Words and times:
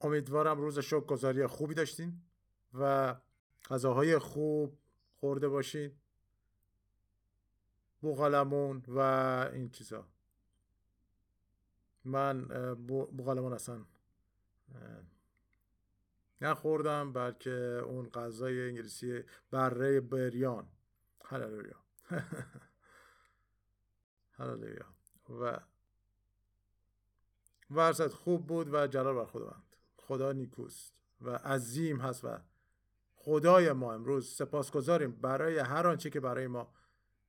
امیدوارم 0.00 0.60
روز 0.60 0.78
شکر 0.78 1.00
گذاری 1.00 1.46
خوبی 1.46 1.74
داشتین 1.74 2.22
و 2.74 3.14
غذاهای 3.70 4.18
خوب 4.18 4.78
خورده 5.20 5.48
باشین. 5.48 5.92
بوغلمون 8.00 8.82
و 8.88 8.98
این 9.52 9.70
چیزا. 9.70 10.06
من 12.04 12.44
بوغلمون 13.16 13.52
اصلا 13.52 13.84
نخوردم 16.40 17.12
بلکه 17.12 17.50
اون 17.84 18.08
غذای 18.08 18.68
انگلیسی 18.68 19.24
بره 19.50 20.00
بریان. 20.00 20.68
هللویا. 21.24 21.76
هللویا. 24.38 24.86
و 25.40 25.60
ورزت 27.70 28.12
خوب 28.12 28.46
بود 28.46 28.74
و 28.74 28.86
جلال 28.86 29.14
بر 29.14 29.24
خداوند 29.24 29.67
خدا 30.08 30.32
نیکوست 30.32 30.92
و 31.20 31.30
عظیم 31.30 32.00
هست 32.00 32.24
و 32.24 32.38
خدای 33.14 33.72
ما 33.72 33.94
امروز 33.94 34.28
سپاسگزاریم 34.28 35.12
برای 35.12 35.58
هر 35.58 35.86
آنچه 35.86 36.10
که 36.10 36.20
برای 36.20 36.46
ما 36.46 36.74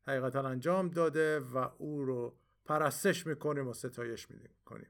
حقیقتا 0.08 0.42
انجام 0.42 0.90
داده 0.90 1.40
و 1.40 1.58
او 1.78 2.06
رو 2.06 2.36
پرستش 2.66 3.28
می‌کنیم 3.28 3.68
و 3.68 3.74
ستایش 3.74 4.32
می‌کنیم. 4.32 4.90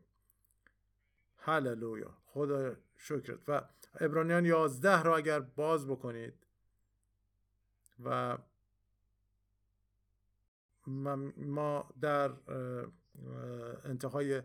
هللویا. 1.37 2.17
خدا 2.25 2.75
شکرت. 2.95 3.39
و 3.49 3.61
ابرانیان 3.99 4.45
یازده 4.45 5.03
رو 5.03 5.15
اگر 5.15 5.39
باز 5.39 5.87
بکنید 5.87 6.33
و 8.03 8.37
ما 11.37 11.89
در 12.01 12.31
انتهای 13.83 14.41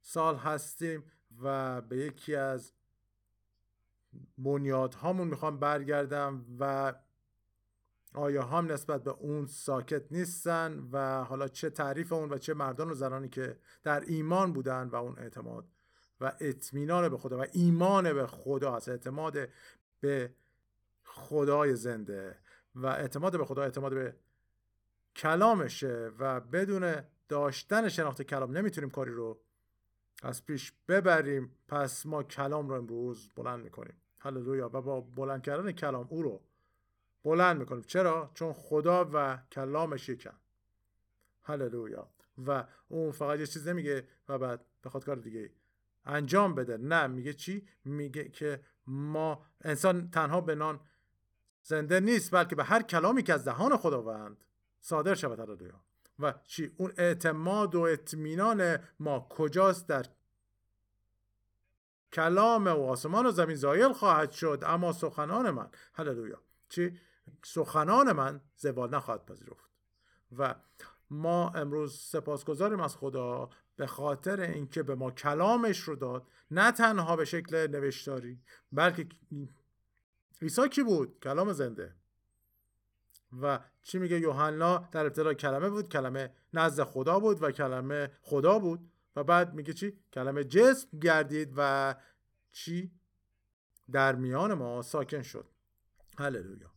سال 0.00 0.36
هستیم. 0.36 1.04
و 1.42 1.80
به 1.80 1.96
یکی 1.96 2.34
از 2.34 2.72
بنیاد 4.38 4.94
هامون 4.94 5.28
می‌خوام 5.28 5.58
برگردم 5.58 6.44
و 6.60 6.94
آیا 8.14 8.42
هم 8.42 8.72
نسبت 8.72 9.04
به 9.04 9.10
اون 9.10 9.46
ساکت 9.46 10.12
نیستن 10.12 10.88
و 10.92 11.24
حالا 11.24 11.48
چه 11.48 11.70
تعریف 11.70 12.12
اون 12.12 12.32
و 12.32 12.38
چه 12.38 12.54
مردان 12.54 12.90
و 12.90 12.94
زنانی 12.94 13.28
که 13.28 13.58
در 13.82 14.00
ایمان 14.00 14.52
بودن 14.52 14.88
و 14.88 14.96
اون 14.96 15.18
اعتماد 15.18 15.68
و 16.20 16.32
اطمینان 16.40 17.08
به 17.08 17.18
خدا 17.18 17.38
و 17.38 17.44
ایمان 17.52 18.12
به 18.12 18.26
خدا 18.26 18.76
هست 18.76 18.88
اعتماد 18.88 19.48
به 20.00 20.34
خدای 21.04 21.76
زنده 21.76 22.38
و 22.74 22.86
اعتماد 22.86 23.38
به 23.38 23.44
خدا 23.44 23.62
اعتماد 23.62 23.94
به 23.94 24.16
کلامشه 25.16 26.10
و 26.18 26.40
بدون 26.40 26.94
داشتن 27.28 27.88
شناخت 27.88 28.22
کلام 28.22 28.56
نمی‌تونیم 28.56 28.90
کاری 28.90 29.12
رو 29.12 29.40
از 30.24 30.46
پیش 30.46 30.72
ببریم 30.88 31.56
پس 31.68 32.06
ما 32.06 32.22
کلام 32.22 32.68
رو 32.68 32.74
امروز 32.74 33.30
بلند 33.36 33.64
می‌کنیم. 33.64 33.94
هللویا. 34.18 34.70
و 34.72 34.82
با 34.82 35.00
بلند 35.00 35.42
کردن 35.42 35.72
کلام 35.72 36.06
او 36.10 36.22
رو 36.22 36.40
بلند 37.24 37.58
می‌کنیم. 37.58 37.82
چرا؟ 37.82 38.30
چون 38.34 38.52
خدا 38.52 39.10
و 39.12 39.38
کلامش 39.52 40.08
یکن. 40.08 40.34
هللویا. 41.42 42.08
و 42.46 42.64
اون 42.88 43.10
فقط 43.10 43.38
یه 43.38 43.46
چیز 43.46 43.68
نمیگه 43.68 44.08
و 44.28 44.38
بعد 44.38 44.64
بخواد 44.84 45.04
کار 45.04 45.16
دیگه 45.16 45.50
انجام 46.04 46.54
بده. 46.54 46.76
نه 46.76 47.06
میگه 47.06 47.32
چی؟ 47.32 47.68
میگه 47.84 48.28
که 48.28 48.60
ما 48.86 49.46
انسان 49.60 50.10
تنها 50.10 50.40
به 50.40 50.54
نان 50.54 50.80
زنده 51.62 52.00
نیست 52.00 52.34
بلکه 52.34 52.56
به 52.56 52.64
هر 52.64 52.82
کلامی 52.82 53.22
که 53.22 53.34
از 53.34 53.44
دهان 53.44 53.76
خداوند 53.76 54.44
صادر 54.80 55.14
شود. 55.14 55.40
هللویا. 55.40 55.80
و 56.18 56.34
چی؟ 56.44 56.74
اون 56.76 56.92
اعتماد 56.98 57.74
و 57.74 57.80
اطمینان 57.80 58.78
ما 59.00 59.26
کجاست 59.30 59.88
در 59.88 60.06
کلام 62.12 62.66
و 62.66 62.84
آسمان 62.90 63.26
و 63.26 63.30
زمین 63.30 63.56
زایل 63.56 63.92
خواهد 63.92 64.30
شد 64.30 64.62
اما 64.66 64.92
سخنان 64.92 65.50
من 65.50 65.68
هللویا. 65.94 66.42
چی؟ 66.68 66.98
سخنان 67.44 68.12
من 68.12 68.40
زوال 68.56 68.94
نخواهد 68.94 69.26
پذیرفت. 69.26 69.64
و 70.38 70.54
ما 71.10 71.50
امروز 71.50 72.00
سپاسگزاریم 72.00 72.80
از 72.80 72.96
خدا 72.96 73.50
به 73.76 73.86
خاطر 73.86 74.40
اینکه 74.40 74.82
به 74.82 74.94
ما 74.94 75.10
کلامش 75.10 75.78
رو 75.78 75.96
داد. 75.96 76.26
نه 76.50 76.72
تنها 76.72 77.16
به 77.16 77.24
شکل 77.24 77.66
نوشتاری 77.66 78.40
بلکه 78.72 79.08
عیسی 80.42 80.68
کی 80.68 80.82
بود؟ 80.82 81.20
کلام 81.22 81.52
زنده. 81.52 81.94
و 83.42 83.60
چی 83.82 83.98
میگه 83.98 84.20
یوحنا 84.20 84.88
در 84.92 85.06
ابتدا 85.06 85.34
کلمه 85.34 85.70
بود 85.70 85.88
کلمه 85.88 86.32
نزد 86.52 86.82
خدا 86.82 87.18
بود 87.18 87.42
و 87.42 87.50
کلمه 87.50 88.10
خدا 88.22 88.58
بود 88.58 88.90
و 89.16 89.24
بعد 89.24 89.54
میگه 89.54 89.72
چی؟ 89.72 89.98
کلمه 90.12 90.44
جسم 90.44 90.98
گردید 90.98 91.52
و 91.56 91.94
چی؟ 92.52 92.92
در 93.92 94.14
میان 94.14 94.54
ما 94.54 94.82
ساکن 94.82 95.22
شد. 95.22 95.46
هللویا. 96.18 96.70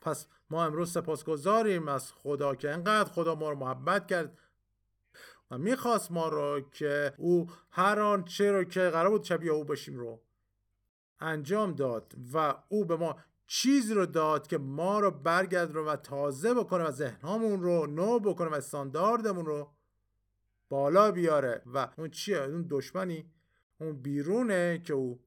پس 0.00 0.26
ما 0.50 0.64
امروز 0.64 0.92
سپاسگزاریم 0.92 1.88
از 1.88 2.12
خدا 2.12 2.54
که 2.54 2.70
انقدر 2.70 3.10
خدا 3.10 3.34
ما 3.34 3.50
رو 3.50 3.56
محبت 3.56 4.06
کرد 4.06 4.38
و 5.50 5.58
می‌خواست 5.58 6.12
ما 6.12 6.28
رو 6.28 6.60
که 6.60 7.14
او 7.18 7.50
هر 7.70 8.00
آن 8.00 8.24
چه 8.24 8.52
رو 8.52 8.64
که 8.64 8.80
قرار 8.80 9.10
بود 9.10 9.22
شبیه 9.22 9.52
او 9.52 9.64
باشیم 9.64 9.98
رو 9.98 10.22
انجام 11.20 11.72
داد 11.72 12.14
و 12.32 12.54
او 12.68 12.84
به 12.84 12.96
ما 12.96 13.16
چیزی 13.46 13.94
رو 13.94 14.06
داد 14.06 14.46
که 14.46 14.58
ما 14.58 15.00
رو 15.00 15.10
برگرد 15.10 15.72
رو 15.74 15.84
و 15.84 15.96
تازه 15.96 16.54
بکنه 16.54 16.84
و 16.84 16.90
ذهنمون 16.90 17.62
رو 17.62 17.86
نو 17.86 18.18
بکنه 18.18 18.48
و 18.48 18.54
استانداردمون 18.54 19.46
رو 19.46 19.72
بالا 20.68 21.10
بیاره. 21.10 21.62
و 21.74 21.88
اون 21.98 22.10
چیه؟ 22.10 22.38
اون 22.38 22.66
دشمنی؟ 22.70 23.30
اون 23.80 24.02
بیرونه 24.02 24.82
که 24.84 24.92
او 24.92 25.20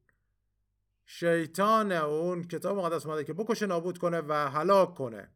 شیطان 1.06 1.92
اون 1.92 2.44
کتاب 2.44 2.78
مقدس 2.78 3.06
اومده 3.06 3.24
که 3.24 3.34
بکشه 3.34 3.66
نابود 3.66 3.98
کنه 3.98 4.22
و 4.22 4.34
هلاک 4.34 4.96
کنه. 4.96 5.30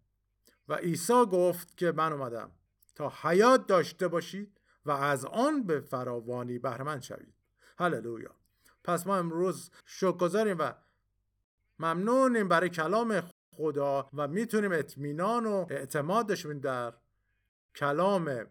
و 0.67 0.73
عیسی 0.75 1.25
گفت 1.25 1.77
که 1.77 1.91
من 1.91 2.13
اومدم. 2.13 2.51
تا 2.95 3.13
حیات 3.21 3.67
داشته 3.67 4.07
باشید 4.07 4.59
و 4.85 4.91
از 4.91 5.25
آن 5.25 5.63
به 5.63 5.79
فراوانی 5.79 6.59
بهرمند 6.59 7.01
شوید. 7.01 7.33
هللویا. 7.77 8.35
پس 8.83 9.07
ما 9.07 9.17
امروز 9.17 9.71
شکر 9.85 10.55
و 10.59 10.73
ممنونیم 11.79 12.47
برای 12.47 12.69
کلام 12.69 13.23
خدا 13.55 14.09
و 14.13 14.27
می‌تونیم 14.27 14.71
اطمینان 14.71 15.45
و 15.45 15.65
اعتماد 15.69 16.27
داشته 16.27 16.53
در 16.53 16.93
کلام 17.75 18.45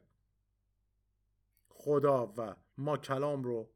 خدا 1.68 2.26
و 2.36 2.54
ما 2.78 2.96
کلام 2.96 3.42
رو 3.44 3.70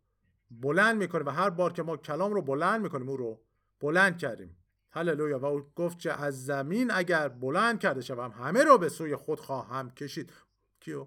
بلند 0.51 0.97
می‌کنیم 0.97 1.27
و 1.27 1.31
هر 1.31 1.51
بار 1.51 1.73
که 1.73 1.83
ما 1.83 1.97
کلام 1.97 2.33
رو 2.33 2.43
بلند 2.43 2.83
می‌کنیم 2.83 3.09
او 3.09 3.17
رو 3.17 3.41
بلند 3.81 4.19
کردیم. 4.19 4.57
هللویا. 4.91 5.39
و 5.39 5.45
او 5.45 5.73
گفت 5.77 5.99
که 5.99 6.23
از 6.23 6.45
زمین 6.45 6.91
اگر 6.91 7.29
بلند 7.29 7.81
کرده 7.81 8.01
شوم 8.01 8.31
همه 8.31 8.65
رو 8.65 8.79
به 8.79 8.89
سوی 8.89 9.17
خود 9.17 9.41
خواهم 9.41 9.91
کشید. 9.91 10.33
کیو؟ 10.81 11.07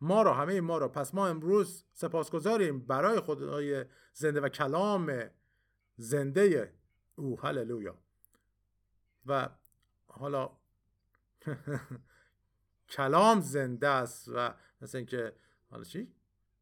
ما 0.00 0.22
رو 0.22 0.30
همه 0.30 0.60
ما 0.60 0.78
رو. 0.78 0.88
پس 0.88 1.14
ما 1.14 1.28
امروز 1.28 1.84
سپاسگزاریم 1.92 2.78
برای 2.78 3.20
خدای 3.20 3.84
زنده 4.12 4.40
و 4.40 4.48
کلام 4.48 5.30
زنده 5.96 6.72
او 7.18 7.40
هللویا 7.40 7.98
و 9.26 9.48
حالا 10.06 10.50
کلام 12.96 13.40
زنده 13.40 13.88
است 13.88 14.28
و 14.34 14.54
مثل 14.80 14.98
اینکه 14.98 15.32
حالا 15.70 15.84
چی؟ 15.84 16.12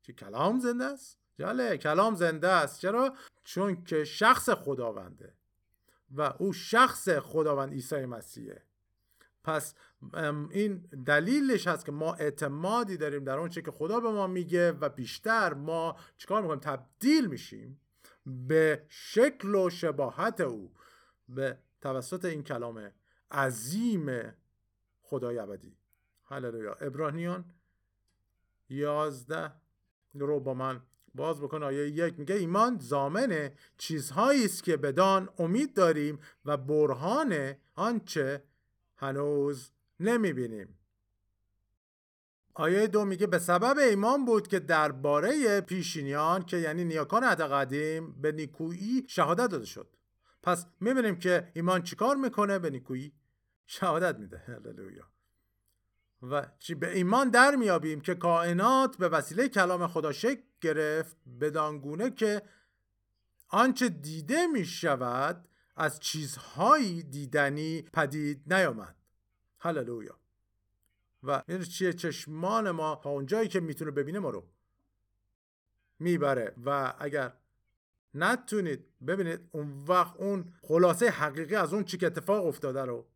چی 0.02 0.12
کلام 0.12 0.58
زنده 0.58 0.84
است؟ 0.84 1.18
جاله 1.36 1.78
کلام 1.78 2.14
زنده 2.14 2.48
است 2.48 2.80
چرا؟ 2.80 3.14
چون 3.44 3.84
که 3.84 4.04
شخص 4.04 4.50
خداونده 4.50 5.34
و 6.10 6.22
او 6.38 6.52
شخص 6.52 7.08
خداوند 7.08 7.72
عیسی 7.72 8.06
مسیحه 8.06 8.62
پس 9.44 9.74
این 10.50 10.76
دلیلش 11.06 11.66
هست 11.66 11.84
که 11.84 11.92
ما 11.92 12.14
اعتمادی 12.14 12.96
داریم 12.96 13.24
در 13.24 13.38
اون 13.38 13.48
چه 13.48 13.62
که 13.62 13.70
خدا 13.70 14.00
به 14.00 14.10
ما 14.10 14.26
میگه 14.26 14.72
و 14.72 14.88
بیشتر 14.88 15.54
ما 15.54 15.96
چیکار 16.16 16.42
می‌کنیم 16.42 16.60
تبدیل 16.60 17.26
میشیم 17.26 17.80
به 18.26 18.86
شکل 18.88 19.54
و 19.54 19.70
شباهت 19.70 20.40
او 20.40 20.72
به 21.28 21.58
توسط 21.80 22.24
این 22.24 22.42
کلام 22.42 22.92
عظیم 23.30 24.34
خدای 25.02 25.38
ابدی. 25.38 25.76
هللویا. 26.24 26.74
ابراهیمیان 26.74 27.44
یازده 28.68 29.52
رو 30.14 30.40
با 30.40 30.54
من 30.54 30.82
باز 31.14 31.40
بکن. 31.40 31.62
آیه 31.62 31.88
یک 31.88 32.18
میگه 32.18 32.34
ایمان 32.34 32.78
زامن 32.78 33.50
چیزهایی 33.78 34.44
است 34.44 34.64
که 34.64 34.76
بدان 34.76 35.28
امید 35.38 35.74
داریم 35.74 36.18
و 36.44 36.56
برهان 36.56 37.54
آنچه 37.74 38.42
هنوز 38.96 39.70
نمی‌بینیم. 40.00 40.78
آیه 42.58 42.86
دو 42.86 43.04
میگه 43.04 43.26
به 43.26 43.38
سبب 43.38 43.78
ایمان 43.78 44.24
بود 44.24 44.48
که 44.48 44.58
درباره 44.58 45.60
پیشینیان 45.60 46.42
که 46.42 46.56
یعنی 46.56 46.84
نیاکان 46.84 47.24
عهد 47.24 47.40
قدیم 47.40 48.12
به 48.22 48.32
نیکویی 48.32 49.04
شهادت 49.08 49.50
داده 49.50 49.64
شد. 49.64 49.96
پس 50.42 50.66
می‌بینیم 50.80 51.18
که 51.18 51.50
ایمان 51.54 51.82
چیکار 51.82 52.16
می‌کنه؟ 52.16 52.58
به 52.58 52.70
نیکویی 52.70 53.12
شهادت 53.66 54.18
میده. 54.18 54.38
هللویا. 54.38 55.04
و 56.22 56.46
چی؟ 56.58 56.74
به 56.74 56.96
ایمان 56.96 57.30
در 57.30 57.56
میابیم 57.56 58.00
که 58.00 58.14
کائنات 58.14 58.96
به 58.96 59.08
وسیله 59.08 59.48
کلام 59.48 59.86
خدا 59.86 60.12
شکل 60.12 60.42
گرفت 60.60 61.16
بدانگونه 61.40 62.10
که 62.10 62.42
آنچه 63.48 63.88
دیده 63.88 64.46
می 64.46 64.64
شود 64.64 65.48
از 65.76 66.00
چیزهایی 66.00 67.02
دیدنی 67.02 67.82
پدید 67.82 68.54
نیامد. 68.54 68.96
هللویا. 69.58 70.18
و 71.26 71.42
این 71.48 71.62
چیه؟ 71.62 71.92
چشمان 71.92 72.70
ما 72.70 73.00
تا 73.02 73.10
اونجایی 73.10 73.48
که 73.48 73.60
می‌تونه 73.60 73.90
ببینه 73.90 74.18
ما 74.18 74.30
رو 74.30 74.44
می‌بره. 75.98 76.54
و 76.64 76.94
اگر 76.98 77.32
نتونید 78.14 78.84
ببینید 79.06 79.48
اون 79.52 79.84
وقت 79.88 80.16
اون 80.16 80.52
خلاصه 80.62 81.10
حقیقی 81.10 81.54
از 81.54 81.74
اون 81.74 81.84
چی 81.84 81.98
که 81.98 82.06
اتفاق 82.06 82.46
افتاده 82.46 82.84
رو 82.84 83.06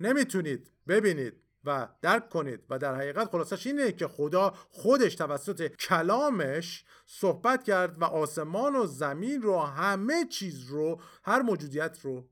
نمی‌تونید 0.00 0.70
ببینید 0.88 1.34
و 1.64 1.88
درک 2.02 2.28
کنید. 2.28 2.60
و 2.70 2.78
در 2.78 2.94
حقیقت 2.94 3.30
خلاصش 3.30 3.66
اینه 3.66 3.92
که 3.92 4.08
خدا 4.08 4.54
خودش 4.70 5.14
توسط 5.14 5.66
کلامش 5.66 6.84
صحبت 7.06 7.64
کرد 7.64 8.02
و 8.02 8.04
آسمان 8.04 8.76
و 8.76 8.86
زمین 8.86 9.42
رو 9.42 9.60
همه 9.60 10.24
چیز 10.24 10.64
رو 10.64 11.00
هر 11.24 11.42
موجودیت 11.42 11.98
رو 12.02 12.28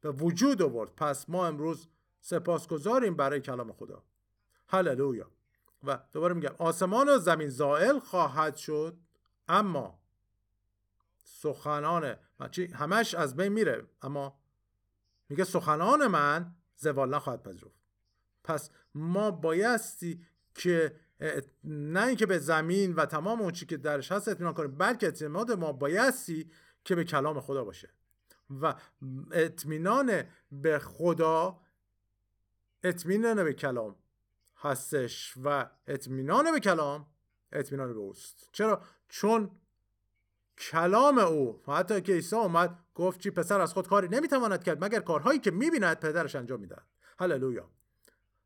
به 0.00 0.10
وجود 0.10 0.62
آورد. 0.62 0.94
پس 0.96 1.28
ما 1.28 1.46
امروز 1.46 1.88
سپاسگزاریم 2.20 3.16
برای 3.16 3.40
کلام 3.40 3.72
خدا. 3.72 4.04
هللویا. 4.72 5.30
و 5.84 5.98
دوباره 6.12 6.34
میگم 6.34 6.54
آسمان 6.58 7.08
و 7.08 7.18
زمین 7.18 7.48
زائل 7.48 7.98
خواهد 7.98 8.56
شد 8.56 8.96
اما 9.48 9.98
سخنان 11.24 12.16
همش 12.74 13.14
از 13.14 13.36
بین 13.36 13.48
میره 13.48 13.86
اما 14.02 14.38
میگه 15.28 15.44
سخنان 15.44 16.06
من 16.06 16.54
زوال 16.76 17.14
نخواهد 17.14 17.42
پذیرفت. 17.42 17.74
پس 18.44 18.70
ما 18.94 19.30
بایستی 19.30 20.24
که 20.54 20.96
نه 21.64 22.06
اینکه 22.06 22.26
به 22.26 22.38
زمین 22.38 22.94
و 22.94 23.06
تمام 23.06 23.40
اون 23.40 23.52
چی 23.52 23.66
که 23.66 23.76
درش 23.76 24.12
هست 24.12 24.28
اطمینان 24.28 24.54
کنیم 24.54 24.76
بلکه 24.76 25.06
اعتماد 25.06 25.52
ما 25.52 25.72
بایستی 25.72 26.50
که 26.84 26.94
به 26.94 27.04
کلام 27.04 27.40
خدا 27.40 27.64
باشه. 27.64 27.88
و 28.60 28.74
اطمینان 29.32 30.22
به 30.52 30.78
خدا 30.78 31.60
اطمینان 32.82 33.44
به 33.44 33.52
کلام. 33.52 33.96
هستش 34.62 35.34
و 35.44 35.70
اطمینان 35.86 36.52
به 36.52 36.60
کلام 36.60 37.06
اطمینان 37.52 37.92
به 37.92 37.98
اوست. 37.98 38.48
چرا؟ 38.52 38.82
چون 39.08 39.50
کلام 40.58 41.18
او 41.18 41.62
حتی 41.66 42.00
که 42.00 42.12
عیسی 42.12 42.36
اومد 42.36 42.78
گفت 42.94 43.20
چی 43.20 43.30
پسر 43.30 43.60
از 43.60 43.72
خود 43.72 43.88
کاری 43.88 44.08
نمی‌تواند 44.08 44.64
کرد 44.64 44.84
مگر 44.84 45.00
کارهایی 45.00 45.38
که 45.38 45.50
می‌بیند 45.50 46.00
پدرش 46.00 46.36
انجام 46.36 46.60
می‌دهد. 46.60 46.86
هللویا. 47.18 47.70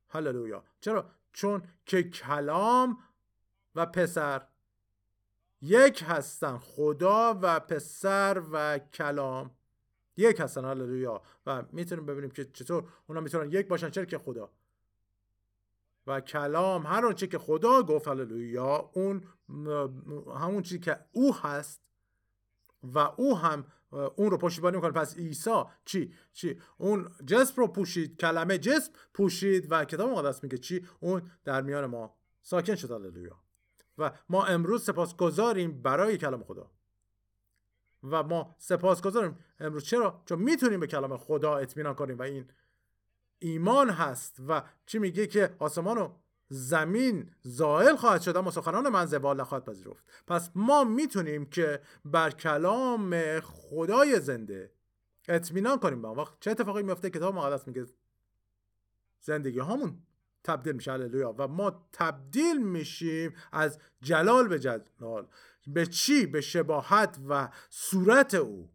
هللویا. 0.09 0.65
چرا؟ 0.81 1.11
چون 1.33 1.63
که 1.87 2.03
کلام 2.03 2.99
و 3.75 3.87
پسر 3.87 4.47
یک 5.61 6.05
هستن 6.07 6.59
خدا 6.59 7.39
و 7.43 7.61
پسر 7.61 8.43
و 8.53 8.79
کلام 8.79 9.51
یک 10.17 10.41
هستن. 10.41 10.65
هللویا. 10.65 11.23
و 11.47 11.65
می‌تونیم 11.73 12.07
ببینیم 12.07 12.31
که 12.31 12.45
چطور 12.45 12.89
اونا 13.07 13.21
می‌تونن 13.21 13.51
یک 13.51 13.69
باشن 13.69 13.91
چرا 13.91 14.05
که 14.05 14.19
خدا. 14.19 14.51
و 16.07 16.21
کلام 16.21 16.87
هر 16.87 17.07
آنچه 17.07 17.27
که 17.27 17.39
خدا 17.39 17.83
گفت 17.83 18.09
هللویا 18.09 18.91
اون 18.95 19.25
همون 20.37 20.63
چیزی 20.63 20.79
که 20.79 20.99
او 21.13 21.35
هست 21.35 21.83
و 22.83 22.99
او 22.99 23.39
هم 23.39 23.65
اون 24.17 24.31
رو 24.31 24.39
پشتیبانی 24.39 24.77
می‌کنه. 24.77 24.93
پس 24.93 25.17
عیسی 25.17 25.63
چی؟ 25.85 26.15
چی؟ 26.33 26.61
اون 26.79 27.09
جسم 27.27 27.55
رو 27.57 27.69
پوشید 27.69 28.21
کلمه 28.21 28.59
جسم 28.59 28.93
پوشید 29.15 29.67
و 29.71 29.85
کتاب 29.85 30.11
مقدس 30.11 30.43
میگه 30.43 30.59
چی؟ 30.59 30.87
اون 31.01 31.31
در 31.45 31.63
میان 31.63 31.87
ما 31.87 32.17
ساکن 32.43 32.75
شد 32.75 32.91
هللویا. 32.91 33.37
و 33.99 34.11
ما 34.29 34.45
امروز 34.45 34.85
سپاسگزاریم 34.85 35.83
برای 35.83 36.19
کلام 36.19 36.45
خدا. 36.45 36.71
و 38.03 38.23
ما 38.23 38.57
سپاسگزاریم. 38.59 39.39
امروز 39.61 39.85
چرا؟ 39.85 40.23
چون 40.27 40.39
می‌تونیم 40.39 40.81
به 40.81 40.87
کلام 40.87 41.17
خدا 41.17 41.57
اطمینان 41.57 41.95
کنیم 41.95 42.19
و 42.19 42.23
این 42.23 42.51
ایمان 43.39 43.91
هست 43.91 44.37
و 44.49 44.63
چی 44.87 44.99
میگه 44.99 45.27
که 45.27 45.57
آسمان 45.59 45.99
و 45.99 46.13
زمین 46.49 47.31
زائل 47.43 47.97
خواهد 47.97 48.21
شد 48.23 48.37
اما 48.37 48.51
سخنان 48.51 48.89
من 48.89 49.07
زوال 49.07 49.41
نخواهد 49.41 49.65
پذیرفت. 49.65 50.05
پس 50.27 50.51
ما 50.55 50.85
می‌تونیم 50.85 51.47
که 51.47 51.81
بر 52.05 52.31
کلام 52.31 53.41
خدای 53.41 54.21
زنده 54.21 54.73
اطمینان 55.29 55.79
کنیم. 55.79 56.03
با 56.03 56.15
وقت 56.15 56.35
چه 56.41 56.51
اتفاقی 56.51 56.83
میفته؟ 56.83 57.11
کتاب 57.11 57.35
مقدس 57.35 57.69
میگه 57.69 57.87
زندگی 59.21 59.61
همون 59.61 59.99
تبدیل 60.45 60.73
میشه. 60.73 60.93
هللویا. 60.93 61.35
و 61.39 61.49
ما 61.49 61.89
تبدیل 61.93 62.63
میشیم 62.67 63.35
از 63.53 63.79
جلال 64.03 64.49
به 64.49 64.59
جلال. 64.59 65.27
به 65.67 65.87
چی؟ 65.87 66.27
به 66.27 66.41
شباهت 66.41 67.19
و 67.29 67.49
صورت 67.71 68.35
او. 68.35 68.71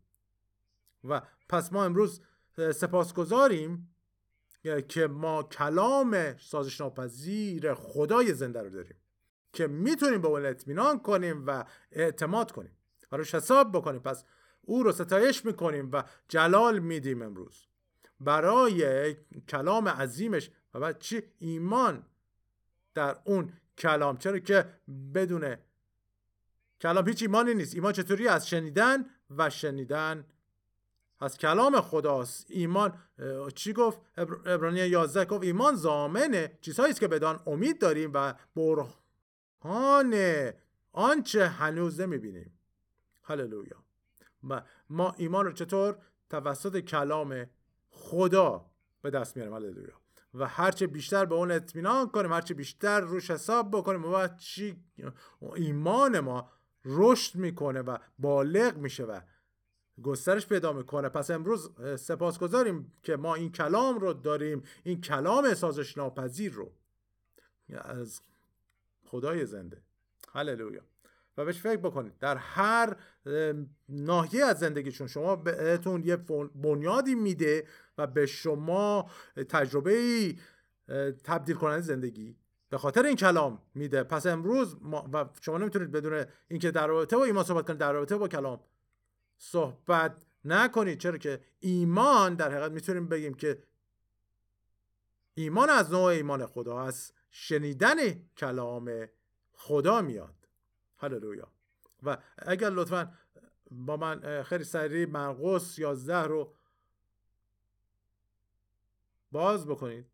و 1.04 1.22
پس 1.50 1.74
ما 1.74 1.84
امروز 1.86 2.22
سپاسگزاریم 2.58 3.91
که 4.88 5.08
ما 5.08 5.44
کلام 5.44 6.38
سازش 6.38 6.82
ناپذیر 6.82 7.74
خدای 7.74 8.34
زنده 8.34 8.62
رو 8.62 8.70
داریم 8.70 8.96
که 9.54 9.68
می‌تونیم 9.68 10.22
به 10.22 10.28
اون 10.28 10.46
اطمینان 10.46 11.00
کنیم 11.00 11.44
و 11.48 11.66
اعتماد 11.92 12.52
کنیم. 12.52 12.78
روش 13.12 13.36
حساب 13.36 13.72
بکنیم 13.72 14.02
پس 14.02 14.24
او 14.62 14.84
رو 14.84 14.92
ستایش 14.92 15.46
می‌کنیم 15.46 15.90
و 15.94 16.04
جلال 16.28 16.80
میدیم 16.80 17.22
امروز. 17.22 17.66
برای 18.20 19.14
کلام 19.50 19.88
عظیمش 19.88 20.52
و 20.74 20.80
بعد 20.80 21.00
چی؟ 21.00 21.24
ایمان 21.40 22.06
در 22.94 23.18
اون 23.24 23.54
کلام. 23.78 24.18
چرا 24.18 24.40
که 24.40 24.66
بدون 25.14 25.56
کلام 26.82 27.08
هیچ 27.08 27.22
ایمانی 27.22 27.54
نیست. 27.54 27.76
ایمان 27.76 27.94
چطوری 27.94 28.28
از 28.28 28.50
شنیدن 28.50 29.06
و 29.30 29.50
شنیدن 29.50 30.26
از 31.22 31.38
کلام 31.38 31.82
خداست. 31.82 32.46
ایمان 32.50 32.94
چی 33.56 33.74
گفت؟ 33.74 34.02
ابرانی 34.18 34.80
11 34.80 35.26
گفت 35.26 35.44
ایمان 35.44 35.76
زامنه 35.76 36.58
چیزهایی 36.62 36.94
که 36.94 37.08
بدان 37.08 37.40
امید 37.48 37.82
داریم 37.82 38.12
و 38.14 38.34
برهان 38.56 40.16
آنچه 40.92 41.48
هنوز 41.48 42.00
نمی‌بینیم. 42.00 42.60
هللویا. 43.24 43.84
و 44.50 44.62
ما 44.90 45.16
ایمان 45.18 45.46
رو 45.46 45.52
چطور؟ 45.52 45.98
توسط 46.30 46.80
کلام 46.80 47.46
خدا 47.90 48.66
به 49.02 49.10
دست 49.10 49.38
میاریم 49.38 49.56
هللویا. 49.56 50.02
و 50.34 50.48
هرچه 50.48 50.88
بیشتر 50.88 51.26
به 51.26 51.36
اون 51.36 51.52
اطمینان 51.52 52.10
کنیم 52.10 52.34
هرچه 52.34 52.54
بیشتر 52.54 53.00
روش 53.00 53.32
حساب 53.32 53.72
بکنیم 53.72 54.06
و 54.06 54.28
چی؟ 54.28 54.84
ایمان 55.56 56.20
ما 56.20 56.50
رشد 56.86 57.36
می‌کنه 57.36 57.82
و 57.82 57.98
بالغ 58.20 58.78
میشه 58.78 59.04
و 59.04 59.20
گسترش 60.04 60.48
پیدا 60.48 60.74
می‌کنه. 60.74 61.10
پس 61.10 61.32
امروز 61.32 61.70
سپاسگزاریم 61.96 62.94
که 63.04 63.16
ما 63.16 63.36
این 63.36 63.52
کلام 63.52 64.00
رو 64.00 64.14
داریم 64.14 64.64
این 64.84 65.02
کلام 65.02 65.54
سازش 65.54 65.98
ناپذیر 65.98 66.54
رو. 66.54 66.72
از 67.74 68.22
خدای 69.06 69.46
زنده. 69.46 69.82
هللویا. 70.34 70.82
و 71.38 71.46
بهش 71.46 71.60
فکر 71.60 71.78
بکنید. 71.78 72.18
در 72.18 72.38
هر 72.38 72.96
ناحیه 73.90 74.46
از 74.46 74.60
زندگیشون 74.60 75.08
شما 75.08 75.36
بهتون 75.36 76.04
یه 76.04 76.16
بنیادی 76.56 77.16
میده 77.16 77.68
و 77.98 78.08
به 78.08 78.26
شما 78.26 79.10
تجربه 79.50 80.36
تبدیل 81.24 81.56
کننده 81.56 81.82
زندگی 81.82 82.36
به 82.70 82.78
خاطر 82.78 83.06
این 83.06 83.16
کلام 83.16 83.62
میده. 83.76 84.04
پس 84.04 84.26
امروز 84.26 84.78
ما 84.82 85.10
و 85.14 85.26
شما 85.42 85.58
نمی‌تونید 85.58 85.92
بدون 85.92 86.26
اینکه 86.48 86.72
در 86.72 86.88
رابطه 86.88 87.18
با 87.18 87.24
ایمان 87.24 87.44
صحبت 87.44 87.68
کنید 87.68 87.80
در 87.80 87.94
رابطه 87.94 88.18
با 88.18 88.28
کلام 88.28 88.60
صحبت 89.44 90.16
نکنید. 90.46 91.00
چرا 91.00 91.18
که 91.18 91.42
ایمان 91.60 92.36
در 92.36 92.52
حقیقت 92.52 92.72
می‌تونیم 92.72 93.08
بگیم 93.08 93.34
که 93.34 93.64
ایمان 95.34 95.70
از 95.70 95.92
نوع 95.92 96.04
ایمان 96.04 96.46
خدا 96.46 96.82
از 96.82 97.14
شنیدن 97.32 97.96
کلام 98.38 99.10
خدا 99.54 100.02
میاد. 100.02 100.48
هللویا. 100.98 101.52
و 102.04 102.18
اگر 102.38 102.70
لطفا 102.70 103.14
با 103.72 103.98
من 103.98 104.44
خیلی 104.44 104.64
سریع 104.64 105.06
مرقس 105.06 105.80
11 105.80 106.24
رو 106.24 106.54
باز 109.32 109.68
بکنید. 109.68 110.06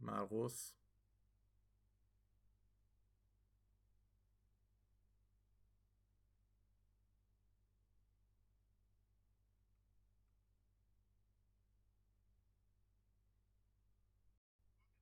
مرقس 0.00 0.72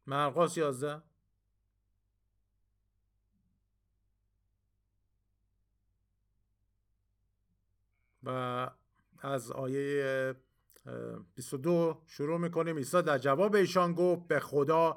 مرقس 0.06 0.56
یازده 0.56 1.02
و 8.26 8.70
از 9.18 9.50
آیه 9.50 10.34
22 11.34 12.02
شروع 12.06 12.38
می‌کنیم. 12.38 12.76
عیسی 12.76 13.02
در 13.02 13.18
جواب 13.18 13.54
ایشان 13.54 13.92
گفت 13.94 14.26
به 14.28 14.40
خدا 14.40 14.96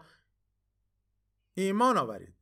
ایمان 1.53 1.97
آورید. 1.97 2.35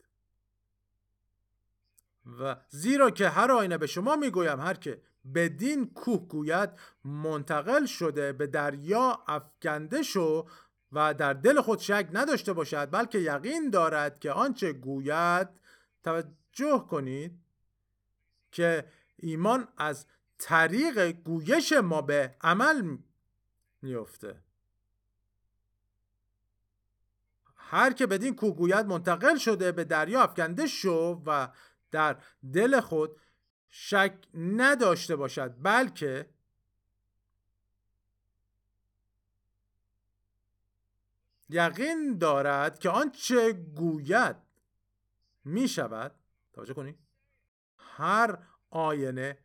و 2.39 2.55
زیرا 2.69 3.09
که 3.09 3.29
هر 3.29 3.51
آینه 3.51 3.77
به 3.77 3.87
شما 3.87 4.15
می‌گویم 4.15 4.59
هر 4.59 4.73
که 4.73 5.01
بدین 5.35 5.93
کوه 5.93 6.27
گوید 6.27 6.69
منتقل 7.03 7.85
شده 7.85 8.33
به 8.33 8.47
دریا 8.47 9.23
افکنده 9.27 10.03
شو 10.03 10.47
و 10.91 11.13
در 11.13 11.33
دل 11.33 11.61
خود 11.61 11.79
شک 11.79 12.09
نداشته 12.13 12.53
باشد 12.53 12.91
بلکه 12.91 13.17
یقین 13.17 13.69
دارد 13.69 14.19
که 14.19 14.31
آنچه 14.31 14.73
گوید 14.73 15.49
توجه 16.03 16.85
کنید 16.89 17.39
که 18.51 18.85
ایمان 19.17 19.67
از 19.77 20.05
طریق 20.37 21.11
گویش 21.11 21.73
ما 21.73 22.01
به 22.01 22.35
عمل 22.41 22.97
میفته 23.81 24.43
هر 27.55 27.93
که 27.93 28.07
بدین 28.07 28.35
کوه 28.35 28.55
گوید 28.55 28.85
منتقل 28.85 29.37
شده 29.37 29.71
به 29.71 29.83
دریا 29.83 30.23
افکنده 30.23 30.67
شو 30.67 31.21
و 31.25 31.47
در 31.91 32.17
دل 32.53 32.79
خود 32.79 33.19
شک 33.69 34.13
نداشته 34.33 35.15
باشد 35.15 35.55
بلکه 35.61 36.29
یقین 41.49 42.17
دارد 42.17 42.79
که 42.79 42.89
آنچه 42.89 43.53
گوید 43.53 44.35
می 45.45 45.67
شود 45.67 46.11
توجه 46.53 46.73
کنید 46.73 46.99
هر 47.77 48.37
آینه 48.69 49.37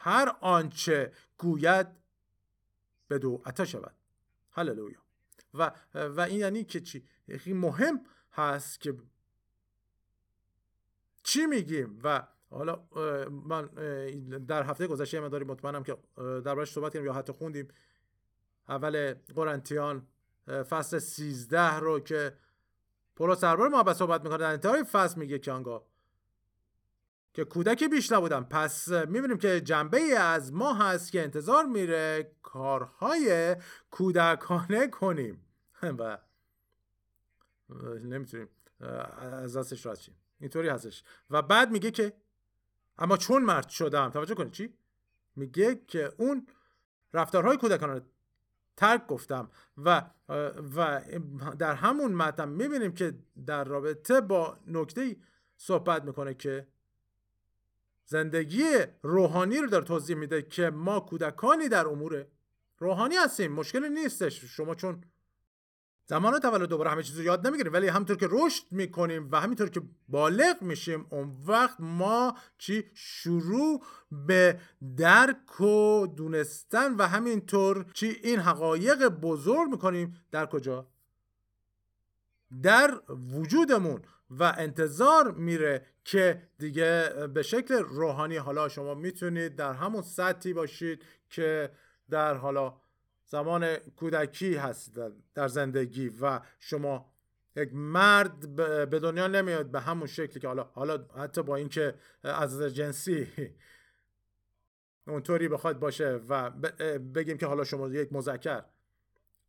هر 0.00 0.36
آنچه 0.40 1.12
گوید 1.38 1.86
به 3.08 3.40
عطا 3.46 3.64
شود. 3.64 3.94
هللویا. 4.50 4.98
و 5.54 5.72
و 5.94 6.20
این 6.20 6.38
یعنی 6.40 6.64
که 6.64 6.80
چی؟ 6.80 7.08
مهم 7.46 8.00
هست 8.32 8.80
که 8.80 8.94
چی 11.22 11.46
میگیم؟ 11.46 12.00
و 12.04 12.26
حالا 12.50 12.84
من 13.30 13.66
در 14.46 14.62
هفته 14.62 14.86
گذشته 14.86 15.20
مداری 15.20 15.44
مطمئنم 15.44 15.82
که 15.82 15.96
دربارش 16.16 16.72
صحبت 16.72 16.92
کردیم 16.92 17.06
یا 17.06 17.12
حتی 17.12 17.32
خوندیم. 17.32 17.68
اول 18.68 19.14
قرنتیان 19.14 20.06
فصل 20.46 20.98
13 20.98 21.74
رو 21.74 22.00
که 22.00 22.36
پولو 23.16 23.34
سربار 23.34 23.68
محبت 23.68 23.96
صحبت 23.96 24.22
می‌کنه 24.22 24.38
در 24.38 24.50
انتهای 24.50 24.84
فصل 24.84 25.20
میگه 25.20 25.38
که 25.38 25.52
آنگاه 25.52 25.86
که 27.38 27.44
کودکی 27.44 27.88
بیش 27.88 28.12
نبودم. 28.12 28.44
پس 28.44 28.88
می‌بینیم 28.88 29.38
که 29.38 29.60
جنبه 29.60 29.96
ای 29.96 30.12
از 30.12 30.52
ما 30.52 30.74
هست 30.74 31.12
که 31.12 31.22
انتظار 31.22 31.66
میره 31.66 32.32
کارهای 32.42 33.56
کودکانه 33.90 34.88
کنیم. 34.88 35.46
و 35.98 36.18
نمی‌تونیم. 38.04 38.48
از 39.20 39.56
دستش 39.56 39.86
شیم. 39.86 40.14
اینطوری 40.40 40.68
هستش. 40.68 41.04
و 41.30 41.42
بعد 41.42 41.70
میگه 41.70 41.90
که 41.90 42.12
اما 42.98 43.16
چون 43.16 43.42
مرد 43.42 43.68
شدم. 43.68 44.10
توجه 44.10 44.34
کنید 44.34 44.52
چی؟ 44.52 44.74
میگه 45.36 45.80
که 45.86 46.12
اون 46.16 46.46
رفتارهای 47.12 47.56
کودکانه 47.56 48.00
ترک 48.76 49.06
گفتم. 49.06 49.50
و 49.76 50.02
و 50.76 51.00
در 51.58 51.74
همون 51.74 52.12
متن 52.12 52.48
می‌بینیم 52.48 52.92
که 52.92 53.14
در 53.46 53.64
رابطه 53.64 54.20
با 54.20 54.58
نکته 54.66 55.16
صحبت 55.56 56.04
می‌کنه 56.04 56.34
که 56.34 56.66
زندگی 58.10 58.64
روحانی 59.02 59.58
رو 59.58 59.66
داره 59.66 59.84
توضیح 59.84 60.16
میده 60.16 60.42
که 60.42 60.70
ما 60.70 61.00
کودکانی 61.00 61.68
در 61.68 61.88
امور 61.88 62.26
روحانی 62.78 63.16
هستیم. 63.16 63.52
مشکلی 63.52 63.88
نیستش. 63.88 64.44
شما 64.44 64.74
چون 64.74 65.04
زمان 66.06 66.38
تولد 66.38 66.68
دوباره 66.68 66.90
همه 66.90 67.02
چیز 67.02 67.18
رو 67.18 67.24
یاد 67.24 67.46
نمی‌گیریم 67.46 67.72
ولی 67.72 67.88
همینطور 67.88 68.16
که 68.16 68.28
رشد 68.30 68.64
می‌کنیم 68.70 69.28
و 69.32 69.40
همینطور 69.40 69.68
که 69.68 69.82
بالغ 70.08 70.62
میشیم 70.62 71.06
اون 71.10 71.36
وقت 71.46 71.76
ما 71.78 72.36
چی؟ 72.58 72.84
شروع 72.94 73.82
به 74.26 74.60
درک 74.96 75.60
و 75.60 76.06
دونستن 76.06 76.94
و 76.94 77.02
همینطور 77.02 77.86
چی؟ 77.92 78.06
این 78.22 78.38
حقایق 78.38 79.08
بزرگ 79.08 79.70
می‌کنیم. 79.70 80.16
در 80.30 80.46
کجا؟ 80.46 80.86
در 82.62 83.00
وجودمون. 83.08 84.02
و 84.30 84.54
انتظار 84.58 85.32
میره 85.32 85.86
که 86.04 86.42
دیگه 86.58 87.10
به 87.34 87.42
شکل 87.42 87.74
روحانی 87.74 88.36
حالا 88.36 88.68
شما 88.68 88.94
می‌تونید 88.94 89.56
در 89.56 89.72
همون 89.72 90.02
سطحی 90.02 90.52
باشید 90.52 91.04
که 91.30 91.70
در 92.10 92.34
حالا 92.34 92.80
زمان 93.26 93.76
کودکی 93.76 94.54
هست 94.54 95.00
در 95.34 95.48
زندگی 95.48 96.08
و 96.20 96.40
شما 96.58 97.12
یک 97.56 97.70
مرد 97.72 98.56
به 98.90 98.98
دنیا 98.98 99.26
نمیاد 99.26 99.70
به 99.70 99.80
همون 99.80 100.06
شکلی 100.06 100.40
که 100.40 100.48
حالا 100.48 100.70
حالا 100.74 101.06
حتی 101.16 101.42
با 101.42 101.56
اینکه 101.56 101.94
از 102.22 102.62
جنسی 102.62 103.28
اونطوری 105.06 105.48
بخواد 105.48 105.78
باشه 105.78 106.20
و 106.28 106.50
بگیم 107.14 107.38
که 107.38 107.46
حالا 107.46 107.64
شما 107.64 107.88
یک 107.88 108.12
مذکر 108.12 108.64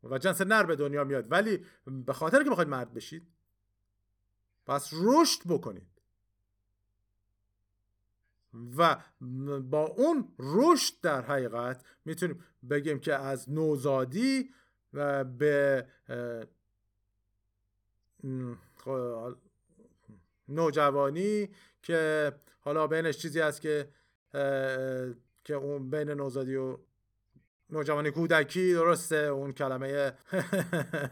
و 0.03 0.17
جنس 0.17 0.41
نر 0.41 0.63
به 0.63 0.75
دنیا 0.75 1.03
میاد 1.03 1.31
ولی 1.31 1.65
به 2.05 2.13
خاطر 2.13 2.43
که 2.43 2.49
بخواید 2.49 2.69
مرد 2.69 2.93
بشید 2.93 3.27
پس 4.69 4.89
رشد 4.93 5.41
بکنید. 5.47 5.87
و 8.77 8.97
با 9.61 9.85
اون 9.85 10.33
رشد 10.39 10.93
در 11.01 11.21
حقیقت 11.21 11.85
می‌تونیم 12.05 12.43
بگیم 12.69 12.99
که 12.99 13.13
از 13.15 13.49
نوزادی 13.49 14.49
و 14.93 15.23
به 15.23 15.87
نوجوانی 20.47 21.49
که 21.83 22.31
حالا 22.59 22.87
بینش 22.87 23.17
چیزی 23.17 23.39
هست 23.39 23.61
که 23.61 23.89
که 25.43 25.53
اون 25.53 25.89
بین 25.89 26.09
نوزادی 26.09 26.55
و 26.55 26.77
نوجوانی 27.71 28.11
کودکی 28.11 28.73
درسته 28.73 29.15
اون 29.15 29.51
کلمه 29.51 30.13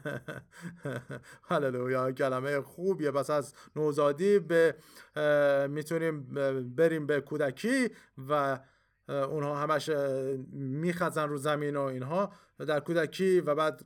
هللویا 1.49 2.11
کلمه 2.11 2.61
خوبیه. 2.61 3.11
پس 3.11 3.29
از 3.29 3.53
نوزادی 3.75 4.39
به 4.39 4.75
می‌تونیم 5.69 6.23
بریم 6.75 7.07
به 7.07 7.21
کودکی 7.21 7.89
و 8.29 8.59
اونها 9.07 9.55
همش 9.55 9.89
میخزن 10.51 11.29
رو 11.29 11.37
زمین 11.37 11.75
و 11.75 11.81
اینها 11.81 12.31
در 12.59 12.79
کودکی 12.79 13.39
و 13.39 13.55
بعد 13.55 13.85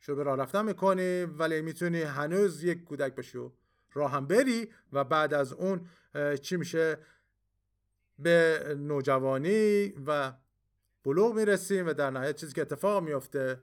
شروع 0.00 0.16
به 0.16 0.22
راه 0.22 0.36
رفتن 0.36 0.64
می‌کنی. 0.64 1.24
ولی 1.24 1.62
می‌تونی 1.62 2.02
هنوز 2.02 2.64
یک 2.64 2.84
کودک 2.84 3.14
بشی 3.14 3.38
و 3.38 3.50
راه 3.92 4.10
هم 4.10 4.26
بری 4.26 4.70
و 4.92 5.04
بعد 5.04 5.34
از 5.34 5.52
اون 5.52 5.86
چی 6.42 6.56
میشه؟ 6.56 6.98
به 8.18 8.64
نوجوانی 8.78 9.92
و 10.06 10.32
بلوغ 11.04 11.34
می‌رسیم 11.34 11.86
و 11.86 11.92
در 11.92 12.10
نهایت 12.10 12.36
چیزی 12.36 12.52
که 12.52 12.62
اتفاق 12.62 13.02
میفته 13.02 13.62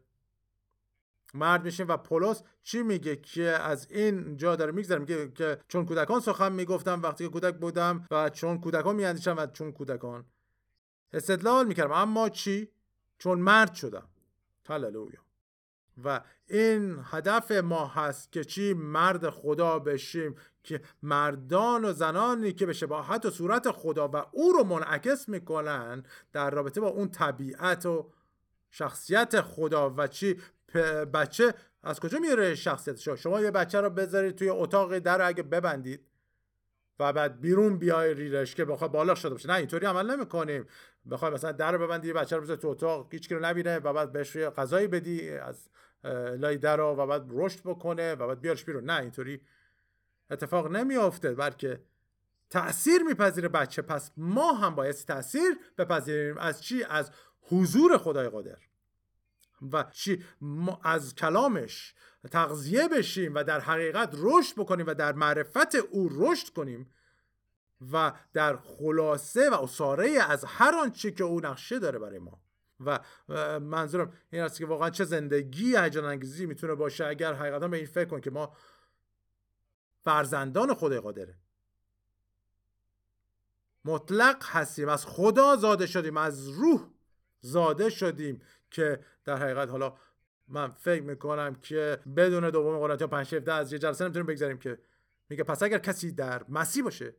مرد 1.34 1.63
میشیم 1.63 1.88
و 1.88 1.98
پولس 1.98 2.44
چی 2.63 2.84
میگه؟ 2.84 3.15
که 3.15 3.44
از 3.44 3.91
این 3.91 4.38
جا 4.38 4.56
داره 4.56 4.72
میگذره 4.72 5.00
میگه 5.00 5.32
که 5.32 5.58
چون 5.67 5.86
کودکان 5.86 6.20
سخن 6.20 6.51
می‌گفتم 6.51 7.01
وقتی 7.01 7.24
که 7.24 7.29
کودک 7.29 7.56
بودم 7.56 8.06
و 8.12 8.29
چون 8.29 8.62
کودکان 8.62 8.96
میاندیشم 8.96 9.36
و 9.38 9.48
چون 9.48 9.72
کودکان. 9.72 10.25
استدلال 11.13 11.67
می‌کردم. 11.67 11.91
اما 11.91 12.29
چی؟ 12.29 12.72
چون 13.17 13.39
مرد 13.39 13.74
شدم. 13.74 14.08
هللویا. 14.70 15.20
و 16.03 16.22
این 16.48 17.00
هدف 17.03 17.51
ما 17.51 17.88
هست 17.88 18.32
که 18.32 18.44
چی؟ 18.44 18.74
مرد 18.74 19.29
خدا 19.29 19.79
بشیم. 19.79 20.36
که 20.67 20.81
مردان 21.03 21.86
و 21.86 21.93
زنانی 21.93 22.53
که 22.53 22.65
به 22.65 22.74
شباهت 22.74 23.25
و 23.25 23.29
صورت 23.29 23.71
خدا 23.71 24.07
و 24.07 24.15
او 24.31 24.51
رو 24.51 24.63
منعکس 24.63 25.29
می‌کنن 25.29 26.03
در 26.33 26.50
رابطه 26.50 26.81
با 26.81 26.88
اون 26.88 27.09
طبیعت 27.09 27.86
و 27.86 28.12
شخصیت 28.69 29.41
خدا 29.41 29.93
و 29.97 30.07
چی؟ 30.07 30.41
بچه 31.13 31.53
از 31.83 32.00
کجا 32.00 32.19
میره 32.19 32.55
شخصیت 32.55 33.00
شما؟ 33.00 33.15
شما 33.15 33.41
یه 33.41 33.51
بچه 33.51 33.81
رو 33.81 33.89
بذارید 33.89 34.36
توی 34.36 34.50
اتاق 34.50 35.00
در 35.00 35.21
اگه 35.21 35.43
ببندید 35.43 36.05
و 37.00 37.13
بعد 37.13 37.41
بیرون 37.41 37.77
بیای 37.77 38.13
ریرش 38.13 38.55
که 38.55 38.65
بخواد 38.65 38.91
بالغ 38.91 39.15
شده 39.15 39.29
باشه. 39.29 39.50
نه 39.50 39.55
اینطوری 39.55 39.86
عمل 39.86 40.15
نمی‌کنیم. 40.15 40.65
بخوای 41.12 41.31
مثلا 41.31 41.51
در 41.51 41.71
رو 41.71 41.88
ببندی 41.88 42.13
بچه 42.13 42.36
رو 42.36 42.41
بذاری 42.41 42.59
تو 42.59 42.67
اتاق 42.67 43.07
هیچ 43.12 43.31
رو 43.31 43.39
نبینه 43.39 43.79
و 43.79 43.93
بعد 43.93 44.12
بهش 44.12 44.38
غذایی 44.38 44.88
بدی 44.88 45.29
از 45.29 45.69
لای 46.38 46.57
در 46.57 46.81
و 46.81 47.07
بعد 47.07 47.25
رشد 47.29 47.59
بکنه 47.65 48.15
و 48.15 48.27
بعد 48.27 48.41
بیارش 48.41 48.65
بیرون. 48.65 48.83
نه 48.83 49.01
اینطوری 49.01 49.41
اتفاق 50.31 50.72
نمیافته 50.72 51.36
بلکه 51.36 51.81
تاثیر 52.50 53.03
میپذیره 53.03 53.48
بچه. 53.48 53.81
پس 53.81 54.12
ما 54.17 54.53
هم 54.53 54.75
باید 54.75 54.96
تاثیر 54.96 55.60
بپذیریم. 55.77 56.38
از 56.38 56.63
چی؟ 56.63 56.84
از 56.84 57.12
حضور 57.41 57.98
خدای 57.98 58.29
قادر. 58.29 58.57
و 59.74 59.84
چی؟ 59.91 60.24
ما 60.41 60.79
از 60.84 61.15
کلامش 61.15 61.93
تغذیه 62.31 62.88
بشیم 62.88 63.36
و 63.36 63.43
در 63.43 63.60
حقیقت 63.60 64.10
رشد 64.17 64.55
بکنیم 64.55 64.86
و 64.88 64.93
در 64.93 65.13
معرفت 65.13 65.75
او 65.75 66.10
رشد 66.12 66.53
کنیم 66.53 66.93
و 67.91 68.13
در 68.34 68.57
خلاصه 68.57 69.50
و 69.50 69.53
اصاره 69.53 70.10
از 70.10 70.46
هر 70.46 70.75
آنچه 70.75 71.12
که 71.12 71.24
او 71.24 71.39
نقشه 71.39 71.79
داره 71.79 72.00
برای 72.00 72.19
ما. 72.19 72.41
و 72.79 73.00
منظورم 73.60 74.13
این 74.29 74.41
است 74.41 74.57
که 74.57 74.65
واقعا 74.65 74.89
چه 74.89 75.05
زندگی 75.05 75.77
هیجان 75.77 76.05
انگیزی 76.05 76.46
می‌تونه 76.46 76.75
باشه. 76.75 77.05
اگر 77.05 77.34
حقیقتا 77.34 77.67
به 77.67 77.77
این 77.77 77.86
فکر 77.86 78.05
کن 78.05 78.22
که 78.22 78.31
ما 78.31 78.53
فرزندان 80.07 80.73
خدای 80.73 80.99
قادره. 80.99 81.35
مطلق 83.85 84.43
هستیم. 84.45 84.89
از 84.89 85.05
خدا 85.05 85.55
زاده 85.55 85.87
شدیم. 85.87 86.17
از 86.17 86.47
روح 86.47 86.89
زاده 87.41 87.89
شدیم 87.89 88.41
که 88.71 88.99
در 89.25 89.37
حقیقت 89.37 89.69
حالا 89.69 89.97
من 90.47 90.71
فکر 90.71 91.03
می‌کنم 91.03 91.55
که 91.55 91.99
بدون 92.17 92.49
دوم 92.49 92.79
قرنتیان 92.79 93.09
5 93.09 93.35
17 93.35 93.53
از 93.53 93.73
یه 93.73 93.79
جلسه 93.79 94.03
نمی‌تونیم 94.03 94.25
بگذاریم 94.25 94.57
که 94.57 94.79
میگه 95.29 95.43
پس 95.43 95.63
اگر 95.63 95.77
کسی 95.77 96.11
در 96.11 96.45
مسیح 96.49 96.83
باشه 96.83 97.15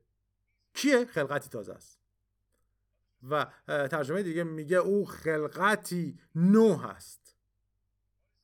کیه؟ 0.74 1.04
خلقتی 1.04 1.48
تازه 1.48 1.72
است. 1.72 2.00
و 3.30 3.46
ترجمه 3.66 4.22
دیگه 4.22 4.44
میگه 4.44 4.76
او 4.76 5.06
خلقتی 5.06 6.18
نو 6.34 6.76
هست 6.76 7.36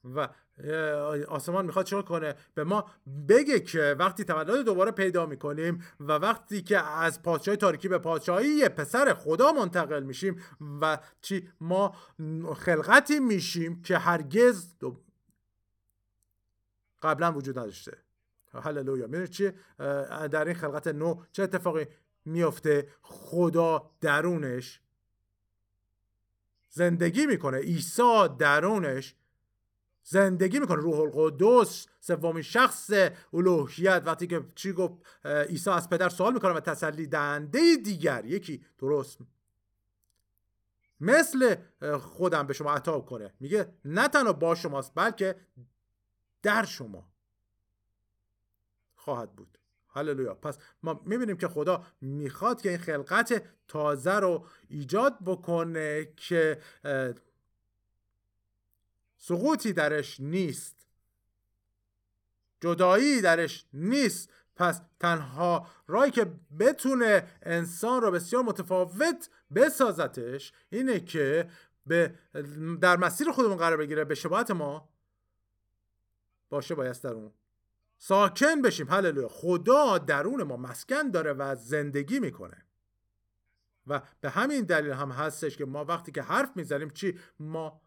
و 0.04 0.28
آسمان 1.28 1.66
می‌خواد 1.66 1.86
چون 1.86 2.02
کنه. 2.02 2.34
به 2.54 2.64
ما 2.64 2.90
بگه 3.28 3.60
که 3.60 3.96
وقتی 3.98 4.24
تولد 4.24 4.64
دوباره 4.64 4.90
پیدا 4.90 5.26
می‌کنیم 5.26 5.84
و 6.00 6.12
وقتی 6.12 6.62
که 6.62 6.78
از 6.78 7.22
پادشاهی 7.22 7.56
تاریکی 7.56 7.88
به 7.88 7.98
پادشاهی 7.98 8.68
پسر 8.68 9.14
خدا 9.14 9.52
منتقل 9.52 10.02
میشیم 10.02 10.42
و 10.80 10.98
چی؟ 11.20 11.48
ما 11.60 11.96
خلقتی 12.56 13.20
میشیم 13.20 13.82
که 13.82 13.98
هرگز 13.98 14.74
قبلا 17.02 17.32
وجود 17.32 17.58
نداشته. 17.58 17.98
هللویا. 18.62 19.06
می‌دونید 19.06 19.30
چی 19.30 19.52
در 20.30 20.44
این 20.44 20.54
خلقت 20.54 20.86
نو 20.86 21.22
چه 21.32 21.42
اتفاقی 21.42 21.86
میفته 22.24 22.88
خدا 23.02 23.90
درونش 24.00 24.80
زندگی 26.70 27.26
می‌کنه. 27.26 27.58
عیسی 27.58 28.28
درونش 28.38 29.14
زندگی 30.04 30.58
می‌کنه. 30.58 30.82
روح 30.82 31.00
القدس 31.00 31.86
سومین 32.00 32.42
شخص 32.42 32.90
الوهیت 33.32 34.02
وقتی 34.06 34.26
که 34.26 34.44
چی 34.54 34.72
گفت 34.72 34.94
عیسی 35.24 35.70
از 35.70 35.90
پدر 35.90 36.08
سوال 36.08 36.34
می‌کنه 36.34 36.52
و 36.52 36.60
تسلی 36.60 37.06
دهنده 37.06 37.76
دیگر. 37.84 38.24
یکی 38.24 38.64
درست 38.78 39.18
مثل 41.00 41.56
خودم 42.00 42.46
به 42.46 42.54
شما 42.54 42.72
عطا 42.72 43.00
کنه. 43.00 43.34
میگه 43.40 43.72
نه 43.84 44.08
تنها 44.08 44.32
با 44.32 44.54
شماست 44.54 44.92
بلکه 44.94 45.36
در 46.42 46.64
شما 46.64 47.08
خواهد 48.94 49.32
بود. 49.32 49.58
هللویا. 49.88 50.34
پس 50.34 50.58
ما 50.82 51.02
می‌بینیم 51.04 51.36
که 51.36 51.48
خدا 51.48 51.84
می‌خواد 52.00 52.60
که 52.60 52.68
این 52.68 52.78
خلقت 52.78 53.42
تازه 53.68 54.14
رو 54.14 54.46
ایجاد 54.68 55.18
بکنه 55.24 56.08
که 56.16 56.60
سقوطی 59.26 59.72
درش 59.72 60.20
نیست. 60.20 60.86
جدایی 62.60 63.20
درش 63.20 63.66
نیست. 63.72 64.30
پس 64.56 64.80
تنها 65.00 65.66
رای 65.86 66.10
که 66.10 66.32
بتونه 66.58 67.28
انسان 67.42 68.02
رو 68.02 68.10
بسیار 68.10 68.42
متفاوت 68.42 69.30
بسازتش 69.54 70.52
اینه 70.70 71.00
که 71.00 71.50
به 71.86 72.14
در 72.80 72.96
مسیر 72.96 73.30
خودمون 73.30 73.56
قرار 73.56 73.76
بگیره 73.76 74.04
به 74.04 74.14
شباهت 74.14 74.50
ما 74.50 74.88
باشه 76.50 76.74
باید 76.74 77.00
در 77.00 77.12
اون 77.12 77.32
ساکن 77.98 78.62
بشیم. 78.62 78.90
هللویا. 78.90 79.28
خدا 79.28 79.98
درون 79.98 80.42
ما 80.42 80.56
مسکن 80.56 81.10
داره 81.10 81.32
و 81.32 81.54
زندگی 81.54 82.20
می‌کنه. 82.20 82.64
و 83.86 84.02
به 84.20 84.30
همین 84.30 84.64
دلیل 84.64 84.92
هم 84.92 85.10
هستش 85.10 85.56
که 85.56 85.64
ما 85.64 85.84
وقتی 85.84 86.12
که 86.12 86.22
حرف 86.22 86.56
می‌زنیم 86.56 86.90
چی؟ 86.90 87.18
ما 87.38 87.80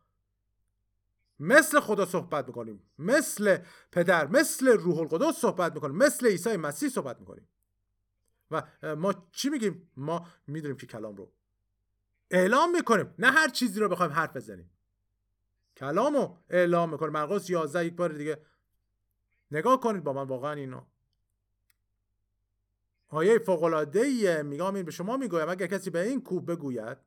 مثل 1.40 1.80
خدا 1.80 2.06
صحبت 2.06 2.48
می‌کنیم. 2.48 2.84
مثل 3.00 3.58
پدر 3.92 4.28
مثل 4.28 4.68
روح 4.68 5.00
القدس 5.00 5.38
صحبت 5.38 5.74
می‌کنیم. 5.74 5.96
مثل 5.96 6.28
عیسی 6.28 6.58
مسیح 6.58 6.90
صحبت 6.90 7.20
می‌کنیم. 7.20 7.48
و 8.52 8.64
ما 8.96 9.28
چی 9.32 9.50
میگیم؟ 9.50 9.92
ما 9.98 10.28
می‌دونیم 10.48 10.78
که 10.78 10.88
کلام 10.88 11.16
رو 11.16 11.32
اعلام 12.32 12.72
می‌کنیم. 12.72 13.14
نه 13.20 13.32
هر 13.32 13.48
چیزی 13.50 13.80
رو 13.80 13.90
بخوایم 13.90 14.12
حرف 14.12 14.36
بزنیم. 14.36 14.70
کلام 15.78 16.16
رو 16.16 16.38
اعلام 16.50 16.92
می‌کنیم. 16.92 17.14
مرقس 17.14 17.50
11 17.50 17.86
یک 17.86 17.96
بار 17.96 18.10
دیگه 18.10 18.42
نگاه 19.52 19.80
کنید 19.80 20.04
با 20.04 20.14
من 20.14 20.24
واقعا 20.24 20.52
اینو 20.52 20.82
آیه 23.10 23.40
فوق 23.40 23.64
العاده 23.64 24.44
میگم 24.44 24.76
این 24.76 24.86
به 24.86 24.92
شما 24.92 25.18
می‌گویم. 25.18 25.50
اگر 25.50 25.68
کسی 25.68 25.90
به 25.90 26.02
این 26.02 26.22
کوه 26.22 26.46
بگوید 26.46 26.98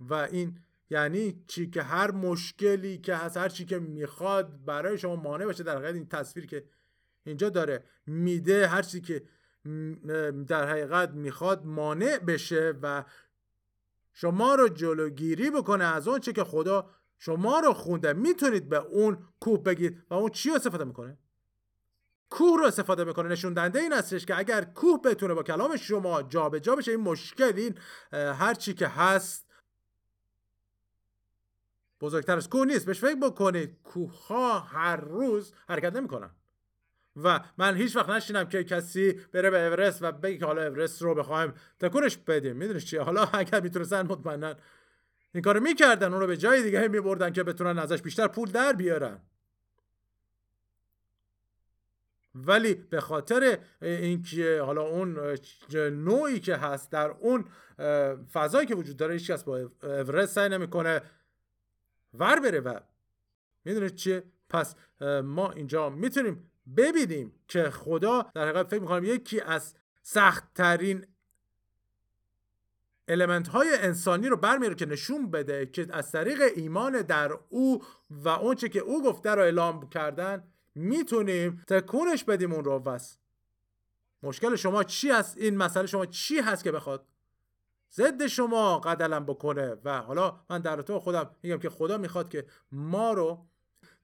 و 0.00 0.14
این 0.14 0.60
یعنی 0.90 1.44
چی 1.46 1.70
که 1.70 1.82
هر 1.82 2.10
مشکلی 2.10 2.98
که 2.98 3.14
هست 3.14 3.36
هر 3.36 3.48
چی 3.48 3.64
که 3.64 3.78
می‌خواد 3.78 4.64
برای 4.64 4.98
شما 4.98 5.16
مانع 5.16 5.44
باشه 5.44 5.62
در 5.62 5.76
حقیقت 5.76 5.94
این 5.94 6.08
تصویر 6.08 6.46
که 6.46 6.64
اینجا 7.24 7.48
داره 7.48 7.84
میده 8.06 8.66
هر 8.66 8.82
چی 8.82 9.00
که 9.00 9.22
در 10.46 10.68
حقیقت 10.68 11.10
می‌خواد 11.10 11.66
مانع 11.66 12.18
بشه 12.18 12.74
و 12.82 13.04
شما 14.12 14.54
رو 14.54 14.68
جلوگیری 14.68 15.50
بکنه 15.50 15.84
از 15.84 16.08
اون 16.08 16.20
چی 16.20 16.32
که 16.32 16.44
خدا 16.44 16.90
شما 17.18 17.60
رو 17.60 17.72
خونده. 17.72 18.12
می‌تونید 18.12 18.68
به 18.68 18.76
اون 18.76 19.18
کوه 19.40 19.62
بگید 19.62 20.02
و 20.10 20.14
اون 20.14 20.30
چی 20.30 20.48
رو 20.48 20.54
استفاده 20.54 20.84
می‌کنه؟ 20.84 21.18
کوه 22.30 22.58
رو 22.58 22.66
استفاده 22.66 23.04
می‌کنه. 23.04 23.28
نشون 23.28 23.54
دهنده 23.54 23.78
این 23.78 23.92
هستش 23.92 24.26
که 24.26 24.38
اگر 24.38 24.64
کوه 24.64 25.02
بتونه 25.02 25.34
با 25.34 25.42
کلام 25.42 25.76
شما 25.76 26.22
جابجا 26.22 26.58
جا 26.58 26.76
بشه 26.76 26.90
این 26.90 27.00
مشکل 27.00 27.52
این 27.56 27.74
هر 28.12 28.54
چی 28.54 28.74
که 28.74 28.88
هست 28.88 29.47
بزرگتر 32.00 32.36
از 32.36 32.48
کوه 32.48 32.66
نیست. 32.66 32.86
بهش 32.86 33.00
فکر 33.00 33.14
بکنید. 33.14 33.78
کوه 33.84 34.26
ها 34.26 34.58
هر 34.58 34.96
روز 34.96 35.52
حرکت 35.68 35.96
نمی‌کنن. 35.96 36.30
و 37.22 37.40
من 37.58 37.76
هیچ 37.76 37.96
وقت 37.96 38.08
نشینم 38.08 38.48
که 38.48 38.64
کسی 38.64 39.12
بره 39.12 39.50
به 39.50 39.66
اورست 39.66 40.02
و 40.02 40.12
بگه 40.12 40.38
که 40.38 40.46
حالا 40.46 40.66
اورست 40.66 41.02
رو 41.02 41.14
بخوایم 41.14 41.54
تکونش 41.80 42.16
بدیم. 42.16 42.56
می‌دونی 42.56 42.80
چیه؟ 42.80 43.00
حالا 43.00 43.24
اگر 43.24 43.60
می‌تونستن 43.60 44.06
مطمئنا 44.06 44.54
این 45.34 45.42
کارو 45.42 45.60
می‌کردن. 45.60 46.12
اون 46.12 46.20
رو 46.20 46.26
به 46.26 46.36
جای 46.36 46.62
دیگه 46.62 46.88
میبردن 46.88 47.32
که 47.32 47.42
بتونن 47.42 47.78
ازش 47.78 48.02
بیشتر 48.02 48.28
پول 48.28 48.50
در 48.50 48.72
بیارن. 48.72 49.20
ولی 52.34 52.74
به 52.74 53.00
خاطر 53.00 53.58
اینکه 53.82 54.62
حالا 54.66 54.82
اون 54.82 55.36
نوعی 55.74 56.40
که 56.40 56.56
هست 56.56 56.92
در 56.92 57.10
اون 57.10 57.44
فضایی 58.32 58.66
که 58.66 58.74
وجود 58.74 58.96
داره 58.96 59.14
هیچ 59.14 59.30
کس 59.30 59.44
با 59.44 59.70
اورست 59.82 60.34
سعی 60.34 60.48
نمی‌کنه 60.48 61.02
ور 62.14 62.40
بره 62.40 62.60
و 62.60 62.80
می‌دونید 63.64 63.94
چیه 63.94 64.22
پس 64.48 64.74
ما 65.24 65.50
اینجا 65.50 65.90
می‌تونیم 65.90 66.50
ببینیم 66.76 67.32
که 67.48 67.70
خدا 67.70 68.30
در 68.34 68.42
حقیقت 68.48 68.68
فکر 68.68 68.80
می‌کنم 68.80 69.04
یکی 69.04 69.40
از 69.40 69.74
سختترین 70.02 71.06
المنت 73.08 73.48
های 73.48 73.68
انسانی 73.78 74.28
رو 74.28 74.36
برمیاره 74.36 74.74
که 74.74 74.86
نشون 74.86 75.30
بده 75.30 75.66
که 75.66 75.86
از 75.90 76.12
طریق 76.12 76.42
ایمان 76.56 77.02
در 77.02 77.38
او 77.48 77.82
و 78.10 78.28
اونچه 78.28 78.68
که 78.68 78.80
او 78.80 79.02
گفته 79.02 79.30
رو 79.30 79.42
اعلام 79.42 79.88
کردن 79.88 80.44
می‌تونیم 80.74 81.64
تکونش 81.66 82.24
بدیم 82.24 82.52
اون 82.52 82.64
رو 82.64 82.78
بس 82.78 83.18
مشکل 84.22 84.56
شما 84.56 84.84
چی 84.84 85.10
هست 85.10 85.38
این 85.38 85.56
مسئله 85.56 85.86
شما 85.86 86.06
چی 86.06 86.38
هست 86.38 86.64
که 86.64 86.72
بخواد 86.72 87.06
ضد 87.92 88.26
شما 88.26 88.78
قدلم 88.78 89.24
بکنه. 89.24 89.76
و 89.84 90.02
حالا 90.02 90.40
من 90.50 90.60
در 90.60 90.82
تو 90.82 91.00
خودم 91.00 91.30
میگم 91.42 91.58
که 91.58 91.70
خدا 91.70 91.98
می‌خواد 91.98 92.28
که 92.28 92.46
ما 92.72 93.12
رو 93.12 93.46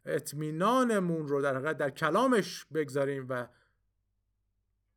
اطمینانمون 0.06 1.28
رو 1.28 1.42
در 1.42 1.72
در 1.72 1.90
کلامش 1.90 2.66
بگذاریم 2.74 3.26
و 3.28 3.48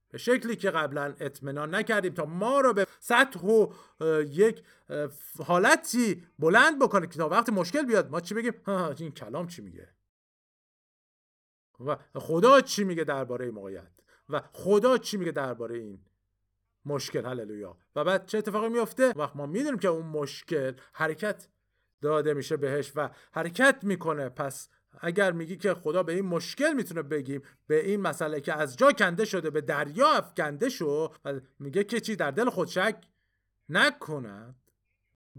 به 0.10 0.18
شکلی 0.18 0.56
که 0.56 0.72
قبلا 0.72 1.16
اطمینان 1.20 1.76
نکردیم 1.76 2.14
تا 2.14 2.26
ما 2.26 2.60
رو 2.60 2.74
به 2.74 2.88
سطح 3.00 3.40
و 3.40 3.74
یک 4.28 4.64
حالتی 5.46 6.24
بلند 6.40 6.80
بکنه 6.80 7.08
که 7.08 7.18
تا 7.18 7.30
وقت 7.30 7.50
مشکل 7.50 7.86
بیاد 7.86 8.10
ما 8.10 8.22
چی 8.22 8.34
بگیم؟ 8.34 8.54
این 9.00 9.12
کلام 9.12 9.48
چی 9.48 9.62
میگه؟ 9.62 9.90
و 11.80 11.98
خدا 12.16 12.62
چی 12.62 12.84
میگه 12.84 13.04
درباره 13.04 13.52
موقعیت؟ 13.52 13.92
و 14.30 14.42
خدا 14.54 14.98
چی 14.98 15.18
میگه 15.18 15.32
درباره 15.32 15.78
این 15.78 16.00
مشکل 16.88 17.26
هللویا. 17.26 17.78
و 17.96 18.04
بعد 18.04 18.26
چه 18.26 18.38
اتفاقی 18.38 18.70
میفته 18.70 19.14
وقت 19.16 19.36
ما 19.36 19.46
می‌دونیم 19.46 19.80
که 19.80 19.88
اون 19.88 20.06
مشکل 20.06 20.74
حرکت 20.94 21.48
داده 22.02 22.34
میشه 22.34 22.58
بهش 22.58 22.92
و 22.96 23.10
حرکت 23.32 23.80
می‌کنه. 23.84 24.30
پس 24.30 24.70
اگر 25.02 25.32
میگی 25.32 25.58
که 25.58 25.74
خدا 25.74 26.04
به 26.04 26.14
این 26.14 26.26
مشکل 26.26 26.74
می‌تونه 26.74 27.02
بگیم 27.02 27.42
به 27.68 27.86
این 27.86 28.02
مسئله 28.02 28.42
که 28.42 28.54
از 28.54 28.78
جا 28.78 28.92
کنده 28.92 29.26
شده 29.26 29.50
به 29.50 29.62
دریا 29.62 30.12
افکنده 30.12 30.70
شو 30.70 31.14
و 31.26 31.40
میگه 31.60 31.84
که 31.84 32.00
چی؟ 32.00 32.16
در 32.16 32.32
دل 32.32 32.50
خود 32.50 32.68
شک 32.68 33.04
نکند. 33.70 34.56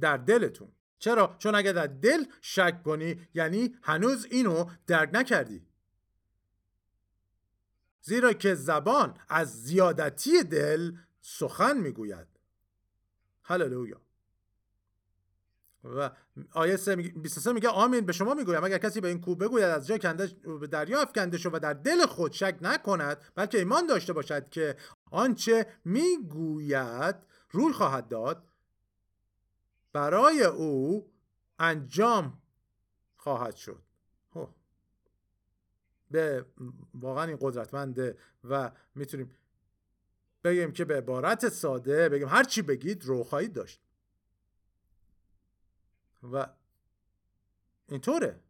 در 0.00 0.16
دلتون. 0.16 0.72
چرا؟ 0.98 1.37
چون 1.38 1.54
اگر 1.54 1.72
در 1.72 1.87
دل 1.87 2.24
شک 2.40 2.82
کنی 2.82 3.28
یعنی 3.34 3.76
هنوز 3.82 4.26
اینو 4.30 4.64
درک 4.87 5.11
نکردی. 5.12 5.66
زیرا 8.02 8.32
که 8.32 8.54
زبان 8.54 9.14
از 9.28 9.62
زیادتی 9.62 10.42
دل 10.42 10.92
سخن 11.20 11.78
می‌گوید. 11.78 12.26
هللویا. 13.42 14.00
و 15.85 16.11
آیه 16.52 16.76
23 16.76 17.52
میگه 17.52 17.68
آمین 17.68 18.07
به 18.07 18.12
شما 18.12 18.35
می‌گویم. 18.35 18.64
اگر 18.64 18.78
کسی 18.78 19.00
به 19.00 19.09
این 19.09 19.20
کوه 19.20 19.38
بگوید 19.38 19.64
از 19.64 19.87
جا 19.87 19.98
کنده 19.98 20.26
به 20.61 20.66
دریا 20.66 21.00
افکنده 21.00 21.38
شو 21.38 21.50
و 21.52 21.59
در 21.59 21.72
دل 21.72 22.07
خود 22.07 22.33
شک 22.33 22.59
نکند 22.61 23.18
بلکه 23.35 23.59
ایمان 23.59 23.87
داشته 23.87 24.12
باشد 24.12 24.48
که 24.48 24.76
آنچه 25.11 25.66
می‌گوید 25.85 27.16
روی 27.50 27.72
خواهد 27.72 28.09
داد 28.09 28.48
برای 29.92 30.44
او 30.44 31.11
انجام 31.59 32.42
خواهد 33.16 33.57
شد. 33.57 33.83
به 36.11 36.46
واقعا 36.94 37.24
این 37.24 37.38
قدرتمنده 37.40 38.18
و 38.44 38.70
می‌تونیم 38.94 39.37
بگیم 40.48 40.72
که 40.72 40.84
به 40.84 40.96
عبارت 40.96 41.48
ساده 41.48 42.08
بگیم. 42.08 42.28
هر 42.28 42.44
چی 42.44 42.62
بگید 42.62 43.04
رو 43.04 43.24
خواهید 43.24 43.52
داشت. 43.52 43.80
و 46.32 46.46
اینطوره. 47.88 48.40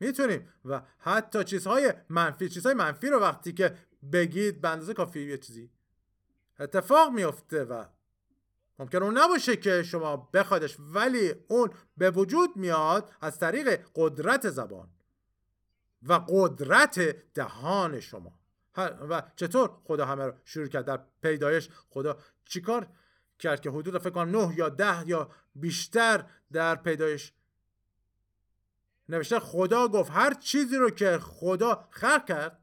می‌تونیم. 0.00 0.48
و 0.64 0.82
حتی 0.98 1.44
چیزهای 1.44 1.92
منفی 2.08 2.48
چیزهای 2.48 2.74
منفی 2.74 3.08
رو 3.08 3.18
وقتی 3.18 3.52
که 3.52 3.76
بگید 4.12 4.60
به 4.60 4.68
اندازه 4.68 4.94
کافی 4.94 5.20
یه 5.20 5.38
چیزی 5.38 5.70
اتفاق 6.58 7.12
میفته 7.12 7.64
و 7.64 7.84
ممکن 8.78 9.02
اون 9.02 9.18
نباشه 9.18 9.56
که 9.56 9.82
شما 9.82 10.16
بخوادش 10.16 10.76
ولی 10.78 11.34
اون 11.48 11.70
به 11.96 12.10
وجود 12.10 12.56
میاد 12.56 13.12
از 13.20 13.38
طریق 13.38 13.80
قدرت 13.94 14.50
زبان 14.50 14.88
و 16.02 16.12
قدرت 16.28 17.00
دهان 17.34 18.00
شما. 18.00 18.43
و 18.82 19.22
چطور 19.36 19.70
خدا 19.84 20.06
همه 20.06 20.24
رو 20.24 20.32
شروع 20.44 20.66
کرد 20.66 20.84
در 20.84 21.00
پیدایش؟ 21.22 21.68
خدا 21.88 22.18
چیکار 22.44 22.88
کرد 23.38 23.60
که 23.60 23.70
حدود 23.70 23.98
فکر 23.98 24.10
کنم 24.10 24.36
نه 24.36 24.58
یا 24.58 24.68
ده 24.68 25.08
یا 25.08 25.30
بیشتر 25.54 26.24
در 26.52 26.74
پیدایش 26.74 27.32
نوشته؟ 29.08 29.38
خدا 29.38 29.88
گفت 29.88 30.10
هر 30.10 30.34
چیزی 30.34 30.76
رو 30.76 30.90
که 30.90 31.18
خدا 31.18 31.88
خلق 31.90 32.26
کرد. 32.26 32.58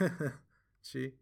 چی؟ 0.82 1.18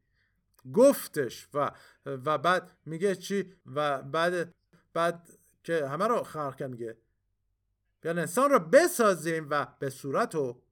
گفتش 0.75 1.49
و 1.55 1.71
و 2.07 2.39
بعد 2.39 2.71
میگه 2.87 3.17
چی؟ 3.17 3.55
و 3.67 4.03
بعد 4.03 4.55
بعد 4.93 5.29
که 5.65 5.89
همه 5.89 6.07
رو 6.07 6.23
خلق 6.23 6.57
کرد 6.57 6.71
میگه 6.71 6.97
بیان 8.01 8.19
انسان 8.19 8.51
رو 8.51 8.59
بسازیم 8.59 9.47
و 9.51 9.67
به 9.79 9.91
صورت 9.91 10.35
و 10.35 10.63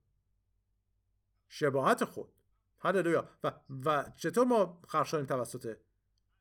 شباهت 1.48 2.04
خود. 2.04 2.37
هللویا. 2.80 3.28
و 3.44 3.52
و 3.84 4.04
چطور 4.16 4.46
ما 4.46 4.80
شدیم 5.04 5.26
توسط؟ 5.26 5.76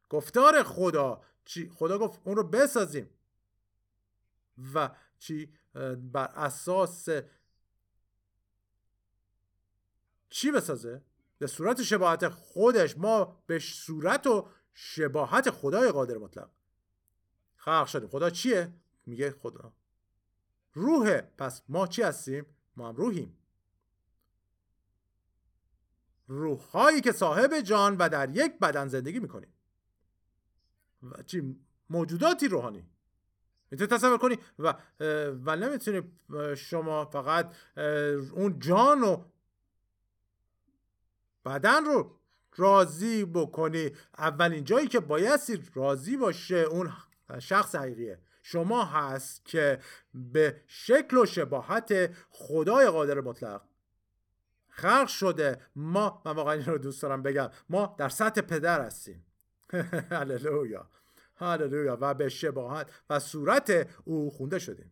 گفتار 0.10 0.63
خدا. 0.63 1.21
چی؟ 1.45 1.69
خدا 1.69 1.97
گفت 1.97 2.21
اون 2.23 2.36
رو 2.36 2.43
بسازیم. 2.43 3.10
و 4.73 4.95
چی؟ 5.19 5.54
بر 6.13 6.26
اساس 6.36 7.10
چی 10.30 10.52
بسازه؟ 10.52 11.02
به 11.38 11.47
صورت 11.47 11.84
شباهت 11.84 12.30
خودش. 12.30 12.97
ما 12.97 13.43
به 13.47 13.60
صورت 13.60 14.28
و 14.28 14.50
شباهت 14.73 15.50
خدای 15.50 15.91
قادر 15.91 16.17
مطلق. 16.17 16.50
خلق 17.56 17.88
شدیم 17.88 18.10
خدا 18.10 18.30
چیه؟ 18.30 18.73
میگه 19.06 19.32
خدا. 19.32 19.73
روحه. 20.73 21.32
پس 21.38 21.62
ما 21.69 21.88
چی 21.88 22.02
هستیم؟ 22.02 22.45
ما 22.76 22.89
هم 22.89 22.95
روحیم. 22.95 23.38
روحهایی 26.27 27.01
که 27.01 27.11
صاحب 27.11 27.59
جان 27.59 27.97
و 27.97 28.09
در 28.09 28.29
یک 28.29 28.59
بدن 28.59 28.87
زندگی 28.87 29.19
می‌کنیم 29.19 29.53
و 31.03 31.23
چی؟ 31.23 31.59
موجوداتی 31.89 32.47
روحانی. 32.47 32.89
می‌تونی 33.71 33.87
تصور 33.87 34.17
کنی؟ 34.17 34.37
و 34.59 34.73
و 35.45 35.55
نمی‌تونی 35.55 36.01
شما 36.55 37.05
فقط 37.05 37.55
اون 38.31 38.59
جان 38.59 39.03
و 39.03 39.23
بدن 41.45 41.85
رو 41.85 42.19
راضی 42.55 43.25
بکنی. 43.25 43.91
اولین 44.17 44.63
جایی 44.63 44.87
که 44.87 44.99
بایستی 44.99 45.63
راضی 45.73 46.17
باشه 46.17 46.55
اون 46.55 46.93
شخص 47.39 47.75
حقیقیه. 47.75 48.19
شما 48.43 48.85
هست 48.85 49.45
که 49.45 49.79
به 50.13 50.61
شکل 50.67 51.17
و 51.17 51.25
شباهت 51.25 52.15
خدای 52.29 52.87
قادر 52.87 53.21
مطلق 53.21 53.61
خلق 54.77 55.07
شده. 55.07 55.61
ما 55.75 56.21
من 56.25 56.31
واقعا 56.31 56.53
این 56.53 56.65
رو 56.65 56.77
دوست 56.77 57.01
دارم 57.01 57.23
بگم. 57.23 57.49
ما 57.69 57.95
در 57.97 58.09
سطح 58.09 58.41
پدر 58.41 58.81
هستیم. 58.81 59.25
هللویا. 60.11 60.89
هللویا. 61.35 61.97
و 62.01 62.13
به 62.13 62.29
شباهت 62.29 62.91
و 63.09 63.19
صورت 63.19 63.87
او 64.05 64.31
خونده 64.31 64.59
شدیم. 64.59 64.91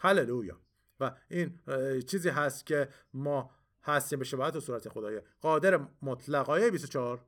هللویا. 0.00 0.60
و 1.00 1.12
این 1.28 1.58
چیزی 2.06 2.28
هست 2.28 2.66
که 2.66 2.88
ما 3.14 3.50
هستیم 3.82 4.18
به 4.18 4.24
شباهت 4.24 4.56
و 4.56 4.60
صورت 4.60 4.88
خدای. 4.88 5.20
قادر 5.40 5.80
مطلق 6.02 6.50
آیه 6.50 6.70
24 6.70 7.24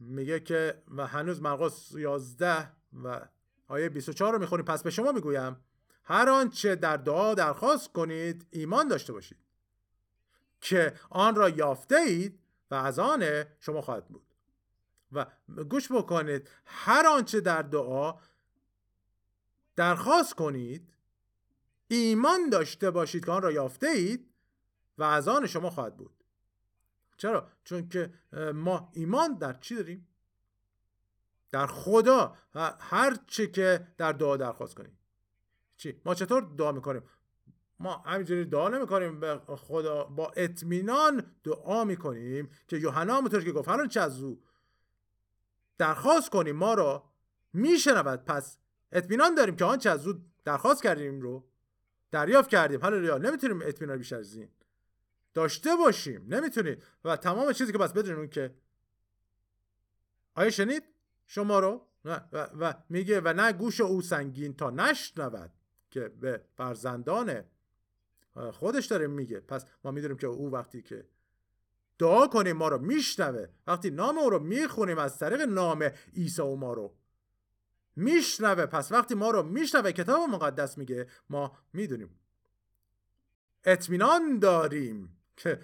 میگه 0.00 0.40
که 0.40 0.82
و 0.96 1.06
هنوز 1.06 1.42
مرقس 1.42 1.92
11 1.92 2.68
و 3.04 3.20
آیه 3.68 3.88
24 3.88 4.32
رو 4.32 4.38
می‌خونیم 4.38 4.64
پس 4.64 4.82
به 4.82 4.90
شما 4.90 5.12
می‌گویم 5.12 5.56
هر 6.04 6.28
آنچه 6.28 6.76
در 6.76 6.96
دعا 6.96 7.34
درخواست 7.34 7.92
کنید 7.92 8.46
ایمان 8.50 8.88
داشته 8.88 9.12
باشید. 9.12 9.43
که 10.64 10.94
آن 11.10 11.34
را 11.34 11.48
یافته 11.48 11.96
اید 11.96 12.40
و 12.70 12.74
از 12.74 12.98
آن 12.98 13.44
شما 13.60 13.80
خواهد 13.80 14.08
بود 14.08 14.26
و 15.12 15.26
گوش 15.70 15.92
بکنید 15.92 16.50
هر 16.66 17.06
آنچه 17.06 17.40
در 17.40 17.62
دعا 17.62 18.14
درخواست 19.76 20.34
کنید 20.34 20.94
ایمان 21.88 22.48
داشته 22.50 22.90
باشید 22.90 23.24
که 23.24 23.32
آن 23.32 23.42
را 23.42 23.52
یافته 23.52 23.86
اید 23.86 24.30
و 24.98 25.02
از 25.02 25.28
آن 25.28 25.46
شما 25.46 25.70
خواهد 25.70 25.96
بود 25.96 26.24
چرا؟ 27.16 27.48
چون 27.64 27.88
که 27.88 28.12
ما 28.54 28.90
ایمان 28.92 29.34
در 29.34 29.52
چی 29.52 29.74
داریم؟ 29.74 30.08
در 31.50 31.66
خدا 31.66 32.36
هر 32.80 33.16
چی 33.26 33.50
که 33.50 33.86
در 33.96 34.12
دعا 34.12 34.36
درخواست 34.36 34.74
کنیم 34.74 34.98
چی؟ 35.76 36.00
ما 36.04 36.14
چطور 36.14 36.42
دعا 36.58 36.72
می‌کنیم؟ 36.72 37.02
ما 37.84 37.96
همینجوری 37.96 38.44
دعا 38.44 38.68
نمی‌کنیم 38.68 39.20
به 39.20 39.40
خدا 39.46 40.04
با 40.04 40.32
اطمینان 40.36 41.34
دعا 41.44 41.84
می‌کنیم 41.84 42.50
که 42.68 42.76
یوحنا 42.76 43.16
همونطور 43.16 43.44
که 43.44 43.52
گفت 43.52 43.68
هر 43.68 43.86
چه 43.86 44.00
از 44.00 44.22
او 44.22 44.42
درخواست 45.78 46.30
کنیم 46.30 46.56
ما 46.56 46.74
رو 46.74 47.02
میشنود. 47.52 48.24
پس 48.24 48.58
اطمینان 48.92 49.34
داریم 49.34 49.56
که 49.56 49.64
آنچه 49.64 49.90
از 49.90 50.06
او 50.06 50.14
درخواست 50.44 50.82
کردیم 50.82 51.20
رو 51.20 51.44
دریافت 52.10 52.50
کردیم. 52.50 52.80
حالا 52.80 53.18
نمی‌تونیم 53.18 53.62
اطمینان 53.62 53.98
بیشتر 53.98 54.16
از 54.16 54.34
این 54.34 54.48
داشته 55.34 55.76
باشیم. 55.76 56.26
نمی‌تونید 56.28 56.82
و 57.04 57.16
تمام 57.16 57.52
چیزی 57.52 57.72
که 57.72 57.78
بس 57.78 57.92
بدونید 57.92 58.30
که 58.30 58.54
آیا 60.34 60.50
شنید؟ 60.50 60.84
شما 61.26 61.58
رو؟ 61.58 61.86
و, 62.04 62.20
و 62.32 62.74
میگه 62.88 63.20
و 63.20 63.32
نه 63.32 63.52
گوش 63.52 63.80
او 63.80 64.02
سنگین 64.02 64.56
تا 64.56 64.70
نشنود 64.70 65.52
که 65.90 66.08
به 66.08 66.44
فرزندان 66.56 67.44
خودش 68.52 68.86
داره 68.86 69.06
میگه. 69.06 69.40
پس 69.40 69.64
ما 69.84 69.90
می‌دونیم 69.90 70.16
که 70.16 70.26
او 70.26 70.52
وقتی 70.52 70.82
که 70.82 71.06
دعا 71.98 72.26
کنیم 72.26 72.56
ما 72.56 72.68
رو 72.68 72.78
میشنوه 72.78 73.46
وقتی 73.66 73.90
نام 73.90 74.18
او 74.18 74.30
رو 74.30 74.38
می‌خونیم 74.38 74.98
از 74.98 75.18
طریق 75.18 75.40
نام 75.40 75.90
عیسی 76.16 76.42
و 76.42 76.54
ما 76.54 76.72
رو 76.72 76.94
میشنوه. 77.96 78.66
پس 78.66 78.92
وقتی 78.92 79.14
ما 79.14 79.30
رو 79.30 79.42
میشنوه 79.42 79.92
کتاب 79.92 80.30
مقدس 80.30 80.78
میگه 80.78 81.06
ما 81.30 81.58
می‌دونیم. 81.72 82.18
اطمینان 83.64 84.38
داریم 84.38 85.16
که 85.36 85.60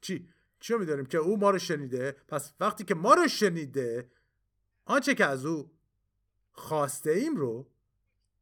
چی؟ 0.00 0.28
چی 0.60 0.72
رو 0.72 0.78
می‌دونیم؟ 0.78 1.06
که 1.06 1.18
او 1.18 1.36
ما 1.36 1.50
رو 1.50 1.58
شنیده. 1.58 2.16
پس 2.28 2.52
وقتی 2.60 2.84
که 2.84 2.94
ما 2.94 3.14
رو 3.14 3.28
شنیده 3.28 4.10
آنچه 4.84 5.14
که 5.14 5.24
از 5.24 5.46
او 5.46 5.70
خواسته 6.52 7.10
ایم 7.10 7.36
رو 7.36 7.70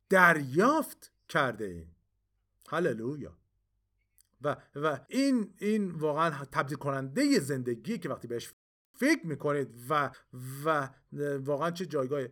دریافت 0.08 1.12
کرده 1.28 1.64
ایم. 1.64 1.96
هللویا. 2.68 3.36
و 4.44 4.56
و 4.74 4.98
این 5.08 5.54
این 5.58 5.90
واقعا 5.90 6.44
تبدیل 6.44 6.78
کننده 6.78 7.38
زندگی 7.38 7.98
که 7.98 8.08
وقتی 8.08 8.28
بهش 8.28 8.52
فکر 8.92 9.26
می‌کنید 9.26 9.74
و 9.88 10.10
و 10.64 10.88
واقعا 11.38 11.70
چه 11.70 11.86
جایگاه 11.86 12.22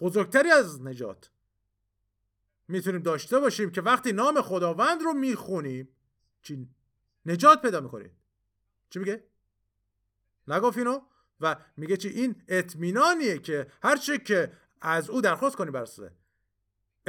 بزرگتری 0.00 0.50
از 0.50 0.82
نجات 0.82 1.30
می‌تونیم 2.68 3.02
داشته 3.02 3.38
باشیم 3.38 3.70
که 3.70 3.80
وقتی 3.80 4.12
نام 4.12 4.40
خداوند 4.40 5.02
رو 5.02 5.12
می‌خونیم 5.12 5.88
چی؟ 6.42 6.68
نجات 7.26 7.62
پیدا 7.62 7.80
می‌کنید. 7.80 8.12
چی 8.90 8.98
میگه؟ 8.98 9.24
نگفت 10.48 10.78
اینو 10.78 11.00
و 11.40 11.56
میگه 11.76 11.96
چی؟ 11.96 12.08
این 12.08 12.42
اطمینانیه 12.48 13.38
که 13.38 13.66
هر 13.82 13.96
که 13.96 14.52
از 14.80 15.10
او 15.10 15.20
درخواست 15.20 15.56
کنی 15.56 15.70
برسه 15.70 16.12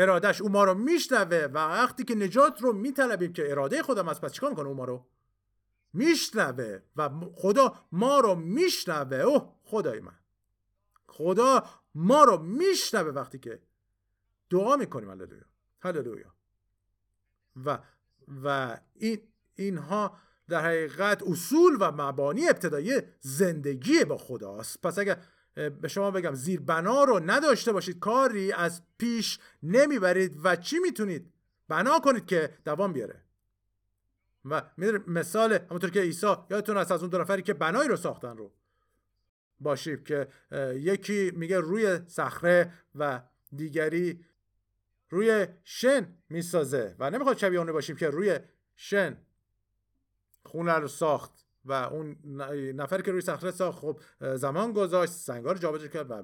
ارادهش 0.02 0.42
او 0.42 0.50
ما 0.50 0.64
رو 0.64 0.74
میشنوه 0.74 1.38
و 1.38 1.58
وقتی 1.58 2.04
که 2.04 2.16
نجات 2.16 2.62
رو 2.62 2.74
میطلبیم 2.74 3.34
که 3.34 3.52
اراده 3.52 3.84
خودم 3.84 4.10
هست 4.10 4.22
پس 4.22 4.32
چیکار 4.32 4.50
می‌کنه 4.50 4.68
او 4.68 4.74
ما 4.74 4.86
رو؟ 4.86 5.06
میشنوه 5.94 6.80
و 6.96 7.10
خدا 7.36 7.76
ما 7.92 8.20
رو 8.20 8.36
میشنوه. 8.36 9.18
اوه 9.18 9.54
خدای 9.64 10.00
من. 10.00 10.20
خدا 11.08 11.64
ما 11.96 12.24
رو 12.24 12.38
میشنوه 12.38 13.12
وقتی 13.12 13.40
که 13.40 13.62
دعا 14.50 14.76
می‌کنیم. 14.76 15.10
هللویا. 15.10 15.46
هللویا. 15.82 16.34
و 17.66 17.80
و 18.44 18.78
این 18.96 19.22
اینها 19.56 20.18
در 20.50 20.66
حقیقت 20.66 21.24
اصول 21.24 21.78
و 21.80 21.92
مبانی 21.92 22.50
ابتدایی 22.50 23.02
زندگی 23.20 24.06
با 24.06 24.18
خداست 24.18 24.82
پس 24.82 25.00
اگر 25.00 25.18
به 25.56 25.88
شما 25.88 26.12
بگم 26.12 26.34
زیر 26.34 26.60
بنا 26.60 27.04
رو 27.04 27.20
نداشته 27.26 27.72
باشید 27.72 28.00
کاری 28.00 28.52
از 28.52 28.82
پیش 28.98 29.40
نمی‌برید 29.64 30.38
و 30.44 30.56
چی 30.56 30.80
می‌تونید؟ 30.80 31.34
بنا 31.68 32.00
کنید 32.00 32.26
که 32.26 32.58
دوام 32.66 32.94
بیاره. 32.94 33.24
و 34.46 34.62
مثال 35.08 35.54
همونطور 35.54 35.90
که 35.90 36.02
عیسی 36.02 36.28
یادتون 36.50 36.78
هست 36.78 36.92
از 36.92 37.02
اون 37.02 37.10
دو 37.10 37.18
نفری 37.18 37.42
که 37.42 37.54
بنایی 37.54 37.90
رو 37.90 37.96
ساختن 37.96 38.38
رو. 38.38 38.52
باشید 39.60 40.04
که 40.04 40.28
یکی 40.76 41.32
میگه 41.32 41.60
روی 41.60 42.00
صخره 42.08 42.74
و 42.96 43.22
دیگری 43.56 44.26
روی 45.10 45.48
شن 45.64 46.18
می‌سازه 46.30 46.96
و 47.00 47.10
نمی‌خواد 47.10 47.38
شبیه 47.38 47.60
اونه 47.60 47.72
باشیم 47.72 47.96
که 47.96 48.10
روی 48.10 48.40
شن 48.76 49.18
خونه 50.44 50.74
رو 50.74 50.88
ساخت. 50.88 51.46
و 51.66 51.74
اون 51.74 52.18
نفری 52.76 53.04
که 53.04 53.12
روی 53.12 53.22
صخره 53.22 53.52
ساخت 53.52 53.80
خب 53.80 54.00
زمان 54.36 54.74
گذاشت 54.74 55.12
سنگار 55.12 55.58
جابجا 55.58 55.88
کرد 55.88 56.12
و 56.12 56.24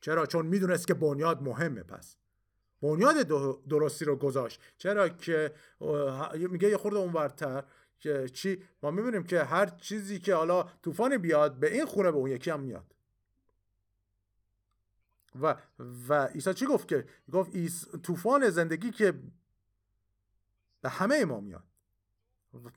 چرا؟ 0.00 0.26
چون 0.26 0.46
می‌دونست 0.46 0.86
که 0.86 0.94
بنیاد 0.94 1.42
مهمه 1.42 1.82
پس. 1.82 2.16
بنیاد 2.82 3.16
درستی 3.68 4.04
رو 4.04 4.16
گذاشت. 4.16 4.60
چرا 4.78 5.08
که 5.08 5.54
میگه 6.50 6.68
یه 6.68 6.76
خورده 6.76 6.98
اونورتر 6.98 7.64
که 8.00 8.28
چی؟ 8.28 8.62
ما 8.82 8.90
می‌بینیم 8.90 9.24
که 9.24 9.44
هر 9.44 9.66
چیزی 9.66 10.18
که 10.18 10.34
حالا 10.34 10.62
طوفان 10.62 11.18
بیاد 11.18 11.54
به 11.54 11.72
این 11.72 11.86
خونه 11.86 12.10
به 12.10 12.16
اون 12.16 12.30
یکی 12.30 12.50
هم 12.50 12.60
میاد. 12.60 12.94
و 15.42 15.56
و 16.08 16.26
عیسی 16.26 16.54
چی 16.54 16.66
گفت 16.66 16.88
که؟ 16.88 17.06
گفت 17.32 17.50
طوفان 18.02 18.50
زندگی 18.50 18.90
که 18.90 19.14
به 20.80 20.88
همه 20.88 21.24
ما 21.24 21.40
میاد. 21.40 21.64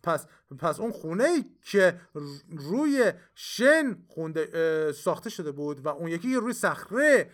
پس 0.03 0.25
پس 0.59 0.79
اون 0.79 0.91
خونه 0.91 1.23
ای 1.23 1.45
که 1.61 2.01
روی 2.49 3.13
شن 3.35 4.03
خونده 4.07 4.91
ساخته 4.91 5.29
شده 5.29 5.51
بود 5.51 5.85
و 5.85 5.87
اون 5.87 6.07
یکی 6.07 6.35
روی 6.35 6.53
صخره 6.53 7.31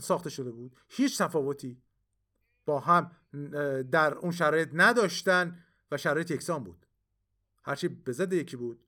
ساخته 0.00 0.30
شده 0.30 0.50
بود 0.50 0.76
هیچ 0.88 1.18
تفاوتی 1.18 1.82
با 2.66 2.80
هم 2.80 3.10
در 3.90 4.14
اون 4.14 4.32
شرایط 4.32 4.68
نداشتن 4.72 5.58
و 5.90 5.96
شرایط 5.96 6.30
یکسان 6.30 6.64
بود. 6.64 6.86
هرچی 7.64 7.88
به 7.88 8.12
ضد 8.12 8.32
یکی 8.32 8.56
بود 8.56 8.80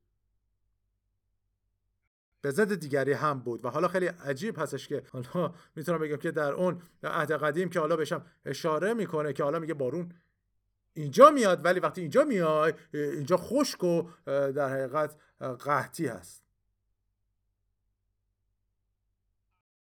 به 2.40 2.50
ضد 2.50 2.74
دیگری 2.74 3.12
هم 3.12 3.38
بود. 3.38 3.64
و 3.64 3.68
حالا 3.68 3.88
خیلی 3.88 4.06
عجیب 4.06 4.58
هستش 4.58 4.88
که 4.88 5.02
حالا 5.12 5.54
می‌تونم 5.76 5.98
بگم 5.98 6.16
که 6.16 6.30
در 6.30 6.52
اون 6.52 6.82
عهد 7.02 7.32
قدیم 7.32 7.68
که 7.68 7.80
حالا 7.80 7.96
بهشم 7.96 8.26
اشاره 8.44 8.94
می‌کنه 8.94 9.32
که 9.32 9.44
حالا 9.44 9.58
میگه 9.58 9.74
بارون 9.74 10.12
اینجا 10.96 11.30
میاد 11.30 11.64
ولی 11.64 11.80
وقتی 11.80 12.00
اینجا 12.00 12.24
میای 12.24 12.72
اینجا 12.92 13.37
خشک 13.37 13.85
و 13.85 14.02
در 14.26 14.68
حقیقت 14.68 15.16
قحطی 15.40 16.06
هست. 16.06 16.42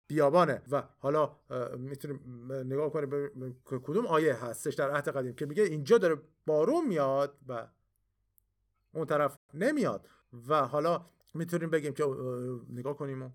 بیابانه. 0.07 0.61
و 0.71 0.83
حالا 0.99 1.35
می‌تونیم 1.77 2.51
نگاه 2.51 2.89
کنیم 2.89 3.09
به 3.09 3.31
کدوم 3.65 4.07
آیه 4.07 4.45
هستش 4.45 4.73
در 4.73 4.91
عهد 4.91 5.09
قدیم 5.09 5.33
که 5.33 5.45
میگه 5.45 5.63
اینجا 5.63 5.97
داره 5.97 6.21
بارون 6.45 6.87
میاد 6.87 7.37
و 7.47 7.67
اون 8.93 9.05
طرف 9.05 9.37
نمیاد. 9.53 10.07
و 10.47 10.67
حالا 10.67 11.05
می‌تونیم 11.33 11.69
بگیم 11.69 11.93
که 11.93 12.03
نگاه 12.69 12.97
کنیم 12.97 13.23
و 13.23 13.29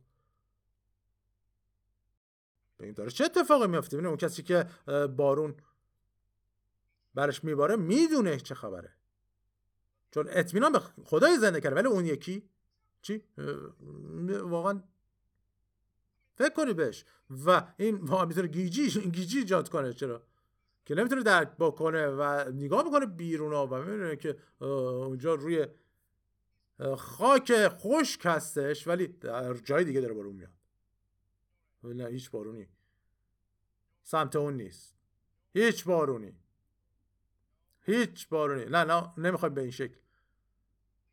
ببینیم 2.78 2.94
داره 2.94 3.10
چه 3.10 3.24
اتفاقی 3.24 3.66
میفته 3.66 3.96
اون 3.96 4.16
کسی 4.16 4.42
که 4.42 4.66
بارون 5.16 5.54
برش 7.14 7.44
میباره 7.44 7.76
می‌دونه 7.76 8.36
چه 8.36 8.54
خبره. 8.54 8.92
چون 10.10 10.26
اطمینان 10.28 10.72
به 10.72 10.78
خدای 11.04 11.38
زنده 11.38 11.60
کرده 11.60 11.76
ولی 11.76 11.88
اون 11.88 12.06
یکی 12.06 12.48
چی؟ 13.02 13.24
واقعا 14.42 14.82
فکر 16.34 16.54
کنی 16.54 16.72
بهش. 16.72 17.04
و 17.46 17.62
این 17.76 17.96
واقعا 18.10 18.24
می‌تونه 18.24 18.48
گیجی 18.48 19.00
گیجی 19.10 19.38
ایجاد 19.38 19.68
کنه. 19.68 19.92
چرا؟ 19.92 20.22
که 20.84 20.94
نمی‌تونه 20.94 21.22
درک 21.22 21.56
بکنه 21.58 22.06
و 22.06 22.50
نگاه 22.52 22.84
می‌کنه 22.84 23.06
بیرون 23.06 23.52
و 23.52 23.84
می‌بینه 23.84 24.16
که 24.16 24.38
اونجا 24.60 25.34
روی 25.34 25.66
خاک 26.96 27.68
خشک 27.68 28.20
هستش 28.24 28.86
ولی 28.88 29.06
در 29.06 29.54
جای 29.54 29.84
دیگه 29.84 30.00
داره 30.00 30.14
بارون 30.14 30.34
میاد. 30.34 30.50
نه 31.84 32.06
هیچ 32.06 32.30
بارونی. 32.30 32.68
سمت 34.02 34.36
اون 34.36 34.56
نیست. 34.56 34.94
هیچ 35.54 35.84
بارونی. 35.84 36.39
هیچ 37.90 38.28
بارونی 38.28 38.64
نه 38.64 38.84
نه 38.84 39.12
نمی‌خوایم 39.16 39.54
به 39.54 39.60
این 39.60 39.70
شکل. 39.70 39.96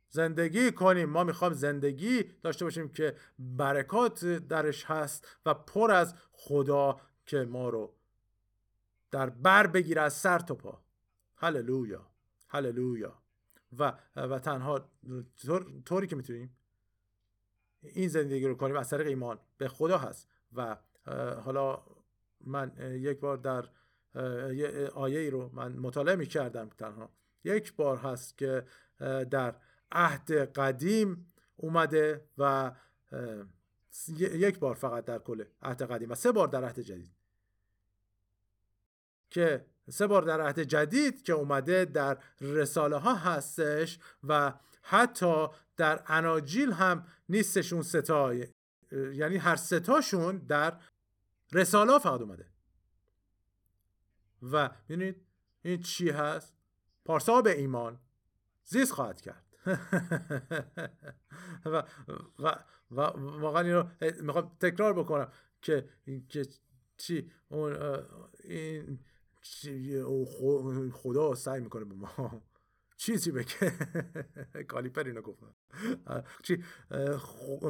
زندگی 0.09 0.71
کنیم. 0.71 1.09
ما 1.09 1.23
می‌خوایم 1.23 1.53
زندگی 1.53 2.23
داشته 2.23 2.65
باشیم 2.65 2.89
که 2.89 3.15
برکات 3.39 4.25
درش 4.25 4.85
هست 4.85 5.27
و 5.45 5.53
پر 5.53 5.91
از 5.91 6.15
خدا 6.31 7.01
که 7.25 7.37
ما 7.37 7.69
رو 7.69 7.93
در 9.11 9.29
بر 9.29 9.67
بگیره 9.67 10.01
از 10.01 10.13
سر 10.13 10.39
تا 10.39 10.55
پا. 10.55 10.81
هللویا 11.35 12.07
هللویا. 12.47 13.21
و 13.79 13.93
و 14.15 14.39
تنها 14.39 14.89
طوری 15.85 16.07
که 16.07 16.15
می‌تونیم 16.15 16.57
این 17.81 18.07
زندگی 18.07 18.47
رو 18.47 18.55
کنیم 18.55 18.75
از 18.75 18.89
طریق 18.89 19.07
ایمان. 19.07 19.39
به 19.57 19.67
خدا 19.67 19.97
هست. 19.97 20.27
و 20.53 20.77
حالا 21.45 21.83
من 22.41 22.71
یک 22.79 23.19
بار 23.19 23.37
در 23.37 23.69
آیه 24.93 25.19
ای 25.19 25.29
رو 25.29 25.49
من 25.53 25.71
مطالعه 25.73 26.15
می 26.15 26.25
کردم 26.25 26.69
تنها. 26.69 27.09
یک 27.43 27.75
بار 27.75 27.97
هست 27.97 28.37
که 28.37 28.65
در 29.29 29.55
عهد 29.91 30.31
قدیم 30.31 31.33
اومده 31.55 32.25
و 32.37 32.71
یک 34.19 34.59
بار 34.59 34.75
فقط 34.75 35.05
در 35.05 35.19
کل 35.19 35.43
عهد 35.61 35.81
قدیم 35.81 36.11
و 36.11 36.15
سه 36.15 36.31
بار 36.31 36.47
در 36.47 36.63
عهد 36.63 36.79
جدید. 36.79 37.11
که 39.29 39.65
سه 39.89 40.07
بار 40.07 40.21
در 40.21 40.41
عهد 40.41 40.59
جدید 40.59 41.23
که 41.23 41.33
اومده 41.33 41.85
در 41.85 42.17
رساله 42.41 42.97
ها 42.97 43.15
هستش 43.15 43.99
و 44.23 44.53
حتی 44.81 45.47
در 45.77 46.03
اناجیل 46.07 46.71
هم 46.71 47.07
نیستشون 47.29 47.81
ستای 47.81 48.47
یعنی 48.91 49.37
هر 49.37 49.55
ستاشون 49.55 50.37
در 50.37 50.79
رساله 51.51 51.91
ها 51.91 51.99
فقط 51.99 52.21
اومده. 52.21 52.45
و 54.41 54.69
ببینید 54.89 55.25
این 55.61 55.81
چی 55.81 56.09
هست؟ 56.09 56.53
پارسا 57.05 57.41
به 57.41 57.59
ایمان 57.59 57.99
زیست 58.63 58.91
خواهد 58.91 59.21
کرد. 59.21 59.43
و 61.65 61.83
و 62.39 62.55
و 62.91 63.01
واقعا 63.15 63.61
این 63.61 63.73
رو 63.73 63.87
می‌خوام 64.23 64.57
تکرار 64.59 64.93
بکنم 64.93 65.31
که 65.61 65.89
که 66.29 66.45
چی؟ 66.97 67.31
اون 67.49 67.77
این 68.43 68.99
خدا 70.91 71.35
سعی 71.35 71.61
می‌کنه 71.61 71.85
به 71.85 71.95
ما 71.95 72.41
چیزی 72.97 73.31
بگه. 73.31 73.73
کالیپر 74.69 75.03
اینو 75.03 75.21
گفتم 75.21 75.55
چی؟ 76.43 76.63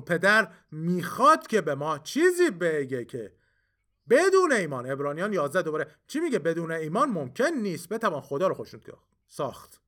پدر 0.06 0.51
می‌خواد 0.71 1.47
که 1.47 1.62
به 1.62 1.75
ما 1.75 1.99
چیزی 1.99 2.51
بگه 2.51 3.06
که 3.06 3.34
بدون 4.10 4.52
ایمان. 4.52 4.91
ابرانیان 4.91 5.34
11 5.34 5.62
دوباره. 5.62 5.96
چی 6.08 6.20
میگه؟ 6.20 6.39
بدون 6.39 6.72
ایمان 6.72 7.10
ممکن 7.10 7.50
نیست 7.62 7.89
بتوان 7.89 8.22
خدا 8.22 8.48
رو 8.48 8.54
خوشنود 8.54 8.98
ساخت. 9.28 9.82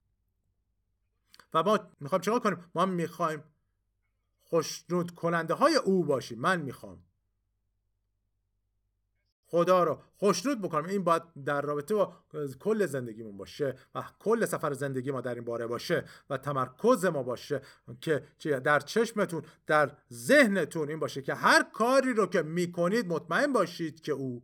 و 1.53 1.63
ما 1.63 1.79
می‌خوایم 1.99 2.21
چیکار 2.21 2.39
کنیم؟ 2.39 2.71
ما 2.75 2.85
می‌خوایم 2.85 3.43
خوشنود 4.43 5.11
کننده 5.11 5.53
های 5.53 5.75
او 5.75 6.05
باشیم. 6.05 6.39
من 6.39 6.61
می‌خوام 6.61 7.03
خدا 9.51 9.83
رو. 9.83 10.01
خوشنود 10.17 10.61
بکنم. 10.61 10.85
این 10.85 11.03
باید 11.03 11.23
در 11.45 11.61
رابطه 11.61 11.95
با 11.95 12.13
کل 12.59 12.85
زندگیمون 12.85 13.37
باشه 13.37 13.75
و 13.95 14.03
کل 14.19 14.45
سفر 14.45 14.73
زندگی 14.73 15.11
ما 15.11 15.21
در 15.21 15.35
این 15.35 15.43
باره 15.43 15.67
باشه 15.67 16.05
و 16.29 16.37
تمرکز 16.37 17.05
ما 17.05 17.23
باشه 17.23 17.61
که 18.01 18.59
در 18.59 18.79
چشمتون 18.79 19.43
در 19.67 19.91
ذهنتون 20.13 20.89
این 20.89 20.99
باشه 20.99 21.21
که 21.21 21.33
هر 21.33 21.63
کاری 21.73 22.13
رو 22.13 22.25
که 22.25 22.41
می‌کنید 22.41 23.07
مطمئن 23.07 23.53
باشید 23.53 24.01
که 24.01 24.11
او 24.11 24.43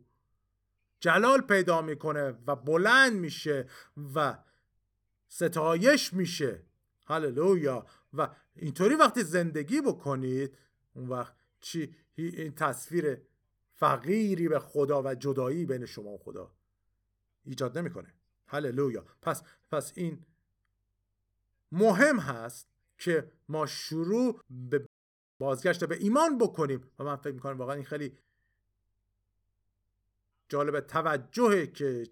جلال 1.00 1.40
پیدا 1.40 1.82
می‌کنه 1.82 2.34
و 2.46 2.56
بلند 2.56 3.12
میشه 3.12 3.66
و 4.14 4.38
ستایش 5.28 6.12
میشه. 6.12 6.62
هللویا. 7.06 7.86
و 8.12 8.28
اینطوری 8.56 8.94
وقتی 8.94 9.22
زندگی 9.22 9.80
بکنید 9.80 10.58
اون 10.94 11.08
وقت 11.08 11.34
چی؟ 11.60 11.94
این 12.14 12.54
تصویر 12.54 13.18
فقیری 13.76 14.48
به 14.48 14.58
خدا 14.58 15.02
و 15.02 15.14
جدایی 15.14 15.66
بین 15.66 15.86
شما 15.86 16.10
و 16.10 16.18
خدا. 16.18 16.50
ایجاد 17.44 17.78
نمی‌کنه. 17.78 18.14
هللویا. 18.46 19.04
پس 19.22 19.42
پس 19.70 19.92
این 19.94 20.26
مهم 21.72 22.18
هست 22.18 22.68
که 22.98 23.32
ما 23.48 23.66
شروع 23.66 24.40
به 24.50 24.86
بازگشت 25.38 25.84
به 25.84 25.96
ایمان 25.96 26.38
بکنیم 26.38 26.90
و 26.98 27.04
من 27.04 27.16
فکر 27.16 27.32
می‌کنم 27.32 27.58
واقعا 27.58 27.74
این 27.74 27.84
خیلی 27.84 28.18
جالب 30.48 30.80
توجهه 30.80 31.66
که 31.66 32.06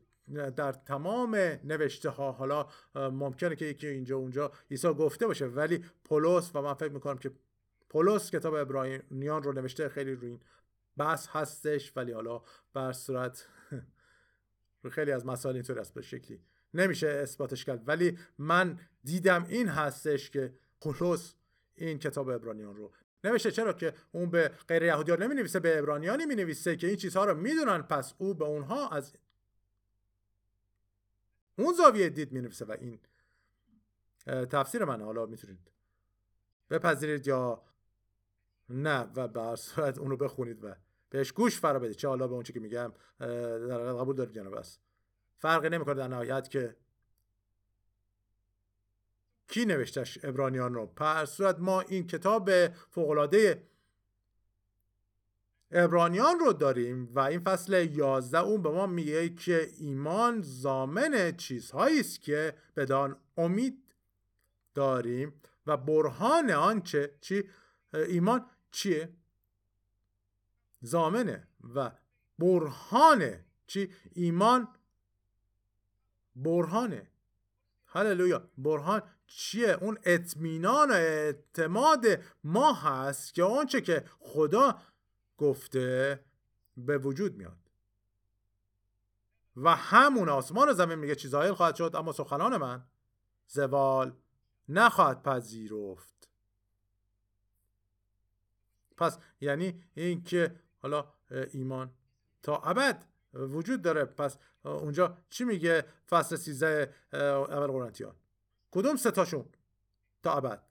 در 0.57 0.72
تمام 0.72 1.35
نوشته 1.64 2.11
ها 2.11 2.33
حالا 2.33 2.68
ممکنه 2.94 3.57
که 3.57 3.64
یکی 3.64 3.87
اینجا 3.87 4.16
اونجا 4.16 4.53
عیسی 4.70 4.88
گفته 4.88 5.27
باشه 5.27 5.46
ولی 5.46 5.85
پولس 6.05 6.50
و 6.55 6.62
من 6.62 6.74
فکر 6.74 6.92
می‌کنم 6.92 7.18
که 7.18 7.33
پولس 7.88 8.31
کتاب 8.31 8.55
ابراهیمیان 8.55 9.42
رو 9.42 9.53
نوشته 9.53 9.88
خیلی 9.88 10.12
روی 10.12 10.29
این 10.29 10.40
بحث 10.96 11.28
هستش 11.28 11.92
ولی 11.96 12.12
حالا 12.12 12.42
بر 12.72 12.92
صورت 12.92 13.48
خیلی 14.90 15.12
از 15.12 15.26
مسائل 15.26 15.54
اینطور 15.54 15.78
است 15.78 15.94
به 15.94 16.02
شکلی. 16.02 16.40
نمیشه 16.74 17.09
اثباتش 17.09 17.64
کرد. 17.64 17.88
ولی 17.88 18.18
من 18.38 18.78
دیدم 19.04 19.44
این 19.48 19.68
هستش 19.68 20.30
که 20.30 20.54
پولس 20.80 21.35
این 21.74 21.98
کتاب 21.98 22.28
ابرانیان 22.28 22.76
رو. 22.76 22.92
نوشته 23.24 23.50
چرا 23.50 23.72
که 23.72 23.94
اون 24.12 24.30
به 24.30 24.48
غیر 24.68 24.83
یهودیان 24.83 25.22
نمی 25.22 25.35
نویسه 25.35 25.61
به 25.61 25.78
ابرانیانی 25.78 26.26
می 26.26 26.35
نویسه 26.35 26.76
که 26.76 26.87
این 26.87 26.96
چیزها 26.96 27.24
رو 27.24 27.35
می‌دونن 27.35 27.83
پس 27.83 28.14
او 28.18 28.35
به 28.35 28.44
اونها 28.44 28.88
از 28.88 29.12
اون 31.59 31.74
زاویه 31.74 32.09
دید 32.09 32.33
می 32.33 32.40
نویسه 32.40 32.64
و 32.64 32.76
این 32.80 33.00
تفسیر 34.26 34.85
من. 34.85 35.02
حالا 35.02 35.26
می‌تونید 35.26 35.70
بپذیرید 36.70 37.26
یا 37.26 37.62
نه 38.68 39.00
و 39.00 39.28
به 39.28 39.57
صورت 39.57 39.98
اونو 39.98 40.16
بخونید 40.16 40.64
و 40.64 40.74
بهش 41.14 41.33
گوش 41.33 41.59
فرا 41.59 41.79
بدید 41.79 41.96
چه 41.96 42.09
حالا 42.09 42.29
به 42.29 42.35
اون 42.35 42.42
که 42.42 42.61
میگم 42.61 42.92
در 43.20 43.92
قبول 43.92 44.16
دارید 44.16 44.37
یا 44.37 44.44
بس 44.44 44.79
فرقی 45.38 45.68
نمی‌کنه 45.68 45.94
در 45.94 46.09
نهایت 46.09 46.48
که 46.48 46.77
کی 49.48 49.64
نوشتش 49.64 50.24
ابرانیان 50.24 50.74
رو. 50.74 50.87
پس 50.87 51.31
صورت 51.31 51.59
ما 51.59 51.81
این 51.81 52.07
کتاب 52.07 52.68
فوقلاده 52.68 53.68
ابرانیان 55.70 56.38
رو 56.38 56.53
داریم 56.53 57.09
و 57.14 57.20
این 57.20 57.40
فصل 57.40 57.88
11 57.96 58.38
اون 58.38 58.62
به 58.62 58.70
ما 58.70 58.87
میگه 58.87 59.29
که 59.29 59.68
ایمان 59.79 60.42
زامن 60.42 61.37
چیزهایی 61.37 62.00
است 62.00 62.20
که 62.20 62.55
بدان 62.77 63.16
امید 63.37 63.94
داریم 64.74 65.40
و 65.66 65.77
برهان 65.77 66.50
آنچه 66.50 67.14
چی؟ 67.20 67.44
ایمان 67.92 68.46
چیه؟ 68.70 69.09
زامنه 70.84 71.48
و 71.74 71.90
برهانه. 72.38 73.44
چی؟ 73.66 73.90
ایمان 74.12 74.68
برهانه. 76.36 77.10
هللویا. 77.86 78.48
برهان 78.58 79.02
چیه؟ 79.26 79.78
اون 79.80 79.98
اطمینان 80.02 80.90
و 80.90 80.92
اعتماد 80.92 82.06
ما 82.44 82.72
هست 82.72 83.34
که 83.34 83.44
آنچه 83.44 83.80
که 83.80 84.04
خدا 84.20 84.78
گفته 85.38 86.24
به 86.76 86.98
وجود 86.98 87.36
میاد. 87.36 87.58
و 89.56 89.76
همون 89.76 90.28
آسمان 90.28 90.68
و 90.68 90.72
زمین 90.72 90.98
میگه 90.98 91.14
چیزهایی 91.14 91.52
خواهد 91.52 91.74
شد 91.74 91.92
اما 91.94 92.12
سخنان 92.12 92.56
من 92.56 92.84
زوال 93.46 94.12
نخواهد 94.68 95.22
پذیرفت. 95.22 96.28
پس 98.96 99.18
یعنی 99.40 99.84
این 99.94 100.22
که 100.22 100.63
حالا 100.84 101.04
ایمان. 101.30 101.90
تا 102.42 102.56
ابد 102.56 103.04
وجود 103.34 103.82
داره. 103.82 104.04
پس 104.04 104.36
اونجا 104.62 105.18
چی 105.30 105.44
میگه؟ 105.44 105.84
فصل 106.08 106.36
13 106.36 106.94
اول 107.12 107.66
قرنتیان. 107.66 108.14
کدوم 108.70 108.96
ستاشون 108.96 109.44
تا 110.22 110.32
ابد. 110.36 110.62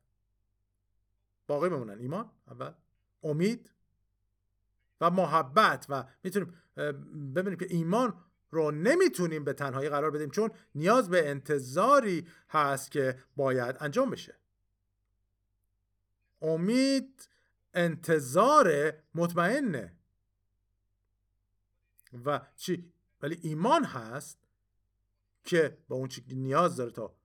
باقی 1.48 1.70
بمونن. 1.70 2.00
ایمان 2.00 2.32
اول. 2.48 2.72
امید 3.24 3.72
و 5.02 5.10
محبت. 5.10 5.86
و 5.90 6.04
می‌تونیم 6.24 6.54
ببینیم 7.36 7.60
که 7.60 7.68
ایمان 7.70 8.14
رو 8.50 8.72
نمی‌تونیم 8.72 9.44
به 9.44 9.54
تنهایی 9.54 9.90
قرار 9.90 10.12
بدیم 10.12 10.30
چون 10.30 10.52
نیاز 10.76 11.10
به 11.10 11.30
انتظاری 11.30 12.28
هست 12.50 12.92
که 12.92 13.20
باید 13.36 13.78
انجام 13.80 14.10
بشه. 14.10 14.36
امید 16.42 17.30
انتظار 17.74 18.94
مطمئنه. 19.16 19.94
و 22.26 22.42
چی؟ 22.56 22.94
ولی 23.22 23.40
ایمان 23.42 23.84
هست 23.84 24.40
که 25.44 25.78
با 25.88 25.96
اون 25.96 26.08
چی 26.08 26.26
نیاز 26.28 26.76
داره 26.76 26.92
تا 26.92 27.16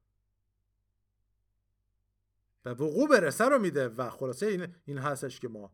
به 2.63 2.75
وقوع 2.75 3.09
برسه 3.09 3.45
رو 3.45 3.59
میده 3.59 3.89
و 3.89 4.11
خلاصه 4.11 4.47
این, 4.47 4.75
این 4.85 4.99
هستش 4.99 5.41
که 5.41 5.49
ما 5.49 5.73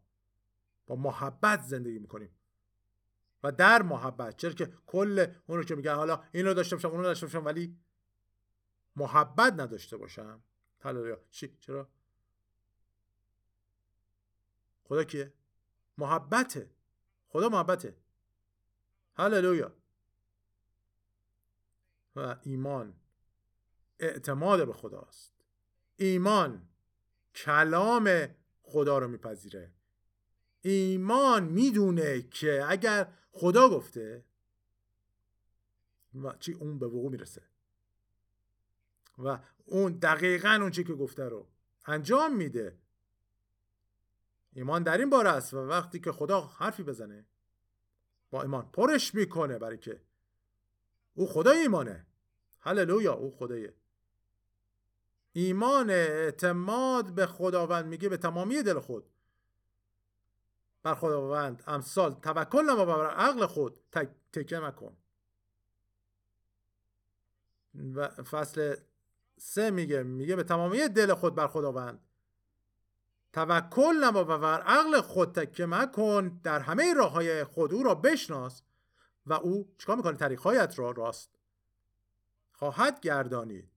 با 0.86 0.96
محبت 0.96 1.60
زندگی 1.62 1.98
می‌کنیم. 1.98 2.30
و 3.42 3.52
در 3.52 3.82
محبت 3.82 4.36
چرا 4.36 4.52
که 4.52 4.72
کل 4.86 5.26
اون 5.46 5.58
رو 5.58 5.64
که 5.64 5.74
میگن 5.74 5.94
حالا 5.94 6.24
این 6.32 6.46
رو 6.46 6.54
داشته 6.54 6.76
باشم 6.76 6.88
اون 6.88 6.98
رو 6.98 7.04
داشته 7.04 7.26
باشم 7.26 7.44
ولی 7.44 7.78
محبت 8.96 9.52
نداشته 9.52 9.96
باشم. 9.96 10.42
حالا 10.82 11.16
چی؟ 11.30 11.56
چرا؟ 11.60 11.88
خدا 14.84 15.04
کیه؟ 15.04 15.32
محبته. 15.98 16.70
خدا 17.28 17.48
محبته. 17.48 17.96
هللویا. 19.16 19.72
و 22.16 22.36
ایمان 22.42 22.94
اعتماد 23.98 24.66
به 24.66 24.72
خداست. 24.72 25.32
ایمان 25.96 26.68
کلام 27.34 28.28
خدا 28.62 28.98
رو 28.98 29.08
میپذیره. 29.08 29.72
ایمان 30.60 31.44
می‌دونه 31.44 32.22
که 32.22 32.64
اگر 32.68 33.12
خدا 33.32 33.68
گفته 33.68 34.24
چی 36.40 36.52
اون 36.52 36.78
به 36.78 36.86
وقوع 36.86 37.10
می‌رسه. 37.10 37.42
و 39.18 39.38
اون 39.64 39.92
دقیقا 39.92 40.58
اون 40.60 40.70
چی 40.70 40.84
که 40.84 40.94
گفته 40.94 41.24
رو 41.24 41.48
انجام 41.86 42.36
میده. 42.36 42.78
ایمان 44.52 44.82
در 44.82 44.98
این 44.98 45.10
باره 45.10 45.30
است 45.30 45.54
و 45.54 45.58
وقتی 45.58 46.00
که 46.00 46.12
خدا 46.12 46.40
حرفی 46.40 46.82
بزنه 46.82 47.26
با 48.34 48.42
ایمان 48.42 48.70
پرش 48.72 49.14
می‌کنه 49.14 49.58
برای 49.58 49.78
که 49.78 50.00
او 51.14 51.26
خدای 51.26 51.58
ایمانه. 51.58 52.06
هللویا 52.60 53.12
او 53.12 53.30
خدایه 53.30 53.74
ایمان. 55.32 55.90
اعتماد 55.90 57.14
به 57.14 57.26
خداوند 57.26 57.86
میگه 57.86 58.08
به 58.08 58.16
تمامی 58.16 58.62
دل 58.62 58.80
خود. 58.80 59.04
بر 60.82 60.94
خداوند 60.94 61.62
امثال 61.66 62.14
توکل 62.14 62.62
نما 62.70 62.84
بر 62.84 63.10
عقل 63.10 63.46
خود 63.46 63.80
تکه 64.32 64.58
مکن. 64.58 64.96
و 67.94 68.08
فصل 68.08 68.76
سه 69.38 69.70
میگه 69.70 70.02
میگه 70.02 70.36
به 70.36 70.42
تمامی 70.42 70.88
دل 70.88 71.14
خود 71.14 71.34
بر 71.34 71.46
خداوند. 71.46 72.03
توکل 73.34 73.94
نما 74.04 74.24
بر 74.24 74.60
عقل 74.60 75.00
خود 75.00 75.32
تکه 75.32 75.66
مکن 75.66 76.40
در 76.42 76.60
همه 76.60 76.94
راه 76.94 77.12
های 77.12 77.44
خود 77.44 77.74
او 77.74 77.82
را 77.82 77.94
بشناس 77.94 78.62
و 79.26 79.32
او 79.32 79.74
چیکار 79.78 79.96
می‌کنه؟ 79.96 80.16
طریقهایت 80.16 80.78
را 80.78 80.90
راست 80.90 81.30
خواهد 82.52 83.00
گردانید. 83.00 83.70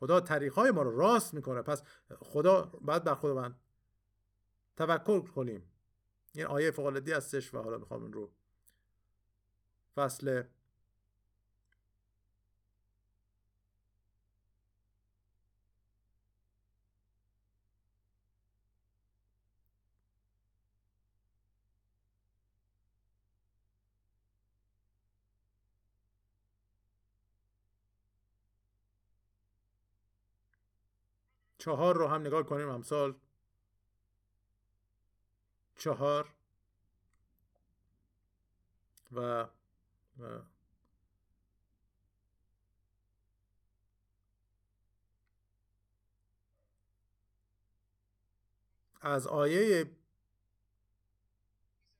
خدا 0.00 0.20
طریقهای 0.20 0.70
ما 0.70 0.82
رو 0.82 0.98
راست 0.98 1.34
می‌کنه. 1.34 1.62
پس 1.62 1.82
خدا 2.18 2.62
باید 2.62 3.04
بر 3.04 3.14
خداوند 3.14 3.60
توکل 4.76 5.20
کنیم. 5.20 5.70
این 6.32 6.46
آیه 6.46 6.70
فوق 6.70 7.08
هستش 7.08 7.54
و 7.54 7.62
حالا 7.62 7.78
می‌خوام 7.78 8.02
این 8.02 8.12
رو 8.12 8.30
فصل 9.94 10.42
چهار 31.64 31.96
رو 31.96 32.06
هم 32.08 32.20
نگاه 32.20 32.42
کنیم 32.42 32.68
امثال. 32.68 33.14
چهار. 35.76 36.34
و, 39.12 39.46
از 49.00 49.26
آیه 49.26 49.90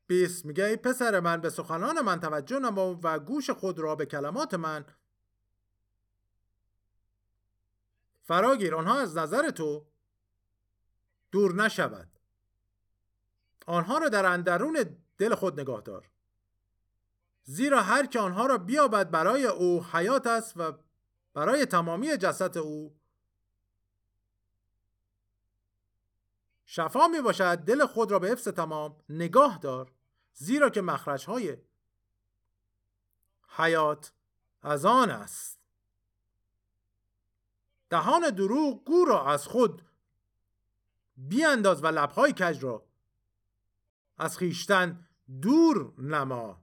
20 0.07 0.45
میگه 0.45 0.65
ای 0.65 0.77
پسر 0.77 1.21
من 1.21 1.41
به 1.41 1.51
سخنان 1.51 2.01
من 2.01 2.21
توجه 2.21 2.59
نما 2.59 3.01
و 3.03 3.19
گوش 3.19 3.51
خود 3.51 3.79
را 3.79 3.97
به 3.97 4.07
کلمات 4.07 4.55
من 4.55 4.85
فراگیر 8.25 8.75
آنها 8.75 9.01
از 9.01 9.16
نظر 9.16 9.51
تو 9.51 9.87
دور 11.31 11.55
نشود. 11.55 12.09
آنها 13.66 13.99
را 13.99 14.09
در 14.09 14.27
اندرون 14.27 14.97
دل 15.18 15.35
خود 15.35 15.61
نگاه 15.61 15.81
دار. 15.81 16.11
زیرا 17.43 17.83
هر 17.83 18.07
که 18.07 18.20
آنها 18.20 18.47
را 18.47 18.59
بیابد 18.59 19.11
برای 19.11 19.47
او 19.47 19.85
حیات 19.85 20.27
است 20.27 20.53
و 20.57 20.72
برای 21.35 21.66
تمامی 21.66 22.16
جسد 22.16 22.59
او 22.59 22.97
شفا 26.64 27.09
می 27.09 27.20
باشد. 27.20 27.55
دل 27.55 27.87
خود 27.87 28.11
را 28.11 28.18
به 28.18 28.29
حفظ 28.29 28.49
تمام 28.49 28.97
نگاه 29.09 29.59
دار. 29.59 29.93
زیرا 30.33 30.70
که 30.70 30.83
مخرج 30.83 31.25
های 31.25 31.57
حیات 33.49 34.12
از 34.62 34.85
آن 34.85 35.11
است. 35.11 35.64
دهان 37.95 38.30
دروغ 38.30 38.84
گو 38.84 39.05
را 39.05 39.26
از 39.26 39.47
خود 39.47 39.82
بیانداز 41.16 41.84
و 41.84 41.86
لبهای 41.86 42.32
کج 42.32 42.64
را 42.64 42.86
از 44.18 44.38
خیشتن 44.38 45.07
دور 45.42 45.92
نما. 45.99 46.62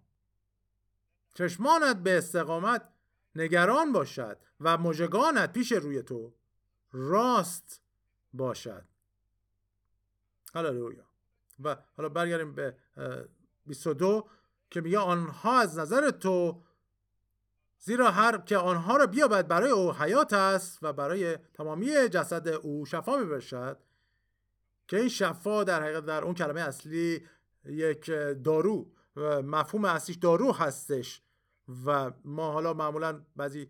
چشمانت 1.33 1.97
به 1.97 2.17
استقامت 2.17 2.89
نگران 3.35 3.91
باشد 3.91 4.37
و 4.59 4.77
مژگانت 4.77 5.53
پیش 5.53 5.71
روی 5.71 6.03
تو 6.03 6.33
راست 6.91 7.81
باشد. 8.33 8.85
هللویا. 10.55 11.05
و 11.63 11.77
حالا 11.97 12.09
برگردیم 12.09 12.55
به 12.55 12.77
22 13.65 14.29
که 14.69 14.81
میگه 14.81 14.99
آنها 14.99 15.59
از 15.59 15.79
نظر 15.79 16.11
تو 16.11 16.63
زیرا 17.83 18.11
هر 18.11 18.37
که 18.37 18.57
آنها 18.57 18.97
را 18.97 19.05
بیابد 19.05 19.47
برای 19.47 19.69
او 19.71 19.93
حیات 19.93 20.33
است 20.33 20.79
و 20.81 20.93
برای 20.93 21.37
تمامی 21.53 22.09
جسد 22.09 22.47
او 22.47 22.85
شفا 22.85 23.17
می 23.17 23.25
باشد 23.25 23.77
که 24.87 24.97
این 24.97 25.09
شفا 25.09 25.63
در 25.63 25.83
حقیقت 25.83 26.05
در 26.05 26.23
اون 26.23 26.33
کلمه 26.33 26.61
اصلی 26.61 27.27
یک 27.65 28.11
دارو 28.43 28.91
و 29.15 29.41
مفهوم 29.41 29.85
اصلیش 29.85 30.17
دارو 30.17 30.53
هستش 30.53 31.21
و 31.85 32.11
ما 32.25 32.51
حالا 32.51 32.73
معمولا 32.73 33.21
بعضی 33.35 33.69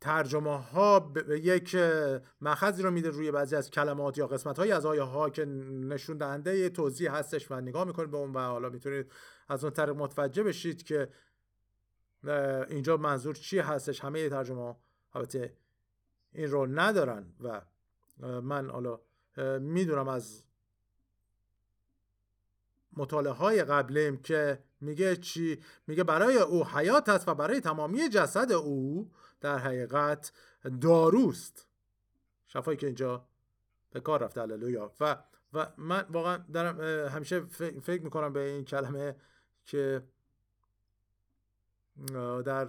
ترجمه 0.00 0.58
ها 0.62 1.00
به 1.00 1.40
یک 1.40 1.76
مخزی 2.40 2.82
رو 2.82 2.90
میده 2.90 3.10
روی 3.10 3.30
بعضی 3.30 3.56
از 3.56 3.70
کلمات 3.70 4.18
یا 4.18 4.26
قسمت 4.26 4.58
های 4.58 4.72
از 4.72 4.86
آیه 4.86 5.02
ها 5.02 5.30
که 5.30 5.44
نشون 5.44 6.16
دهنده 6.16 6.68
توضیح 6.68 7.12
هستش 7.12 7.50
و 7.50 7.60
نگاه 7.60 7.84
می‌کنید 7.84 8.10
به 8.10 8.16
اون 8.16 8.32
و 8.32 8.38
حالا 8.38 8.68
می‌تونید 8.68 9.12
از 9.48 9.64
اون 9.64 9.72
طریق 9.72 9.94
متوجه 9.96 10.42
بشید 10.42 10.82
که 10.82 11.08
اینجا 12.68 12.96
منظور 12.96 13.34
چی 13.34 13.58
هستش؟ 13.58 14.00
همه 14.00 14.28
ترجمه 14.28 14.62
ها 14.62 14.80
البته 15.14 15.56
این 16.32 16.50
رو 16.50 16.66
ندارن 16.66 17.34
و 17.40 17.60
من 18.40 18.70
حالا 18.70 19.00
می‌دونم 19.60 20.08
از 20.08 20.42
مطالعه 22.96 23.32
های 23.32 23.64
قبلیم 23.64 24.16
که 24.16 24.58
میگه 24.80 25.16
چی؟ 25.16 25.62
میگه 25.86 26.04
برای 26.04 26.38
او 26.38 26.66
حیات 26.66 27.08
است 27.08 27.28
و 27.28 27.34
برای 27.34 27.60
تمامی 27.60 28.08
جسد 28.08 28.52
او 28.52 29.10
در 29.40 29.58
حقیقت 29.58 30.32
داروست. 30.80 31.68
شفایی 32.46 32.76
که 32.76 32.86
اینجا 32.86 33.26
به 33.90 34.00
کار 34.00 34.22
رفته 34.22 34.42
هللویا. 34.42 34.92
و 35.00 35.16
و 35.52 35.66
من 35.78 36.06
واقعا 36.10 36.44
دارم 36.52 36.80
همیشه 37.08 37.40
فکر 37.82 38.02
می‌کنم 38.02 38.32
به 38.32 38.40
این 38.40 38.64
کلمه 38.64 39.16
که 39.64 40.02
در 42.44 42.64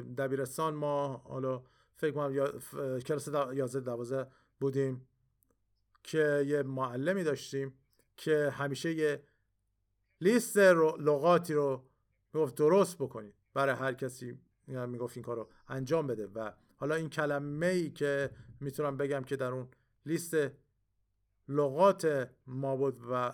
دبیرستان 0.00 0.74
ما 0.74 1.16
حالا 1.16 1.62
فکر 1.96 2.10
کنم 2.10 2.60
کلاس 3.00 3.28
11 3.28 3.80
12 3.80 4.30
بودیم 4.60 5.08
که 6.02 6.44
یه 6.46 6.62
معلمی 6.62 7.24
داشتیم 7.24 7.74
که 8.16 8.50
همیشه 8.50 8.92
یه 8.92 9.22
لیست 10.20 10.56
لغاتی 10.56 11.54
رو 11.54 11.84
می‌گفت 12.32 12.54
درست 12.54 12.98
بکنید 12.98 13.34
برای 13.54 13.74
هر 13.74 13.92
کسی 13.92 14.38
می‌گفت 14.66 15.16
این 15.16 15.24
کار 15.24 15.36
رو 15.36 15.48
انجام 15.68 16.06
بده. 16.06 16.26
و 16.26 16.52
حالا 16.76 16.94
این 16.94 17.10
کلمه 17.10 17.66
ای 17.66 17.90
که 17.90 18.30
می‌تونم 18.60 18.96
بگم 18.96 19.24
که 19.24 19.36
در 19.36 19.52
اون 19.52 19.68
لیست 20.06 20.36
لغات 21.48 22.30
ما 22.46 22.76
بود 22.76 23.00
و 23.10 23.32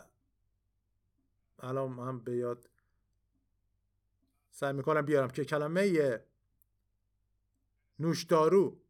الان 1.58 1.98
هم 1.98 2.18
به 2.18 2.36
یاد 2.36 2.68
سعی 4.50 4.72
می‌کنم 4.72 5.02
بیارم 5.02 5.30
که 5.30 5.44
کلمه 5.44 6.20
نوشدارو 7.98 8.80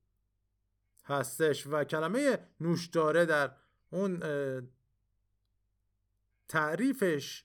هستش 1.05 1.67
و 1.67 1.85
کلمه 1.85 2.39
نوشداره 2.61 3.27
در 3.27 3.51
اون 3.91 4.21
تعریفش 6.49 7.45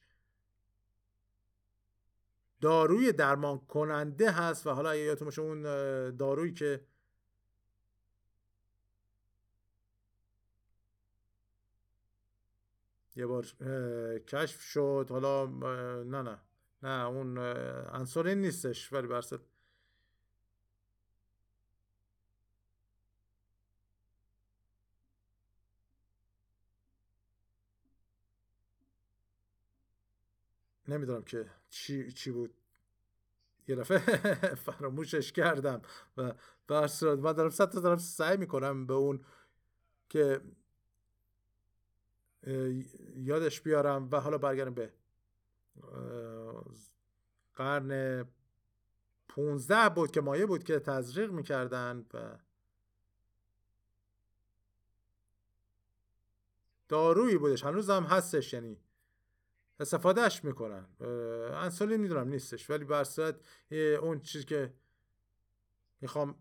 داروی 2.61 3.11
درمان 3.11 3.59
کننده 3.59 4.31
هست 4.31 4.67
و 4.67 4.69
حالا 4.69 4.95
یادتون 4.95 5.25
باشه 5.25 5.41
اون 5.41 5.61
دارویی 6.15 6.53
که 6.53 6.85
یه 13.15 13.25
بار 13.25 13.45
کشف 14.19 14.61
شد 14.61 15.07
حالا 15.09 15.45
نه 16.03 16.21
نه. 16.21 16.39
نه 16.85 17.05
اون 17.05 17.37
انسولین 17.37 18.41
نیستش 18.41 18.93
ولی 18.93 19.07
برسد 19.07 19.39
نمی‌دونم 30.87 31.23
که 31.23 31.45
چی, 31.69 32.11
چی 32.11 32.31
بود. 32.31 32.53
یه 33.67 33.75
دفعه 33.75 33.99
فراموشش 34.65 35.31
کردم 35.31 35.81
و 36.17 36.33
برس 36.67 37.03
من 37.03 37.33
دارم 37.33 37.49
صد 37.49 37.73
دارم 37.73 37.97
سعی 37.97 38.37
می‌کنم 38.37 38.87
به 38.87 38.93
اون 38.93 39.25
که 40.09 40.41
یادش 43.15 43.61
بیارم 43.61 44.09
و 44.11 44.19
حالا 44.19 44.37
برگردم 44.37 44.73
به 44.73 44.93
قرن 47.55 48.25
پونزده 49.27 49.89
بود 49.89 50.11
که 50.11 50.21
مایه 50.21 50.45
بود 50.45 50.63
که 50.63 50.79
تزریق 50.79 51.31
می‌کردن 51.31 52.05
و 52.13 52.37
دارویی 56.87 57.37
بودش. 57.37 57.63
هنوز 57.63 57.89
هم 57.89 58.03
هستش 58.03 58.53
یعنی 58.53 58.77
استفادهش 59.79 60.43
می‌کنن. 60.43 60.85
انسولین 61.53 62.01
می‌دونم 62.01 62.27
نیستش 62.27 62.69
ولی 62.69 62.85
بر 62.85 63.05
اون 64.01 64.21
چیزی 64.21 64.45
که 64.45 64.73
می‌خوام 66.01 66.35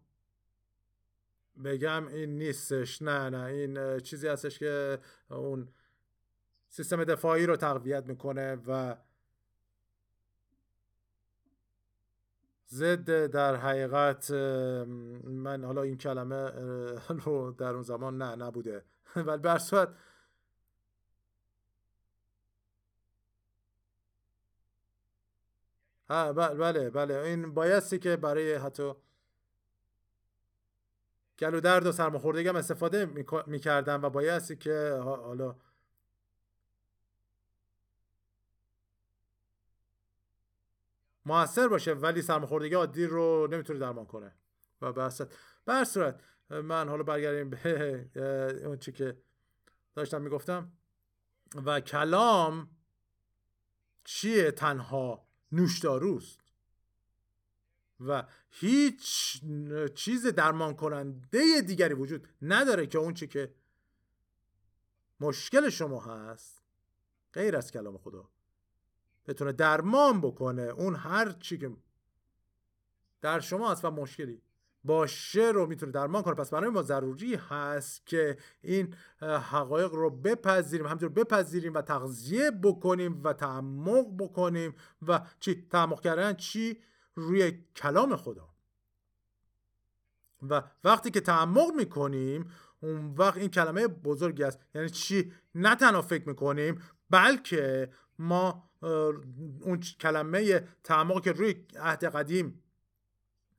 بگم 1.65 2.07
این 2.07 2.39
نیستش. 2.39 3.03
نه 3.03 3.31
نه 3.31 3.45
این 3.45 4.01
چیزی 4.01 4.29
هستش 4.29 4.59
که 4.59 4.99
اون 5.31 5.69
سیستم 6.69 7.05
دفاعی 7.05 7.47
رو 7.47 7.57
تقویت 7.57 8.07
می‌کنه 8.07 8.55
و 8.67 8.97
ضد 12.75 13.27
در 13.27 13.57
حقیقت 13.57 14.31
من 15.25 15.65
حالا 15.65 15.83
این 15.83 15.97
کلمه 15.97 16.51
رو 17.25 17.53
در 17.53 17.69
اون 17.69 17.83
زمان 17.83 18.19
نه 18.23 18.37
نبوده. 18.37 18.85
ولی 19.17 19.43
بر 19.43 19.61
ها 26.11 26.33
بله 26.33 26.91
بله. 26.91 27.15
این 27.15 27.55
بایستی 27.55 27.99
که 27.99 28.17
برای 28.17 28.55
حتی 28.55 28.93
گلو 31.39 31.61
درد 31.61 31.87
و 31.87 31.93
سرماخوردگی 31.93 32.49
هم 32.49 32.57
استفاده 32.57 33.25
می‌کردن 33.47 34.01
و 34.01 34.11
بایستی 34.11 34.57
که 34.57 35.01
حالا 35.05 35.57
موثر 41.27 41.69
باشه 41.69 41.93
ولی 41.93 42.23
سرماخوردگی 42.23 42.75
عادی 42.75 43.07
رو 43.07 43.49
نمی‌تونه 43.51 43.79
درمان 43.79 44.07
کنه. 44.07 44.33
و 44.83 45.11
به 45.65 45.85
صورت 45.85 46.21
من 46.51 46.89
حالا 46.89 47.03
برگردیم 47.03 47.51
به 47.51 48.11
اون 48.67 48.79
چی 48.79 48.93
که 48.93 49.19
داشتم 49.95 50.23
می‌گفتم. 50.23 50.73
و 51.65 51.81
کلام 51.81 52.71
چیه؟ 54.05 54.51
تنها 54.51 55.29
نوشداروست. 55.53 56.41
و 58.01 58.25
هیچ 58.51 59.41
چیز 59.95 60.27
درمان 60.27 60.75
کننده 60.75 61.61
دیگری 61.67 61.95
وجود 61.95 62.29
نداره 62.43 62.87
که 62.87 62.99
اون 62.99 63.15
چی 63.15 63.27
که 63.27 63.55
مشکل 65.21 65.69
شما 65.69 66.01
هست 66.01 66.63
غیر 67.33 67.57
از 67.57 67.73
کلام 67.73 67.99
خدا. 67.99 68.34
بتونه 69.27 69.53
درمان 69.53 70.21
بکنه 70.21 70.63
اون 70.63 70.95
هر 70.95 71.33
چی 71.33 71.59
که 71.59 71.71
در 73.21 73.41
شما 73.41 73.73
هست 73.73 73.85
و 73.85 73.91
مشکلی 73.91 74.43
باشه 74.85 75.51
رو 75.51 75.67
می‌تونه 75.67 75.93
درمان 75.93 76.23
کنه. 76.23 76.35
پس 76.35 76.51
برای 76.51 76.71
ما 76.71 76.83
ضروری 76.83 77.35
هست 77.35 78.07
که 78.07 78.39
این 78.63 78.95
حقایق 79.23 79.95
رو 79.95 80.11
بپذیریم 80.11 80.87
همینطور 80.87 81.09
بپذیریم 81.09 81.75
و 81.75 81.83
تغذیه 81.83 82.51
بکنیم 82.51 83.21
و 83.25 83.33
تعمق 83.33 84.07
بکنیم 84.19 84.75
و 85.09 85.21
چی؟ 85.41 85.67
تعمق 85.71 86.01
کردن 86.01 86.35
چی؟ 86.35 86.79
روی 87.15 87.65
کلام 87.77 88.17
خدا. 88.17 88.49
و 90.43 90.63
وقتی 90.85 91.11
که 91.11 91.21
تعمق 91.21 91.75
می‌کنیم 91.77 92.51
اون 92.81 93.15
وقت 93.15 93.37
این 93.37 93.49
کلمه 93.49 93.87
بزرگی 93.87 94.45
است. 94.45 94.59
یعنی 94.75 94.91
چی؟ 94.91 95.33
نه 95.55 95.75
تنها 95.75 96.03
فکر 96.03 96.29
می‌کنیم 96.29 96.83
بلکه 97.11 97.93
ما 98.19 98.71
اون 99.61 99.81
کلمه 100.01 100.69
تعمق 100.85 101.25
که 101.25 101.33
روی 101.33 101.67
عهد 101.77 102.05
قدیم 102.05 102.63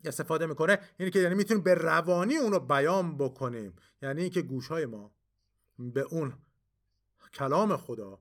استفاده 0.03 0.45
می‌کنه 0.45 0.79
اینه 0.97 1.11
که 1.11 1.19
یعنی 1.19 1.35
می‌تونیم 1.35 1.63
به 1.63 1.73
روانی 1.73 2.37
اون 2.37 2.51
رو 2.51 2.59
بیان 2.59 3.17
بکنیم. 3.17 3.75
یعنی 4.01 4.21
اینکه 4.21 4.41
گوشهای 4.41 4.85
ما 4.85 5.11
به 5.79 6.01
اون 6.01 6.33
کلام 7.33 7.77
خدا 7.77 8.19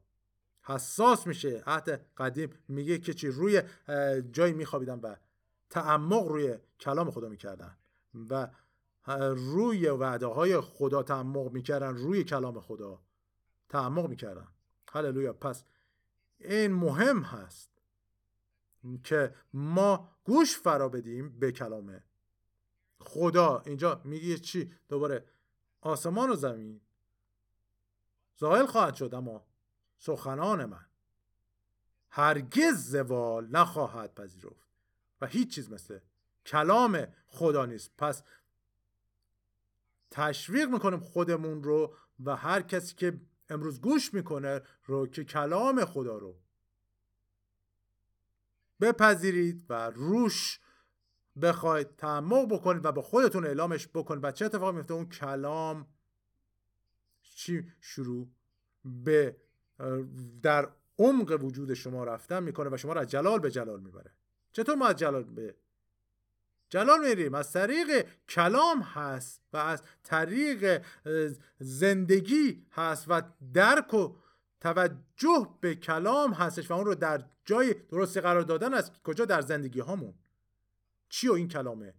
حساس 0.63 1.27
میشه. 1.27 1.63
عهد 1.67 2.07
قدیم 2.17 2.51
میگه 2.69 2.99
که 2.99 3.15
چی؟ 3.15 3.29
روی 3.29 3.63
جایی 4.33 4.53
میخوابیدن 4.53 4.99
و 4.99 5.17
تعمق 5.71 6.27
روی 6.27 6.59
کلام 6.81 7.11
خدا 7.11 7.29
می‌کردن 7.29 7.77
و 8.31 8.49
روی 9.35 9.89
وعده 9.89 10.27
های 10.27 10.61
خدا 10.61 11.03
تعمق 11.03 11.53
می‌کردن 11.53 11.97
روی 11.97 12.25
کلام 12.25 12.61
خدا 12.61 13.01
تعمق 13.69 14.09
می‌کردن. 14.09 14.49
هللویا. 14.93 15.33
پس 15.33 15.65
این 16.39 16.73
مهم 16.73 17.23
هست 17.23 17.71
که 19.05 19.35
ما 19.53 20.17
گوش 20.25 20.59
فرا 20.59 20.89
بدیم 20.89 21.39
به 21.39 21.53
کلام 21.53 22.01
خدا 22.99 23.59
اینجا 23.67 24.01
میگه 24.05 24.39
چی؟ 24.39 24.73
دوباره 24.89 25.25
آسمان 25.81 26.31
و 26.31 26.35
زمین. 26.35 26.81
زائل 28.37 28.67
خواهد 28.67 28.95
شد 28.95 29.15
اما 29.15 29.47
سخنان 29.99 30.65
من 30.65 30.87
هرگز 32.11 32.91
زوال 32.91 33.47
نخواهد 33.47 34.15
پذیرفت 34.15 34.69
و 35.21 35.27
هیچ 35.27 35.55
چیز 35.55 35.71
مثل 35.71 35.99
کلام 36.47 37.07
خدا 37.27 37.67
نیست. 37.67 37.91
پس 37.99 38.23
تشویق 40.11 40.69
می‌کنیم 40.69 41.01
خودمون 41.01 41.63
رو 41.63 41.97
و 42.25 42.37
هر 42.37 42.63
کسی 42.63 42.95
که 42.95 43.21
امروز 43.49 43.81
گوش 43.81 44.15
می‌کنه 44.15 44.61
رو 44.85 45.07
که 45.07 45.25
کلام 45.25 45.85
خدا 45.85 46.19
رو. 46.19 46.37
بپذیرید 48.81 49.67
و 49.69 49.91
روش 49.91 50.61
بخواید 51.43 51.97
تعمق 51.97 52.55
بکنید 52.55 52.85
و 52.85 52.93
با 52.93 53.03
خودتون 53.03 53.47
اعلامش 53.47 53.89
بکنید. 53.89 54.25
و 54.25 54.31
چه 54.31 54.45
اتفاقی 54.45 54.77
میفته 54.77 54.95
اون 54.95 55.09
کلام 55.09 55.87
چی 57.23 57.73
شروع 57.81 58.29
به 58.85 59.37
در 60.43 60.69
عمق 60.99 61.39
وجود 61.45 61.75
شما 61.75 62.05
رفتن 62.05 62.43
می‌کنه 62.43 62.71
و 62.73 62.77
شما 62.77 62.93
رو 62.93 63.01
از 63.01 63.11
جلال 63.11 63.39
به 63.39 63.51
جلال 63.51 63.81
می‌بره. 63.81 64.13
چطور 64.53 64.75
ما 64.75 64.87
از 64.87 64.97
جلال 64.97 65.25
به 65.25 65.57
جلال 66.75 67.09
میریم. 67.09 67.35
از 67.35 67.53
طریق 67.53 68.07
کلام 68.29 68.81
هست 68.81 69.41
و 69.53 69.57
از 69.57 69.83
طریق 70.03 70.85
زندگی 71.59 72.67
هست 72.71 73.05
و 73.09 73.23
درک 73.53 73.95
و 73.95 74.17
توجه 74.61 75.49
به 75.61 75.75
کلام 75.75 76.33
هستش 76.33 76.71
و 76.71 76.75
اون 76.75 76.87
رو 76.87 76.95
در 76.95 77.25
جای 77.45 77.75
درستی 77.75 78.21
قرار 78.21 78.43
دادن 78.43 78.75
است 78.75 78.93
کجا؟ 79.05 79.25
در 79.25 79.41
زندگی 79.41 79.81
هامون. 79.81 80.15
چی 81.09 81.29
و 81.29 81.33
این 81.33 81.49
کلامه؟ 81.49 81.95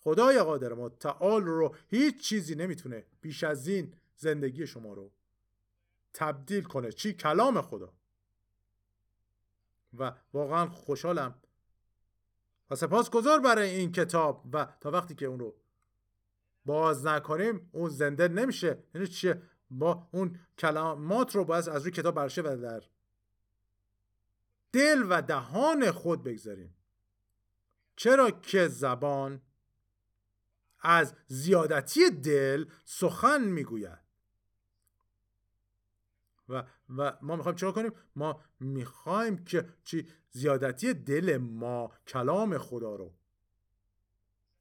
خدای 0.00 0.38
قادر 0.42 0.72
متعال 0.72 1.44
رو 1.44 1.74
هیچ 1.88 2.20
چیزی 2.20 2.54
نمی‌تونه 2.54 3.04
بیش 3.20 3.44
از 3.44 3.68
این 3.68 3.94
زندگی 4.16 4.66
شما 4.66 4.92
رو 4.92 5.12
تبدیل 6.14 6.64
کنه. 6.64 6.92
چی؟ 6.92 7.12
کلام 7.12 7.62
خدا. 7.62 7.92
و 9.98 10.12
واقعا 10.32 10.66
خوشحالم 10.66 11.34
و 12.70 12.76
سپاس 12.76 13.10
گذار 13.10 13.40
برای 13.40 13.70
این 13.70 13.92
کتاب 13.92 14.44
و 14.52 14.68
تا 14.80 14.90
وقتی 14.90 15.14
که 15.14 15.26
اون 15.26 15.38
رو 15.38 15.54
باز 16.64 17.06
نکنیم 17.06 17.68
اون 17.72 17.88
زنده 17.88 18.28
نمیشه. 18.28 18.78
یعنی 18.94 19.06
چیه؟ 19.06 19.42
با 19.70 20.08
اون 20.12 20.40
کلمات 20.58 21.34
رو 21.34 21.44
باید 21.44 21.68
از 21.68 21.82
روی 21.82 21.90
کتاب 21.90 22.14
برشه 22.14 22.42
و 22.42 22.56
در 22.62 22.82
دل 24.72 25.06
و 25.08 25.22
دهان 25.22 25.90
خود 25.90 26.22
بگذاریم. 26.22 26.74
چرا 27.96 28.30
که 28.30 28.68
زبان 28.68 29.42
از 30.80 31.14
زیادتی 31.26 32.10
دل 32.10 32.64
سخن 32.84 33.44
می‌گوید. 33.44 34.07
و, 36.48 36.64
و 36.96 37.18
ما 37.22 37.36
می‌خوایم 37.36 37.56
چرا 37.56 37.72
کنیم؟ 37.72 37.92
ما 38.16 38.40
می‌خوایم 38.60 39.44
که 39.44 39.68
چی؟ 39.84 40.06
زیادتی 40.30 40.94
دل 40.94 41.36
ما 41.36 41.92
کلام 42.06 42.58
خدا 42.58 42.96
رو. 42.96 43.14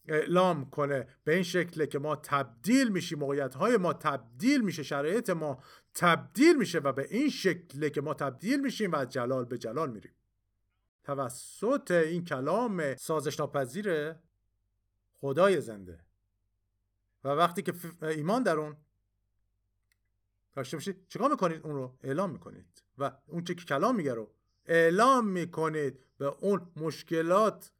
اعلام 0.07 0.69
کنه 0.69 1.07
به 1.23 1.33
این 1.33 1.43
شکله 1.43 1.87
که 1.87 1.99
ما 1.99 2.15
تبدیل 2.15 2.89
میشیم 2.89 3.19
موقعیت 3.19 3.55
های 3.55 3.77
ما 3.77 3.93
تبدیل 3.93 4.61
میشه 4.61 4.83
شرایط 4.83 5.29
ما 5.29 5.63
تبدیل 5.93 6.57
میشه 6.57 6.79
و 6.79 6.91
به 6.91 7.07
این 7.09 7.29
شکله 7.29 7.89
که 7.89 8.01
ما 8.01 8.13
تبدیل 8.13 8.61
میشیم 8.61 8.91
و 8.91 8.95
از 8.95 9.09
جلال 9.09 9.45
به 9.45 9.57
جلال 9.57 9.91
میریم. 9.91 10.13
توسط 11.03 11.91
این 11.91 12.25
کلام 12.25 12.95
سازش 12.95 13.39
ناپذیر 13.39 14.13
خدای 15.21 15.61
زنده. 15.61 15.99
و 17.23 17.29
وقتی 17.29 17.61
که 17.61 17.73
ایمان 18.01 18.43
در 18.43 18.57
اون 18.57 18.77
داشته 20.57 20.77
باشید 20.77 21.07
چیکار 21.07 21.31
می‌کنید 21.31 21.61
اون 21.63 21.75
رو؟ 21.75 21.97
اعلام 22.03 22.29
می‌کنید. 22.29 22.83
و 22.97 23.11
اون 23.27 23.43
چه 23.43 23.55
که 23.55 23.65
کلام 23.65 23.95
میگه 23.95 24.13
رو. 24.13 24.31
اعلام 24.65 25.27
می‌کنید 25.27 25.99
به 26.17 26.25
اون 26.25 26.71
مشکلات 26.75 27.71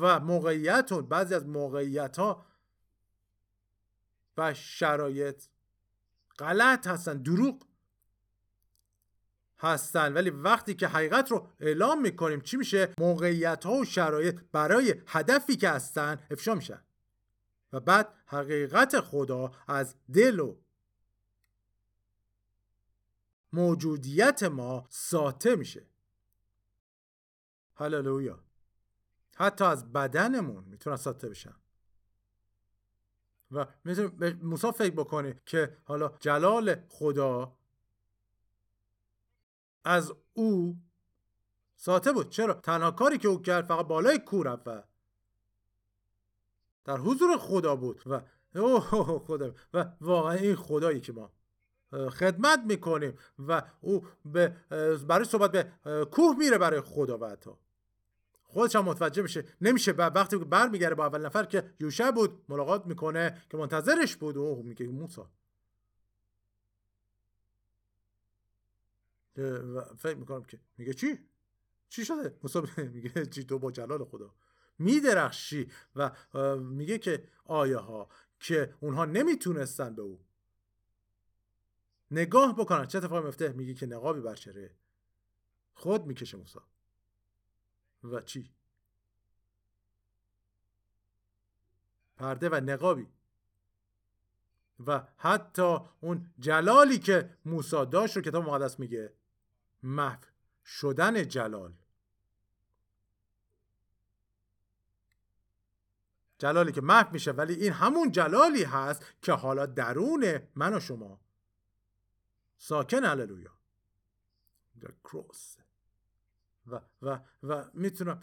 و 0.00 0.20
موقعیت 0.20 0.92
بعضی 0.92 1.34
از 1.34 1.46
موقعیت 1.46 2.16
ها 2.18 2.46
و 4.36 4.54
شرایط 4.54 5.44
غلط 6.38 6.86
هستن 6.86 7.22
دروغ 7.22 7.62
هستن. 9.58 10.12
ولی 10.12 10.30
وقتی 10.30 10.74
که 10.74 10.88
حقیقت 10.88 11.30
رو 11.30 11.48
اعلام 11.60 12.00
می‌کنیم 12.00 12.40
چی 12.40 12.56
میشه؟ 12.56 12.94
موقعیت 12.98 13.64
ها 13.64 13.72
و 13.72 13.84
شرایط 13.84 14.40
برای 14.52 15.02
هدفی 15.06 15.56
که 15.56 15.68
هستن 15.68 16.26
افشا 16.30 16.54
میشن. 16.54 16.82
و 17.72 17.80
بعد 17.80 18.14
حقیقت 18.26 19.00
خدا 19.00 19.52
از 19.68 19.96
دل 20.12 20.40
و 20.40 20.56
موجودیت 23.52 24.42
ما 24.42 24.86
ساته 24.88 25.56
میشه. 25.56 25.86
هللویا. 27.74 28.44
حتی 29.36 29.64
از 29.64 29.92
بدنمون 29.92 30.64
می‌تونن 30.64 30.96
ساته 30.96 31.28
بشن. 31.28 31.54
و 33.50 33.66
می‌تونی 33.84 34.08
به 34.08 34.32
موسی 34.32 34.72
فکر 34.72 34.94
بکنی 34.94 35.34
که 35.46 35.76
حالا 35.84 36.16
جلال 36.20 36.88
خدا 36.88 37.58
از 39.84 40.12
او 40.32 40.82
ساته 41.76 42.12
بود. 42.12 42.30
چرا؟ 42.30 42.54
تنها 42.54 42.90
کاری 42.90 43.18
که 43.18 43.28
او 43.28 43.42
کرد 43.42 43.66
فقط 43.66 43.86
بالای 43.86 44.18
کور 44.18 44.58
و 44.66 44.82
در 46.84 46.98
حضور 46.98 47.38
خدا 47.38 47.76
بود 47.76 48.02
و 48.06 48.20
اوه 48.54 49.18
خدا 49.26 49.54
و 49.74 49.92
واقعا 50.00 50.32
این 50.32 50.54
خدایی 50.54 51.00
که 51.00 51.12
ما 51.12 51.32
خدمت 51.92 52.58
می‌کنیم 52.66 53.18
و 53.38 53.62
او 53.80 54.06
به 54.24 54.56
برای 55.08 55.24
صحبت 55.24 55.52
به 55.52 55.72
کوه 56.04 56.36
میره 56.38 56.58
برای 56.58 56.80
خدا 56.80 57.18
و 57.18 57.24
حتی 57.26 57.50
خودش 58.52 58.76
هم 58.76 58.84
متوجه 58.84 59.22
میشه 59.22 59.44
نمیشه 59.60 59.92
و 59.92 60.02
وقتی 60.02 60.36
برمیگره 60.36 60.94
با 60.94 61.06
اول 61.06 61.26
نفر 61.26 61.44
که 61.44 61.74
یوشع 61.80 62.10
بود 62.10 62.44
ملاقات 62.48 62.86
می‌کنه 62.86 63.42
که 63.50 63.56
منتظرش 63.56 64.16
بود. 64.16 64.36
و 64.36 64.62
میگه 64.62 64.86
موسی. 64.86 65.22
فکر 69.98 70.14
می‌کنم 70.16 70.44
که 70.44 70.58
میگه 70.78 70.94
چی؟ 70.94 71.18
چی 71.88 72.04
شده؟ 72.04 72.38
موسی 72.42 72.60
میگه 72.94 73.26
چی؟ 73.26 73.44
تو 73.44 73.58
با 73.58 73.70
جلال 73.70 74.04
خدا. 74.04 74.34
میدرخشی 74.82 75.70
و 75.96 76.10
میگه 76.56 76.98
که 76.98 77.28
آیه 77.44 77.76
ها 77.76 78.08
که 78.40 78.74
اونها 78.80 79.04
نمی‌تونستن 79.04 79.94
به 79.94 80.02
او 80.02 80.24
نگاه 82.10 82.56
بکنن. 82.56 82.86
چه 82.86 82.98
اتفاقی 82.98 83.24
میفته؟ 83.24 83.48
میگه 83.48 83.74
که 83.74 83.86
نقابی 83.86 84.20
بر 84.20 84.38
خود 85.74 86.06
می‌کشه 86.06 86.36
موسی. 86.36 86.58
و 88.04 88.20
چی؟ 88.20 88.50
پرده 92.16 92.48
و 92.48 92.54
نقابی. 92.54 93.06
و 94.86 95.06
حتی 95.16 95.76
اون 96.00 96.34
جلالی 96.38 96.98
که 96.98 97.36
موسی 97.44 97.86
داشت 97.86 98.16
رو 98.16 98.22
کتاب 98.22 98.44
مقدس 98.44 98.78
میگه 98.78 99.12
محو 99.82 100.20
شدن 100.64 101.28
جلال. 101.28 101.74
جلالی 106.42 106.72
که 106.72 106.80
محو 106.80 107.12
میشه 107.12 107.30
ولی 107.30 107.54
این 107.54 107.72
همون 107.72 108.10
جلالی 108.10 108.64
هست 108.64 109.04
که 109.22 109.32
حالا 109.32 109.66
درون 109.66 110.38
من 110.54 110.74
و 110.74 110.80
شما. 110.80 111.20
ساکن 112.58 113.04
هللویا. 113.04 113.52
در 114.80 114.94
کروس 115.04 115.56
و 116.66 116.80
و 117.02 117.20
و 117.42 117.64
می‌تونم 117.74 118.22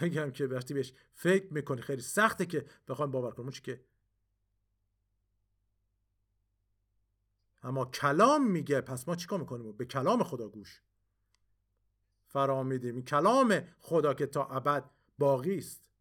بگم 0.00 0.30
که 0.30 0.46
وقتی 0.46 0.74
بهش 0.74 0.92
فکر 1.14 1.52
می‌کنی 1.52 1.82
خیلی 1.82 2.02
سخته 2.02 2.46
که 2.46 2.66
بخوایم 2.88 3.10
باور 3.10 3.30
کنیم 3.30 3.50
که 3.50 3.84
اما 7.62 7.84
کلام 7.84 8.50
میگه. 8.50 8.80
پس 8.80 9.08
ما 9.08 9.16
چیکار 9.16 9.40
می‌کنیم؟ 9.40 9.72
به 9.72 9.84
کلام 9.84 10.22
خدا 10.22 10.48
گوش. 10.48 10.82
فرا 12.26 12.62
میدیم. 12.62 13.04
کلام 13.04 13.60
خدا 13.78 14.14
که 14.14 14.26
تا 14.26 14.44
ابد 14.44 14.90
باقی 15.18 15.58
است. 15.58 15.91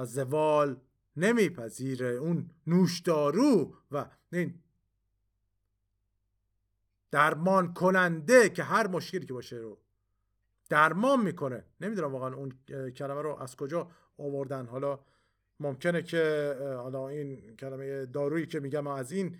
و 0.00 0.04
زوال 0.04 0.76
نمیپذیره 1.16 2.06
اون 2.06 2.50
نوشدارو 2.66 3.74
و 3.90 4.06
این 4.32 4.54
درمان 7.10 7.74
کننده 7.74 8.48
که 8.48 8.62
هر 8.62 8.86
مشکلی 8.86 9.26
که 9.26 9.32
باشه 9.32 9.56
رو 9.56 9.78
درمان 10.68 11.24
می‌کنه. 11.24 11.64
نمی‌دونم 11.80 12.12
واقعا 12.12 12.34
اون 12.34 12.52
کلمه 12.90 13.22
رو 13.22 13.36
از 13.36 13.56
کجا 13.56 13.90
آوردن. 14.18 14.66
حالا 14.66 15.00
ممکنه 15.60 16.02
که 16.02 16.56
حالا 16.76 17.08
این 17.08 17.56
کلمه 17.56 18.06
دارویی 18.06 18.46
که 18.46 18.60
میگم 18.60 18.86
از 18.86 19.12
این 19.12 19.38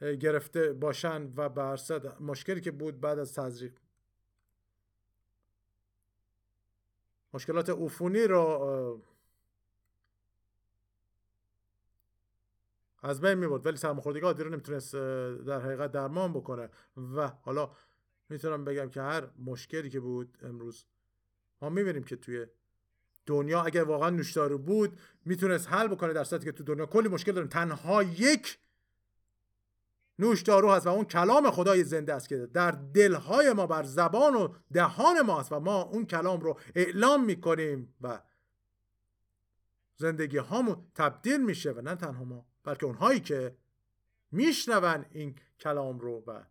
گرفته 0.00 0.72
باشن 0.72 1.32
و 1.36 1.48
برصد 1.48 2.22
مشکلی 2.22 2.60
که 2.60 2.70
بود 2.70 3.00
بعد 3.00 3.18
از 3.18 3.34
تزریق. 3.34 3.72
مشکلات 7.34 7.70
عفونی 7.70 8.24
رو 8.24 9.02
از 13.06 13.20
بین 13.20 13.34
می 13.34 13.46
ولی 13.46 13.76
سرماخوردگی 13.76 14.24
عادی 14.24 14.42
رو 14.42 14.50
نمی‌تونست 14.50 14.94
در 15.46 15.60
حقیقت 15.60 15.92
درمان 15.92 16.32
بکنه. 16.32 16.68
و 17.16 17.28
حالا 17.42 17.70
می‌تونم 18.28 18.64
بگم 18.64 18.88
که 18.88 19.02
هر 19.02 19.28
مشکلی 19.38 19.90
که 19.90 20.00
بود 20.00 20.38
امروز 20.42 20.84
ما 21.62 21.68
می‌بینیم 21.68 22.02
که 22.02 22.16
توی 22.16 22.46
دنیا 23.26 23.62
اگر 23.62 23.84
واقعا 23.84 24.10
نوشدارو 24.10 24.58
بود 24.58 24.98
می‌تونست 25.24 25.68
حل 25.68 25.88
بکنه 25.88 26.12
در 26.12 26.24
صورتی 26.24 26.44
که 26.44 26.52
تو 26.52 26.64
دنیا 26.64 26.86
کلی 26.86 27.08
مشکل 27.08 27.32
داریم. 27.32 27.48
تنها 27.48 28.02
یک 28.02 28.58
نوشدارو 30.18 30.70
هست 30.70 30.86
و 30.86 30.90
اون 30.90 31.04
کلام 31.04 31.50
خدای 31.50 31.84
زنده 31.84 32.14
است 32.14 32.28
که 32.28 32.36
در 32.36 32.70
دلهای 32.70 33.52
ما 33.52 33.66
بر 33.66 33.82
زبان 33.82 34.34
و 34.34 34.48
دهان 34.72 35.20
ما 35.20 35.40
است 35.40 35.52
و 35.52 35.60
ما 35.60 35.82
اون 35.82 36.06
کلام 36.06 36.40
رو 36.40 36.58
اعلام 36.74 37.24
می‌کنیم 37.24 37.94
و 38.00 38.22
زندگی 39.96 40.36
هامون 40.36 40.86
تبدیل 40.94 41.44
میشه 41.44 41.70
و 41.70 41.80
نه 41.80 41.94
تنها 41.94 42.24
ما. 42.24 42.46
بلکه 42.66 42.86
اونهایی 42.86 43.20
که 43.20 43.56
میشنون 44.30 45.04
این 45.10 45.36
کلام 45.60 45.98
رو 45.98 46.24
و 46.26 46.44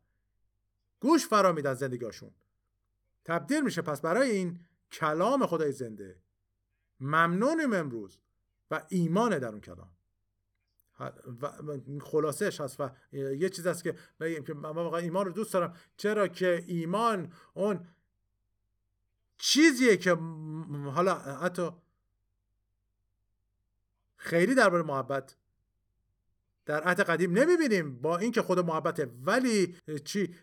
گوش 1.00 1.28
فرا 1.28 1.52
میدن 1.52 1.74
زندگیشون 1.74 2.32
تبدیل 3.26 3.62
میشه. 3.62 3.82
پس 3.82 4.02
برای 4.02 4.32
این 4.32 4.60
کلام 4.92 5.46
خدای 5.46 5.72
زنده 5.72 6.22
ممنونیم 7.00 7.74
امروز 7.74 8.20
و 8.72 8.86
ایمان 8.90 9.40
در 9.40 9.48
اون 9.48 9.62
کلام. 9.62 9.90
خلاصش 12.02 12.62
هست 12.62 12.80
و 12.80 12.90
یه 13.12 13.50
چیز 13.50 13.68
هست 13.68 13.84
که 13.84 13.96
بگیم 14.20 14.44
که 14.44 14.54
من 14.54 14.70
واقعا 14.70 15.00
ایمان 15.00 15.26
رو 15.26 15.32
دوست 15.32 15.54
دارم. 15.54 15.76
چرا 15.98 16.28
که 16.28 16.64
ایمان 16.68 17.34
اون 17.54 17.88
چیزیه 19.38 19.98
که 19.98 20.16
حالا 20.94 21.16
حتی 21.16 21.70
خیلی 24.16 24.56
درباره 24.56 24.84
محبت 24.84 25.36
در 26.66 26.84
عهد 26.84 27.02
قدیم 27.02 27.38
نمی‌بینیم 27.38 28.02
با 28.02 28.18
اینکه 28.18 28.42
خود 28.42 28.60
محبته 28.60 29.12
ولی 29.24 29.76
چی 30.06 30.36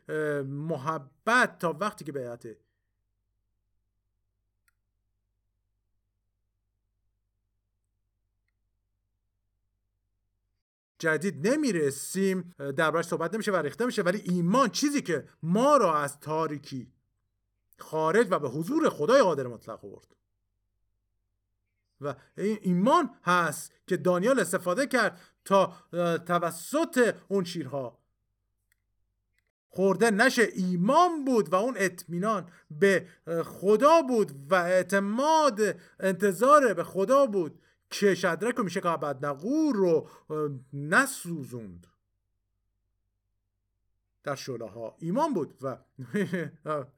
محبت 0.46 1.58
تا 1.58 1.76
وقتی 1.80 2.04
که 2.04 2.12
به 2.12 2.38
جدید 10.98 11.48
نمی‌رسیم 11.48 12.54
دربارش 12.58 13.04
صحبت 13.04 13.34
نمیشه 13.34 13.52
و 13.52 13.56
ریخته 13.56 13.86
میشه 13.86 14.02
ولی 14.02 14.22
ایمان 14.24 14.68
چیزی 14.68 15.02
که 15.02 15.28
ما 15.42 15.76
را 15.76 15.98
از 15.98 16.20
تاریکی 16.20 16.92
خارج 17.78 18.26
و 18.30 18.38
به 18.38 18.48
حضور 18.48 18.88
خدای 18.88 19.22
قادر 19.22 19.46
مطلق 19.46 19.84
آورد. 19.84 20.21
و 22.04 22.14
ایمان 22.36 23.10
هست 23.24 23.72
که 23.86 23.96
دانیال 23.96 24.40
استفاده 24.40 24.86
کرد 24.86 25.20
تا 25.44 25.72
توسط 26.26 27.14
اون 27.28 27.44
شیرها. 27.44 27.98
خورده 29.68 30.10
نشه 30.10 30.48
ایمان 30.54 31.24
بود 31.24 31.52
و 31.52 31.54
اون 31.54 31.74
اطمینان 31.76 32.48
به 32.70 33.06
خدا 33.44 34.02
بود 34.02 34.52
و 34.52 34.54
اعتماد 34.54 35.60
انتظار 36.00 36.74
به 36.74 36.84
خدا 36.84 37.26
بود 37.26 37.60
که 37.90 38.14
شدرک 38.14 38.58
و 38.58 38.62
میشه 38.62 38.80
که 38.80 38.88
نقور 39.22 39.76
رو 39.76 40.08
نسوزوند. 40.72 41.86
در 44.24 44.34
شله 44.34 44.68
ها 44.68 44.96
ایمان 44.98 45.34
بود 45.34 45.54
و 45.62 45.78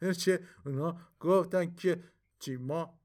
چه 0.25 0.41
اونا 0.67 0.97
گفتن 1.21 1.75
که 1.75 2.05
چی 2.39 2.57
ما 2.57 2.99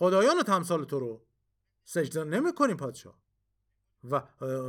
خدایان 0.00 0.38
و 0.38 0.42
تمثال 0.42 0.84
تو 0.84 1.00
رو 1.00 1.20
سجده 1.84 2.24
نمی 2.24 2.54
کنیم 2.54 2.76
پادشاه. 2.76 3.18
و 4.10 4.20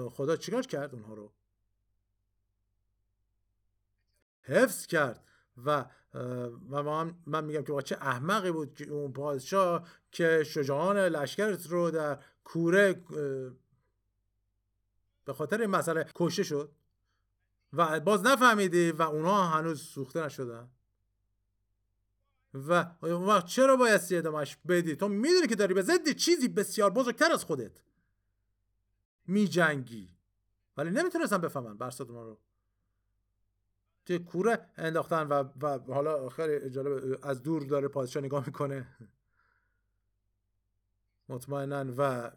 خدا 0.09 0.35
چیکار 0.35 0.61
کرد 0.61 0.93
اونها 0.93 1.13
رو؟ 1.13 1.31
حفظ 4.41 4.85
کرد. 4.85 5.23
و 5.65 5.85
و 6.69 6.83
من 7.25 7.43
میگم 7.43 7.63
که 7.63 7.81
چه 7.81 7.97
احمقی 8.01 8.51
بود 8.51 8.75
که 8.75 8.89
اون 8.89 9.13
پادشاه 9.13 9.87
که 10.11 10.43
شجاعان 10.43 10.97
لشکرت 10.97 11.67
رو 11.67 11.91
در 11.91 12.19
کوره 12.43 12.93
به 15.25 15.33
خاطر 15.33 15.61
این 15.61 15.69
مسئله 15.69 16.07
کشته 16.15 16.43
شد. 16.43 16.71
و 17.73 17.99
باز 17.99 18.23
نفهمیدی 18.23 18.91
و 18.91 19.01
اونها 19.01 19.43
هنوز 19.43 19.81
سوخته 19.81 20.25
نشدن. 20.25 20.69
و 22.53 22.85
اون 23.01 23.25
وقت 23.25 23.45
چرا 23.45 23.75
باید 23.75 24.01
ادامش 24.11 24.57
بدی؟ 24.67 24.95
تو 24.95 25.07
می‌دونی 25.07 25.47
که 25.47 25.55
داری 25.55 25.73
به 25.73 25.81
ضد 25.81 26.09
چیزی 26.09 26.47
بسیار 26.47 26.89
بزرگتر 26.89 27.31
از 27.31 27.43
خودت. 27.43 27.71
میجنگی. 29.27 30.15
ولی 30.77 30.89
نمی‌تونستم 30.89 31.37
بفهمن 31.37 31.77
برسات 31.77 32.07
رو. 32.07 32.39
توی 34.05 34.19
کوره 34.19 34.69
انداختن 34.77 35.27
و, 35.27 35.43
و 35.61 35.93
حالا 35.93 36.29
خیلی 36.29 36.69
جالب 36.69 37.19
از 37.25 37.43
دور 37.43 37.63
داره 37.63 37.87
پادشاه 37.87 38.23
نگاه 38.23 38.45
می‌کنه. 38.45 38.87
مطمئنا 41.29 41.93
و 41.97 42.31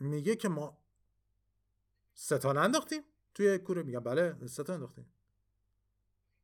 میگه 0.00 0.36
که 0.36 0.48
ما 0.48 0.78
ستان 2.14 2.56
انداختیم 2.56 3.02
توی 3.34 3.58
کوره 3.58 3.82
میگم 3.82 4.00
بله 4.00 4.46
ستان 4.46 4.74
انداختیم 4.74 5.06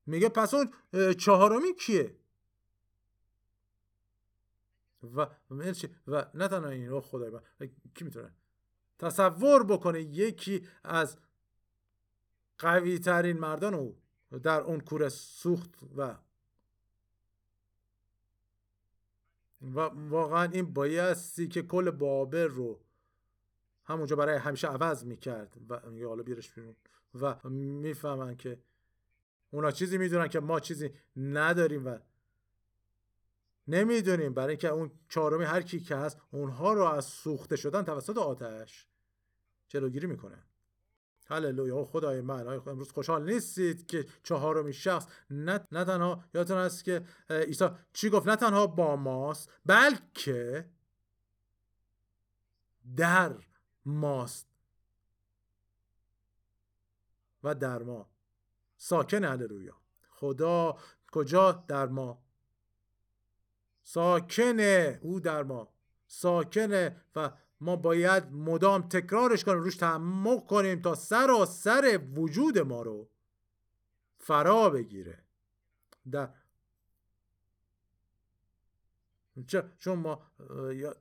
میگه 0.06 0.28
پس 0.28 0.54
اون 0.54 0.72
چهارمی 1.14 1.74
کیه؟ 1.74 2.16
و 5.02 5.26
و 6.06 6.24
نه 6.34 6.48
تنها 6.48 6.68
این 6.68 6.88
رو 6.88 7.00
خدای 7.00 7.30
من. 7.30 7.40
کی 7.94 8.04
می‌تونه؟ 8.04 8.34
تصور 8.98 9.64
بکنه 9.64 10.02
یکی 10.02 10.68
از 10.84 11.16
قوی 12.58 12.98
ترین 12.98 13.38
مردان 13.38 13.74
او 13.74 13.98
در 14.42 14.60
اون 14.60 14.80
کوره 14.80 15.08
سوخت 15.08 15.70
و 15.96 16.16
و 19.62 19.80
واقعا 19.80 20.50
این 20.52 20.72
بایستی 20.74 21.48
که 21.48 21.62
کل 21.62 21.90
بابر 21.90 22.46
رو 22.46 22.80
همونجا 23.90 24.16
برای 24.16 24.36
همیشه 24.36 24.68
عوض 24.68 25.04
می‌کرد 25.04 25.56
و 25.68 25.90
میگه 25.90 26.06
حالا 26.06 26.22
بیرش 26.22 26.52
بیرون. 26.52 26.76
و 27.20 27.48
می‌فهمن 27.48 28.36
که 28.36 28.58
اونا 29.50 29.70
چیزی 29.70 29.98
می‌دونن 29.98 30.28
که 30.28 30.40
ما 30.40 30.60
چیزی 30.60 30.90
نداریم 31.16 31.86
و 31.86 31.98
نمی‌دونیم. 33.68 34.34
برای 34.34 34.48
اینکه 34.48 34.68
اون 34.68 34.90
چهارمی 35.08 35.44
هر 35.44 35.62
کی 35.62 35.80
که 35.80 35.96
هست 35.96 36.20
اونها 36.30 36.72
رو 36.72 36.84
از 36.84 37.04
سوخته 37.04 37.56
شدن 37.56 37.82
توسط 37.82 38.18
آتش 38.18 38.86
جلوگیری 39.68 40.06
می‌کنه. 40.06 40.38
هللویا. 41.26 41.84
خدای 41.84 42.20
من. 42.20 42.46
امروز 42.46 42.92
خوشحال 42.92 43.32
نیستید 43.32 43.86
که 43.86 44.06
چهارمی 44.22 44.72
شخص 44.72 45.06
نه, 45.30 45.60
نه 45.72 45.84
تنها 45.84 46.24
یادتون 46.34 46.58
هست 46.58 46.84
که 46.84 47.04
عیسی 47.30 47.68
چی 47.92 48.10
گفت؟ 48.10 48.28
نه 48.28 48.36
تنها 48.36 48.66
با 48.66 48.96
ماست 48.96 49.52
بلکه 49.66 50.68
در 52.96 53.34
ماست. 53.90 54.46
و 57.42 57.54
در 57.54 57.82
ما. 57.82 58.10
ساکن 58.76 59.24
هللویا. 59.24 59.76
خدا 60.10 60.78
کجا 61.12 61.52
در 61.52 61.86
ما؟ 61.86 62.22
ساکنه 63.82 65.00
او 65.02 65.20
در 65.20 65.42
ما. 65.42 65.68
ساکنه 66.06 67.04
و 67.16 67.30
ما 67.60 67.76
باید 67.76 68.32
مدام 68.32 68.88
تکرارش 68.88 69.44
کنیم 69.44 69.58
روش 69.58 69.76
تعمق 69.76 70.46
کنیم 70.46 70.82
تا 70.82 70.94
سر 70.94 72.00
وجود 72.14 72.58
ما 72.58 72.82
رو 72.82 73.10
فرا 74.18 74.70
بگیره. 74.70 75.24
در 76.10 76.34
چون 79.78 79.98
ما 79.98 80.22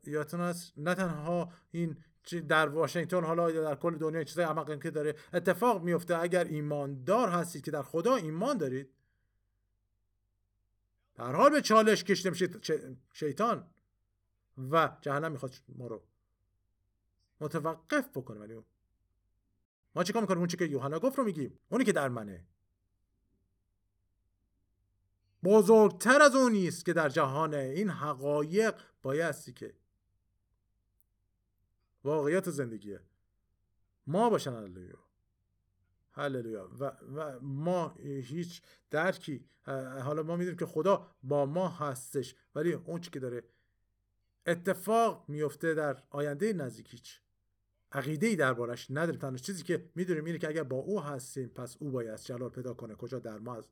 یادتون 0.04 0.40
هست 0.40 0.74
نه 0.78 0.96
تنها 0.96 1.54
این 1.72 2.04
در 2.34 2.70
واشنگتن 2.70 3.24
حالا 3.24 3.52
یا 3.52 3.64
در 3.64 3.76
کل 3.76 3.98
دنیا 3.98 4.24
چیزای 4.24 4.46
عمق 4.46 4.84
که 4.84 4.92
داره 4.92 5.16
اتفاق 5.34 5.84
میفته 5.84 6.18
اگر 6.18 6.44
ایماندار 6.44 7.30
هستید 7.30 7.64
که 7.64 7.72
در 7.72 7.82
خدا 7.82 8.16
ایمان 8.16 8.58
دارید 8.58 8.90
در 11.16 11.36
حال 11.36 11.52
به 11.52 11.62
چالش 11.62 12.04
کشیده 12.04 12.30
میشید 12.30 12.68
شیطان 13.14 13.68
و 14.72 14.98
جهنم 15.02 15.32
می‌خواد 15.32 15.56
ما 15.76 15.88
رو 15.88 16.04
متوقف 17.42 18.10
بکنه. 18.18 18.40
ولی 18.40 18.64
ما 19.96 20.04
چیکار 20.04 20.22
می‌کنیم؟ 20.22 20.40
اون 20.40 20.48
چی 20.48 20.58
که 20.58 20.66
یوحنا 20.66 21.00
گفت 21.00 21.18
رو 21.18 21.24
میگیم. 21.24 21.60
اونی 21.70 21.84
که 21.84 21.92
در 21.92 22.10
منه. 22.10 22.46
بزرگتر 25.44 26.22
از 26.22 26.36
اون 26.36 26.52
نیست 26.52 26.86
که 26.86 26.94
در 26.94 27.10
جهان 27.10 27.54
این 27.54 27.90
حقایق 27.90 28.82
بایستی 29.02 29.54
که 29.54 29.74
واقعیت 32.04 32.50
زندگیه. 32.50 33.02
ما 34.08 34.30
باشن 34.30 34.54
هللویا. 34.54 35.00
هللویا. 36.12 36.70
و, 36.80 36.86
و 37.16 37.40
ما 37.40 37.96
هیچ 38.00 38.62
درکی 38.92 39.46
حالا 40.04 40.24
ما 40.24 40.36
می‌دونیم 40.36 40.58
که 40.58 40.66
خدا 40.66 41.08
با 41.24 41.46
ما 41.46 41.68
هستش 41.68 42.36
ولی 42.56 42.74
اون 42.74 43.02
که 43.02 43.20
داره 43.20 43.44
اتفاق 44.46 45.26
میفته 45.28 45.74
در 45.74 46.04
آینده 46.10 46.54
نزدیک 46.54 46.94
هیچ. 46.94 47.22
عقیده 47.92 48.28
ای 48.28 48.36
دربارش 48.36 48.88
نداریم. 48.92 49.20
تنها 49.20 49.38
چیزی 49.38 49.64
که 49.64 49.90
می‌دونیم 49.96 50.26
اینه 50.26 50.38
که 50.38 50.48
اگر 50.48 50.64
با 50.64 50.78
او 50.78 51.02
هستیم 51.02 51.48
پس 51.48 51.78
او 51.80 51.92
باید 51.92 52.20
جلال 52.20 52.50
پیدا 52.50 52.74
کنه. 52.74 52.96
کجا؟ 52.96 53.20
در 53.20 53.38
ما 53.38 53.56
هست. 53.56 53.70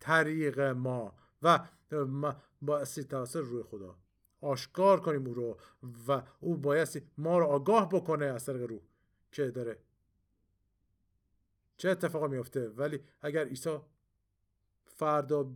طریق 0.00 0.60
ما. 0.60 1.14
و 1.42 1.68
بایستی 2.62 3.04
توسط 3.04 3.40
روی 3.40 3.62
خدا. 3.62 3.96
آشکار 4.40 5.00
کنیم 5.00 5.26
او 5.26 5.34
رو 5.34 5.58
و 6.08 6.22
او 6.40 6.56
بایستی 6.56 7.02
ما 7.18 7.38
رو 7.38 7.46
آگاه 7.46 7.88
بکنه 7.88 8.24
از 8.24 8.46
طریق 8.46 8.62
روح 8.62 8.80
که 9.32 9.50
داره. 9.50 9.78
چه 11.76 11.88
اتفاقا 11.88 12.26
میفته 12.26 12.68
ولی 12.68 13.00
اگر 13.22 13.44
عیسی 13.44 13.78
فردا 14.84 15.50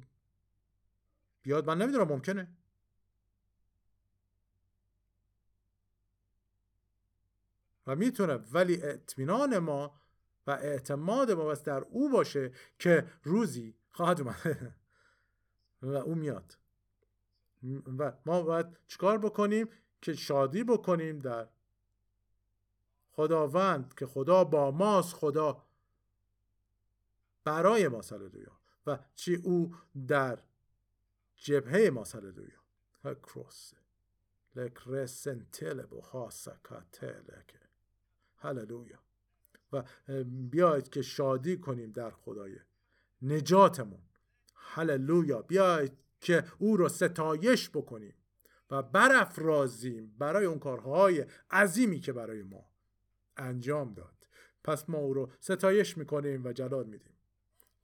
بیاد 1.42 1.66
من 1.66 1.78
نمی‌دونم 1.78 2.08
ممکنه؟ 2.08 2.48
و 7.86 7.96
می‌تونه 7.96 8.34
ولی 8.34 8.82
اطمینان 8.82 9.58
ما 9.58 10.00
و 10.46 10.50
اعتماد 10.50 11.30
ما 11.30 11.44
بس 11.44 11.62
در 11.62 11.84
او 11.90 12.10
باشه 12.10 12.52
که 12.78 13.06
روزی 13.22 13.74
خواهد 13.90 14.20
اومد. 14.20 14.74
و 15.82 15.96
او 15.96 16.14
میاد. 16.14 16.61
و 17.98 18.12
ما 18.26 18.42
باید 18.42 18.66
چیکار 18.86 19.18
بکنیم؟ 19.18 19.68
که 20.02 20.14
شادی 20.14 20.64
بکنیم 20.64 21.18
در 21.18 21.48
خداوند 23.12 23.94
که 23.94 24.06
خدا 24.06 24.44
با 24.44 24.70
ماست 24.70 25.14
خدا 25.14 25.66
برای 27.44 27.88
ما 27.88 28.02
سلدویا 28.02 28.52
و 28.86 28.98
چی 29.14 29.34
او 29.34 29.74
در 30.06 30.38
جبهه 31.36 31.90
ما 31.90 32.04
سلدویا 32.04 32.62
کروس 33.04 33.72
لکرسنتل 34.56 35.86
بخاسکاتلک 35.90 37.54
هللویا. 38.36 38.98
و 39.72 39.84
بیاید 40.24 40.88
که 40.88 41.02
شادی 41.02 41.56
کنیم 41.56 41.92
در 41.92 42.10
خدای 42.10 42.56
نجاتمون. 43.22 44.02
هللویا. 44.54 45.42
بیاید 45.42 45.98
که 46.22 46.44
او 46.58 46.76
رو 46.76 46.88
ستایش 46.88 47.70
بکنیم 47.70 48.14
و 48.70 48.82
برافرازیم 48.82 50.14
برای 50.18 50.44
اون 50.44 50.58
کارهای 50.58 51.26
عظیمی 51.50 52.00
که 52.00 52.12
برای 52.12 52.42
ما 52.42 52.70
انجام 53.36 53.94
داد. 53.94 54.26
پس 54.64 54.88
ما 54.90 54.98
او 54.98 55.14
رو 55.14 55.30
ستایش 55.40 55.98
می‌کنیم 55.98 56.44
و 56.44 56.52
جلال 56.52 56.86
میدیم 56.86 57.12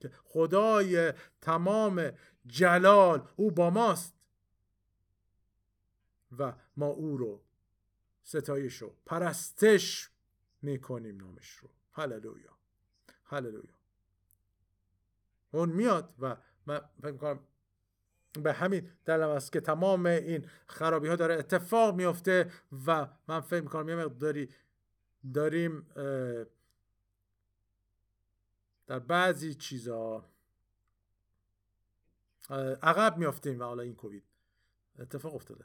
که 0.00 0.10
خدای 0.24 1.12
تمام 1.40 2.12
جلال 2.46 3.28
او 3.36 3.50
با 3.50 3.70
ماست 3.70 4.14
و 6.38 6.54
ما 6.76 6.86
او 6.86 7.16
رو 7.16 7.42
ستایش 8.22 8.76
رو 8.76 8.96
پرستش 9.06 10.10
می‌کنیم 10.62 11.16
نامش 11.16 11.50
رو. 11.50 11.70
هللویا. 11.92 12.58
هللویا. 13.24 13.78
اون 15.50 15.68
میاد 15.68 16.14
و 16.18 16.36
من 16.66 16.80
فکر 17.02 17.12
می‌کنم 17.12 17.40
به 18.32 18.52
همین 18.52 18.90
دلیل 19.04 19.22
است 19.22 19.52
که 19.52 19.60
تمام 19.60 20.06
این 20.06 20.48
خرابی 20.66 21.08
ها 21.08 21.16
داره 21.16 21.34
اتفاق 21.34 21.94
میفته 21.94 22.52
و 22.86 23.08
من 23.28 23.40
فکر 23.40 23.60
می‌کنم 23.60 23.88
یه 23.88 23.96
مقداری 23.96 24.48
داریم 25.34 25.86
در 28.86 28.98
بعضی 28.98 29.54
چیزا 29.54 30.24
عقب 32.82 33.18
میافتیم 33.18 33.60
و 33.60 33.64
حالا 33.64 33.82
این 33.82 33.94
کووید 33.94 34.24
اتفاق 34.98 35.34
افتاده. 35.34 35.64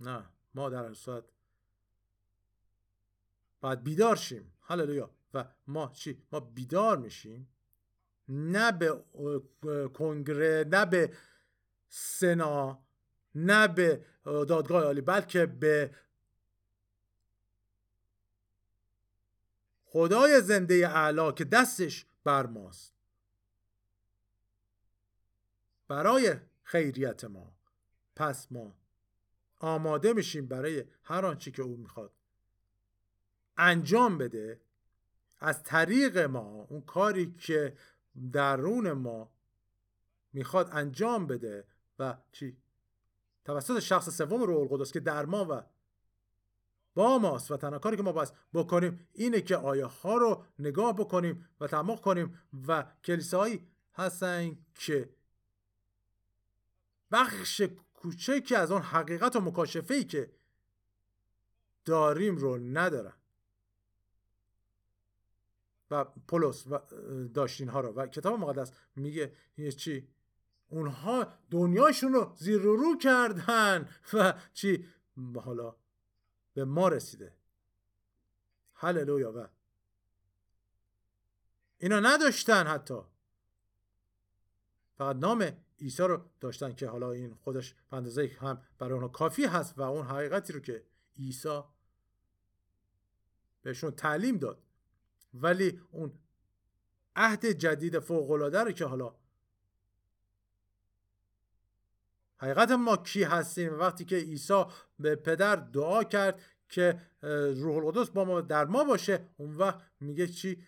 نه 0.00 0.24
ما 0.54 0.70
در 0.70 0.92
صورت 0.94 1.24
باید 3.60 3.84
بیدار 3.84 4.16
شیم. 4.16 4.52
هللویا. 4.62 5.10
و 5.34 5.44
ما 5.66 5.90
چی؟ 5.94 6.22
ما 6.32 6.40
بیدار 6.40 6.98
میشیم. 6.98 7.48
نه 8.28 8.72
به 8.72 9.02
کنگره 9.94 10.64
نه 10.70 10.86
به 10.86 11.12
سنا 11.94 12.82
نه 13.34 13.68
به 13.68 14.04
دادگاه 14.24 14.84
عالی 14.84 15.00
بلکه 15.00 15.46
به 15.46 15.94
خدای 19.84 20.40
زنده 20.40 20.88
اعلا 20.88 21.32
که 21.32 21.44
دستش 21.44 22.06
بر 22.24 22.46
ماست. 22.46 22.94
برای 25.88 26.36
خیریت 26.62 27.24
ما. 27.24 27.52
پس 28.16 28.52
ما 28.52 28.74
آماده 29.58 30.12
میشیم 30.12 30.46
برای 30.46 30.84
هر 31.02 31.26
آنچه 31.26 31.50
که 31.50 31.62
او 31.62 31.76
می‌خواد. 31.76 32.12
انجام 33.56 34.18
بده. 34.18 34.60
از 35.40 35.62
طریق 35.62 36.18
ما 36.18 36.66
اون 36.70 36.80
کاری 36.80 37.34
که 37.34 37.76
درون 38.32 38.92
ما 38.92 39.32
می‌خواد 40.32 40.68
انجام 40.72 41.26
بده. 41.26 41.71
و 42.02 42.16
چی؟ 42.32 42.56
توسط 43.44 43.78
شخص 43.78 44.16
سوم 44.16 44.42
روح 44.42 44.60
القدس 44.60 44.92
که 44.92 45.00
در 45.00 45.26
ما 45.26 45.46
و 45.50 45.62
با 46.94 47.18
ماست 47.18 47.50
و 47.50 47.56
تنها 47.56 47.78
کاری 47.78 47.96
که 47.96 48.02
ما 48.02 48.12
باید 48.12 48.32
بکنیم 48.54 49.08
اینه 49.12 49.40
که 49.40 49.56
آیه 49.56 49.84
ها 49.84 50.16
رو 50.16 50.44
نگاه 50.58 50.96
بکنیم 50.96 51.48
و 51.60 51.66
تعمق 51.66 52.00
کنیم 52.00 52.38
و 52.68 52.86
کلیسایی 53.04 53.68
هستن 53.94 54.58
که 54.74 55.14
بخش 57.12 57.62
کوچکی 57.94 58.54
از 58.54 58.70
اون 58.70 58.82
حقیقت 58.82 59.36
و 59.36 59.40
مکاشفه 59.40 59.94
ای 59.94 60.04
که 60.04 60.32
داریم 61.84 62.36
رو 62.36 62.58
ندارن. 62.58 63.12
و 65.90 66.04
پولس 66.04 66.66
و 66.66 66.78
داشتین 67.34 67.68
ها 67.68 67.80
رو. 67.80 67.88
و 67.88 68.06
کتاب 68.06 68.40
مقدس 68.40 68.72
میگه 68.96 69.32
چی؟ 69.76 70.08
اونها 70.72 71.26
دنیاشون 71.50 72.12
رو 72.12 72.32
زیر 72.36 72.60
رو 72.60 72.98
کردن. 72.98 73.88
و 74.12 74.34
چی؟ 74.52 74.86
حالا 75.44 75.76
به 76.54 76.64
ما 76.64 76.88
رسیده. 76.88 77.32
هللویا 78.74 79.32
و. 79.32 79.48
اینا 81.78 82.00
نداشتن 82.00 82.66
حتی. 82.66 83.00
فقط 84.98 85.16
نام 85.16 85.52
عیسی 85.80 86.02
رو 86.02 86.20
داشتن 86.40 86.74
که 86.74 86.88
حالا 86.88 87.12
این 87.12 87.34
خودش 87.34 87.74
به 87.90 88.38
هم 88.38 88.62
برای 88.78 88.92
اونها 88.92 89.08
کافی 89.08 89.44
هست 89.44 89.78
و 89.78 89.82
اون 89.82 90.06
حقیقتی 90.06 90.52
رو 90.52 90.60
که 90.60 90.84
عیسی 91.18 91.60
بهشون 93.62 93.90
تعلیم 93.90 94.38
داد. 94.38 94.62
ولی 95.34 95.80
اون 95.90 96.12
عهد 97.16 97.46
جدید 97.46 97.98
فوق 97.98 98.30
رو 98.30 98.72
که 98.72 98.84
حالا 98.84 99.21
حقیقت 102.42 102.70
ما 102.70 102.96
کی 102.96 103.22
هستیم؟ 103.22 103.78
وقتی 103.78 104.04
که 104.04 104.16
عیسی 104.16 104.64
به 104.98 105.16
پدر 105.16 105.56
دعا 105.56 106.04
کرد 106.04 106.40
که 106.68 107.00
روح 107.56 107.76
القدس 107.76 108.10
با 108.10 108.24
ما 108.24 108.40
در 108.40 108.64
ما 108.64 108.84
باشه 108.84 109.24
اون 109.36 109.56
وقت 109.56 109.80
میگه 110.00 110.26
چی؟ 110.26 110.64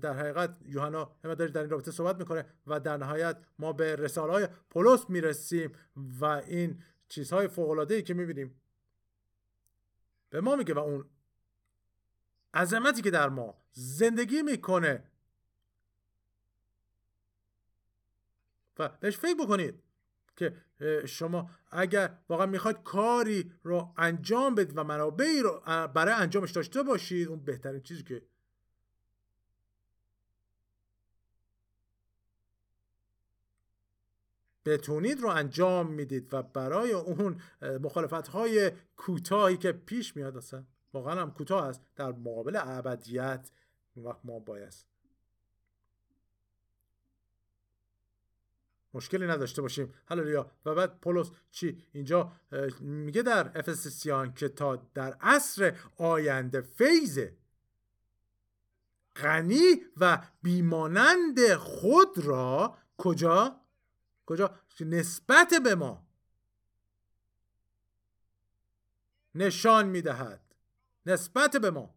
در 0.00 0.12
حقیقت 0.12 0.56
یوحنا 0.66 1.16
داره 1.22 1.48
در 1.48 1.60
این 1.60 1.70
رابطه 1.70 1.90
صحبت 1.90 2.16
می‌کنه 2.16 2.46
و 2.66 2.80
در 2.80 2.96
نهایت 2.96 3.36
ما 3.58 3.72
به 3.72 3.96
رساله 3.96 4.32
های 4.32 4.48
پولس 4.70 5.10
می‌رسیم 5.10 5.72
و 6.20 6.24
این 6.24 6.82
چیزهای 7.08 7.48
فوق 7.48 7.90
ای 7.90 8.02
که 8.02 8.14
می‌بینیم 8.14 8.60
به 10.30 10.40
ما 10.40 10.56
میگه 10.56 10.74
و 10.74 10.78
اون 10.78 11.04
عظمتی 12.54 13.02
که 13.02 13.10
در 13.10 13.28
ما 13.28 13.54
زندگی 13.72 14.42
می‌کنه. 14.42 15.04
و 18.78 18.88
بهش 18.88 19.16
فکر 19.16 19.34
بکنید. 19.34 19.82
که 20.36 20.54
شما 21.06 21.50
اگر 21.70 22.18
واقعا 22.28 22.46
می‌خواید 22.46 22.82
کاری 22.84 23.52
رو 23.62 23.94
انجام 23.96 24.54
بدید 24.54 24.78
و 24.78 24.84
منابعی 24.84 25.40
رو 25.40 25.62
برای 25.94 26.14
انجامش 26.14 26.50
داشته 26.50 26.82
باشید 26.82 27.28
اون 27.28 27.40
بهترین 27.40 27.80
چیزی 27.80 28.02
که 28.02 28.22
بتونید 34.64 35.20
رو 35.20 35.28
انجام 35.28 35.92
می‌دید 35.92 36.34
و 36.34 36.42
برای 36.42 36.92
اون 36.92 37.40
مخالفت 37.62 38.28
های 38.28 38.72
کوتاهی 38.96 39.56
که 39.56 39.72
پیش 39.72 40.16
میاد 40.16 40.36
اصلا 40.36 40.64
واقعا 40.92 41.22
هم 41.22 41.30
کوتاه 41.30 41.64
است 41.64 41.80
در 41.96 42.12
مقابل 42.12 42.56
ابدیت 42.62 43.50
وقت 43.96 44.20
ما 44.24 44.38
باید 44.38 44.74
مشکلی 48.94 49.26
نداشته 49.26 49.62
باشیم. 49.62 49.94
هللویا. 50.08 50.50
و 50.64 50.74
بعد 50.74 51.00
پولس 51.00 51.30
چی؟ 51.50 51.84
اینجا 51.92 52.32
میگه 52.80 53.22
در 53.22 53.58
افسسیان 53.58 54.34
که 54.34 54.48
تا 54.48 54.76
در 54.76 55.12
عصر 55.20 55.76
آینده 55.96 56.60
فیض 56.60 57.20
غنی 59.16 59.82
و 59.96 60.18
بیمانند 60.42 61.54
خود 61.54 62.18
را 62.18 62.78
کجا؟ 62.98 63.60
کجا؟ 64.26 64.60
نسبت 64.80 65.54
به 65.64 65.74
ما 65.74 66.06
نشان 69.34 69.88
می‌دهد. 69.88 70.40
نسبت 71.06 71.56
به 71.56 71.70
ما. 71.70 71.94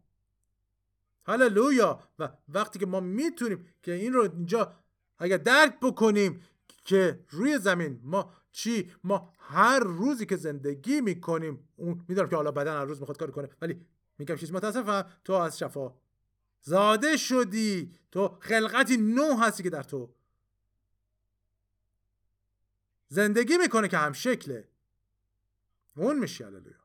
هللویا. 1.26 2.02
و 2.18 2.28
وقتی 2.48 2.78
که 2.78 2.86
ما 2.86 3.00
می‌تونیم 3.00 3.68
که 3.82 3.92
این 3.92 4.12
رو 4.12 4.22
اینجا 4.22 4.74
اگر 5.18 5.36
درک 5.36 5.80
بکنیم 5.80 6.42
که 6.84 7.24
روی 7.28 7.58
زمین 7.58 8.00
ما 8.02 8.32
چی؟ 8.52 8.92
ما 9.04 9.32
هر 9.38 9.78
روزی 9.78 10.26
که 10.26 10.36
زندگی 10.36 11.00
می‌کنیم 11.00 11.68
اون 11.76 12.04
می‌دونم 12.08 12.28
که 12.28 12.36
حالا 12.36 12.50
بدن 12.50 12.76
هر 12.76 12.84
روز 12.84 13.00
می‌خواد 13.00 13.18
کار 13.18 13.30
کنه 13.30 13.48
ولی 13.62 13.86
میگم 14.18 14.36
چیز 14.36 14.52
متاسفم 14.52 15.10
تو 15.24 15.32
از 15.32 15.58
شفا. 15.58 15.94
زاده 16.62 17.16
شدی. 17.16 17.92
تو 18.10 18.38
خلقتی 18.40 18.96
نو 18.96 19.36
هستی 19.36 19.62
که 19.62 19.70
در 19.70 19.82
تو. 19.82 20.14
زندگی 23.08 23.56
می‌کنه 23.56 23.88
که 23.88 23.98
هم 23.98 24.12
شکله. 24.12 24.68
اون 25.96 26.18
میشی 26.18 26.44
هللویا. 26.44 26.76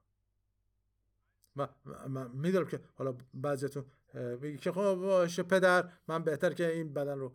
و 1.56 1.68
من 2.08 2.32
می‌دونم 2.32 2.68
که 2.68 2.80
حالا 2.96 3.18
بعضیتون 3.34 3.86
میگه 4.14 4.58
که 4.58 4.72
خب 4.72 4.96
باشه 4.96 5.44
پدر 5.44 5.90
من 6.08 6.24
بهتر 6.24 6.54
که 6.54 6.72
این 6.72 6.94
بدن 6.94 7.20
رو 7.20 7.34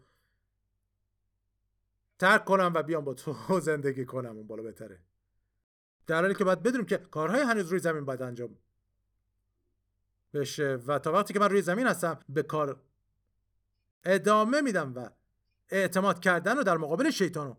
ترک 2.19 2.45
کنم 2.45 2.73
و 2.75 2.83
بیام 2.83 3.05
با 3.05 3.15
تو 3.15 3.61
زندگی 3.61 4.05
کنم 4.05 4.37
اون 4.37 4.47
بالا 4.47 4.63
بهتره. 4.63 5.01
در 6.07 6.21
حالی 6.21 6.35
که 6.35 6.45
باید 6.45 6.63
بدونیم 6.63 6.87
که 6.87 6.97
کارهای 6.97 7.41
هنوز 7.41 7.69
روی 7.69 7.79
زمین 7.79 8.05
باید 8.05 8.23
انجام 8.23 8.57
بشه 10.35 10.75
و 10.87 10.99
تا 10.99 11.13
وقتی 11.13 11.33
که 11.33 11.41
من 11.41 11.49
روی 11.49 11.63
زمین 11.63 11.87
هستم 11.87 12.21
به 12.29 12.43
کار 12.43 12.81
ادامه 14.05 14.61
میدم 14.61 14.95
و 14.95 15.11
اعتماد 15.69 16.21
کردن 16.21 16.57
رو 16.57 16.63
در 16.63 16.77
مقابل 16.77 17.11
شیطان 17.11 17.57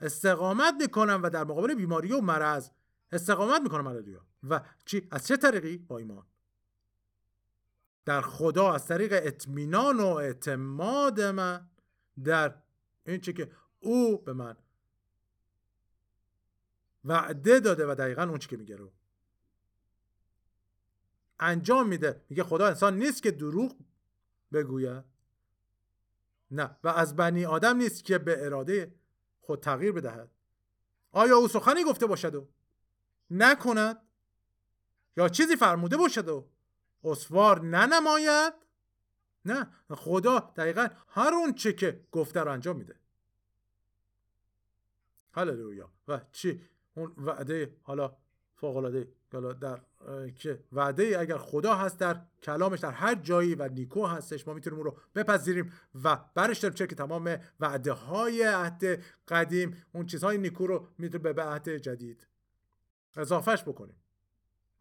استقامت 0.00 0.74
می‌کنم 0.80 1.20
و 1.22 1.30
در 1.30 1.44
مقابل 1.44 1.74
بیماری 1.74 2.12
و 2.12 2.20
مرض 2.20 2.70
استقامت 3.12 3.60
می‌کنم 3.62 3.86
هللویا 3.86 4.26
و 4.48 4.60
چی؟ 4.84 5.08
از 5.10 5.26
چه 5.26 5.36
طریقی؟ 5.36 5.78
با 5.78 5.98
ایمان. 5.98 6.26
در 8.04 8.20
خدا 8.20 8.72
از 8.72 8.86
طریق 8.86 9.12
اطمینان 9.22 10.00
و 10.00 10.06
اعتماد 10.06 11.20
من 11.20 11.68
در 12.24 12.54
این 13.06 13.20
که 13.20 13.50
او 13.84 14.18
به 14.18 14.32
من 14.32 14.56
وعده 17.04 17.60
داده 17.60 17.86
و 17.86 17.94
دقیقا 17.94 18.22
اون 18.22 18.38
چی 18.38 18.48
که 18.48 18.56
میگه 18.56 18.76
رو. 18.76 18.92
انجام 21.40 21.88
میده. 21.88 22.24
میگه 22.28 22.44
خدا 22.44 22.66
انسان 22.66 22.98
نیست 22.98 23.22
که 23.22 23.30
دروغ 23.30 23.76
بگوید. 24.52 25.04
نه. 26.50 26.76
و 26.84 26.88
از 26.88 27.16
بنی 27.16 27.44
آدم 27.44 27.76
نیست 27.76 28.04
که 28.04 28.18
به 28.18 28.44
اراده 28.46 28.94
خود 29.40 29.60
تغییر 29.60 29.92
بدهد. 29.92 30.30
آیا 31.12 31.36
او 31.36 31.48
سخنی 31.48 31.84
گفته 31.84 32.06
باشد 32.06 32.34
و 32.34 32.48
نکند؟ 33.30 34.02
یا 35.16 35.28
چیزی 35.28 35.56
فرموده 35.56 35.96
باشد 35.96 36.28
و 36.28 36.48
اسوار 37.04 37.60
ننماید؟ 37.60 38.54
نه. 39.44 39.70
خدا 39.90 40.38
دقیقا 40.56 40.88
هر 41.08 41.34
اون 41.34 41.54
چه 41.54 41.72
که 41.72 42.06
گفته 42.12 42.40
رو 42.40 42.52
انجام 42.52 42.76
میده. 42.76 43.03
هللویا 45.34 45.90
و 46.08 46.20
چی 46.32 46.60
اون 46.94 47.12
وعده 47.16 47.76
حالا 47.82 48.16
فوق 48.54 48.76
العاده 48.76 49.08
در 49.60 49.80
که 50.34 50.64
وعده 50.72 51.16
اگر 51.20 51.38
خدا 51.38 51.74
هست 51.74 51.98
در 51.98 52.20
کلامش 52.42 52.80
در 52.80 52.90
هر 52.90 53.14
جایی 53.14 53.54
و 53.54 53.68
نیکو 53.68 54.06
هستش 54.06 54.48
ما 54.48 54.54
می‌تونیم 54.54 54.78
اون 54.78 54.86
رو 54.86 54.98
بپذیریم 55.14 55.72
و 56.04 56.20
برش 56.34 56.58
داریم 56.58 56.74
چه 56.74 56.86
که 56.86 56.94
تمام 56.94 57.36
وعده 57.60 57.92
های 57.92 58.42
عهد 58.42 59.02
قدیم 59.28 59.76
اون 59.92 60.06
چیزهای 60.06 60.38
نیکو 60.38 60.66
رو 60.66 60.88
می‌تونیم 60.98 61.32
به 61.32 61.42
عهد 61.42 61.68
جدید 61.68 62.26
اضافهش 63.16 63.62
بکنیم 63.62 63.96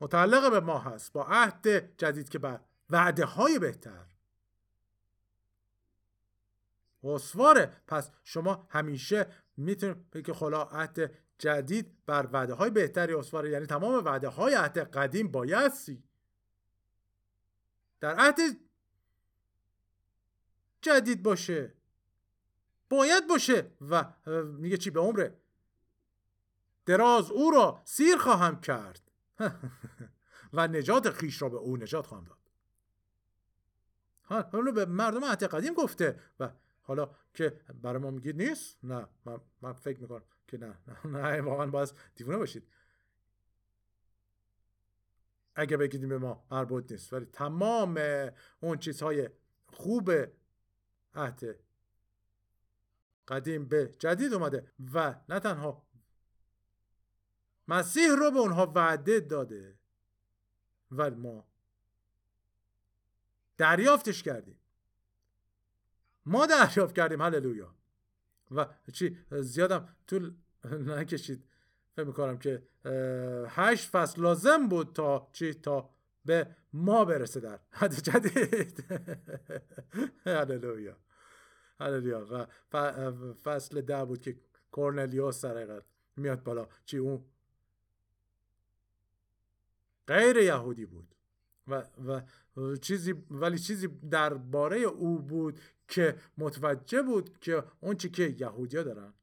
متعلق 0.02 0.52
به 0.52 0.60
ما 0.60 0.80
هست 0.80 1.14
با 1.14 1.26
عهد 1.30 1.98
جدید 1.98 2.30
که 2.30 2.40
بر 2.40 2.60
وعده 2.90 3.26
های 3.26 3.60
بهتر 3.60 4.13
اسواره 7.04 7.82
پس 7.88 8.12
شما 8.24 8.68
همیشه 8.70 9.28
می‌تونید 9.58 10.10
بگید 10.12 10.36
خلا 10.36 10.64
عهد 10.64 11.12
جدید 11.38 12.06
بر 12.06 12.30
وعده 12.32 12.54
های 12.54 12.70
بهتری 12.70 13.14
اسواره 13.14 13.50
یعنی 13.50 13.66
تمام 13.66 14.06
وعده 14.06 14.28
های 14.28 14.54
عهد 14.54 14.78
قدیم 14.78 15.28
بایستی. 15.32 16.04
در 18.00 18.16
عهد 18.16 18.40
جدید 20.82 21.24
باشه. 21.24 21.74
باید 22.90 23.28
باشه. 23.28 23.72
و 23.82 24.06
میگه 24.44 24.78
چی 24.78 24.90
به 24.90 25.00
عمره؟ 25.00 25.38
دراز 26.86 27.32
او 27.32 27.52
را 27.52 27.82
سیر 27.86 28.18
خواهم 28.18 28.62
کرد. 28.62 29.12
و 30.54 30.68
نجات 30.68 31.10
خیش 31.10 31.42
را 31.42 31.50
به 31.50 31.58
او 31.58 31.78
نجات 31.78 32.06
خواهم 32.06 32.24
داد. 32.24 32.38
ها 34.26 34.62
به 34.72 34.86
مردم 34.86 35.26
عهد 35.26 35.44
قدیم 35.44 35.74
گفته 35.74 36.20
و 36.40 36.50
حالا 36.84 37.16
که 37.34 37.62
برای 37.82 38.02
ما 38.02 38.12
میگید 38.12 38.42
نیست؟ 38.42 38.78
نه 38.84 39.08
من, 39.26 39.42
من 39.62 39.74
فکر 39.74 40.00
می‌کنم 40.00 40.24
که 40.48 40.58
نه. 40.58 40.78
نه, 41.06 41.32
نه 41.34 41.42
واقعا 41.42 41.68
باید 41.68 41.92
دیوونه 42.16 42.38
باشید. 42.38 42.68
اگه 45.56 45.78
بگیدیم 45.78 46.10
به 46.10 46.18
ما 46.18 46.46
مربوط 46.52 46.92
نیست. 46.92 47.14
ولی 47.14 47.26
تمام 47.26 48.00
اون 48.60 48.78
چیزهای 48.78 49.30
خوب 49.68 50.12
عهد 51.16 51.60
قدیم 53.28 53.66
به 53.66 53.96
جدید 54.00 54.34
اومده 54.34 54.72
و 54.94 55.16
نه 55.30 55.40
تنها 55.40 55.88
مسیح 57.68 58.16
رو 58.20 58.32
به 58.32 58.40
اونها 58.40 58.72
وعده 58.76 59.20
داده 59.20 59.80
و 60.92 61.12
ما 61.12 61.48
دریافتش 63.58 64.24
کردیم. 64.24 64.60
ما 66.26 66.46
دریافت 66.46 66.96
کردیم 66.96 67.22
هللویا. 67.22 67.76
و 68.52 68.66
چی؟ 68.94 69.18
زیادم 69.32 69.90
طول 70.08 70.34
نکشید. 70.88 71.44
فکر 71.96 72.06
می‌کنم 72.06 72.38
که 72.38 72.64
هشت 73.48 73.90
فصل 73.90 74.22
لازم 74.22 74.68
بود 74.68 74.94
تا 74.94 75.30
چی؟ 75.34 75.54
تا 75.54 75.90
به 76.26 76.56
ما 76.74 77.06
برسه 77.06 77.40
در 77.40 77.60
حد 77.72 77.94
جدید. 77.94 78.84
هللویا. 80.26 80.98
هللویا. 81.80 82.48
و 82.74 83.12
فصل 83.44 83.82
ده 83.82 84.06
بود 84.06 84.22
که 84.22 84.40
کورنلیوس 84.72 85.46
در 85.46 85.82
میاد 86.16 86.44
بالا. 86.44 86.68
چی؟ 86.86 86.98
اون 86.98 87.26
غیر 90.08 90.38
یهودی 90.38 90.86
بود. 90.86 91.16
و, 91.68 91.84
و 92.06 92.22
چیزی 92.76 93.14
ولی 93.32 93.60
چیزی 93.60 93.88
درباره 93.88 94.78
او 94.78 95.20
بود 95.20 95.60
که 95.94 96.18
متوجه 96.38 97.02
بود 97.02 97.40
که 97.40 97.64
اون 97.80 97.98
چی 97.98 98.10
که 98.10 98.36
یهودیا 98.40 98.84
دارن. 98.84 99.14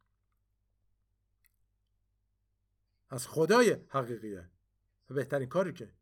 از 3.10 3.28
خدای 3.28 3.76
حقیقیه. 3.88 4.48
و 5.10 5.14
بهترین 5.14 5.48
کاری 5.48 5.72
که 5.72 5.92